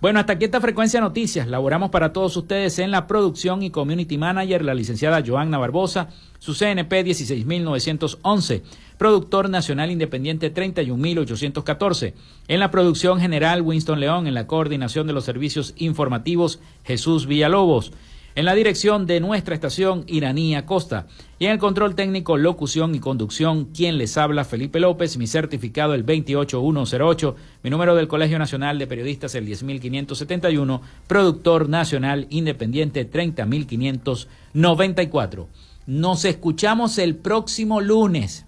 Bueno, 0.00 0.20
hasta 0.20 0.34
aquí 0.34 0.44
esta 0.44 0.60
frecuencia 0.60 1.00
noticias. 1.00 1.48
Laboramos 1.48 1.90
para 1.90 2.12
todos 2.12 2.36
ustedes 2.36 2.78
en 2.78 2.90
la 2.90 3.06
producción 3.06 3.62
y 3.62 3.70
community 3.70 4.18
manager, 4.18 4.64
la 4.64 4.74
licenciada 4.74 5.22
Joanna 5.24 5.58
Barbosa, 5.58 6.08
su 6.38 6.54
CNP 6.54 7.04
16911 7.04 8.62
productor 8.98 9.50
nacional 9.50 9.90
independiente 9.90 10.50
31814. 10.50 12.14
En 12.48 12.60
la 12.60 12.70
producción 12.70 13.20
general 13.20 13.62
Winston 13.62 14.00
León, 14.00 14.26
en 14.26 14.34
la 14.34 14.46
coordinación 14.46 15.06
de 15.06 15.12
los 15.12 15.24
servicios 15.24 15.74
informativos 15.76 16.60
Jesús 16.84 17.26
Villalobos. 17.26 17.92
En 18.36 18.46
la 18.46 18.56
dirección 18.56 19.06
de 19.06 19.20
nuestra 19.20 19.54
estación 19.54 20.02
Iranía 20.08 20.66
Costa. 20.66 21.06
Y 21.38 21.44
en 21.44 21.52
el 21.52 21.58
control 21.58 21.94
técnico, 21.94 22.36
locución 22.36 22.92
y 22.96 22.98
conducción, 22.98 23.66
quien 23.66 23.96
les 23.96 24.16
habla, 24.16 24.44
Felipe 24.44 24.80
López, 24.80 25.16
mi 25.16 25.28
certificado 25.28 25.94
el 25.94 26.02
28108, 26.02 27.36
mi 27.62 27.70
número 27.70 27.94
del 27.94 28.08
Colegio 28.08 28.40
Nacional 28.40 28.76
de 28.80 28.88
Periodistas 28.88 29.36
el 29.36 29.46
10571, 29.46 30.82
productor 31.06 31.68
nacional 31.68 32.26
independiente 32.28 33.04
30594. 33.04 35.48
Nos 35.86 36.24
escuchamos 36.24 36.98
el 36.98 37.14
próximo 37.14 37.80
lunes 37.80 38.46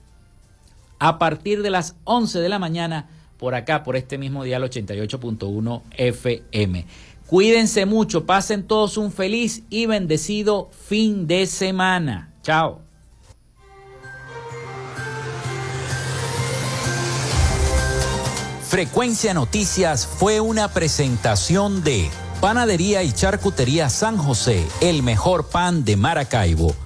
a 0.99 1.21
partir 1.21 1.63
de 1.63 1.71
las 1.71 1.95
11 2.03 2.41
de 2.41 2.49
la 2.49 2.59
mañana 2.59 3.09
por 3.39 3.55
acá, 3.55 3.83
por 3.83 3.97
este 3.97 4.19
mismo 4.19 4.45
dial 4.45 4.63
88.1 4.63 5.83
FM. 5.97 6.87
Cuídense 7.27 7.87
mucho, 7.87 8.25
pasen 8.25 8.67
todos 8.67 8.97
un 8.97 9.11
feliz 9.11 9.63
y 9.69 9.87
bendecido 9.87 10.71
fin 10.89 11.27
de 11.27 11.47
semana. 11.47 12.33
Chao. 12.43 12.81
Frecuencia 18.69 19.35
Noticias 19.35 20.07
fue 20.07 20.41
una 20.41 20.69
presentación 20.69 21.83
de 21.83 22.11
Panadería 22.41 23.03
y 23.03 23.13
Charcutería 23.13 23.89
San 23.89 24.19
José, 24.19 24.65
el 24.81 25.03
mejor 25.03 25.47
pan 25.49 25.85
de 25.85 25.97
Maracaibo 25.97 26.86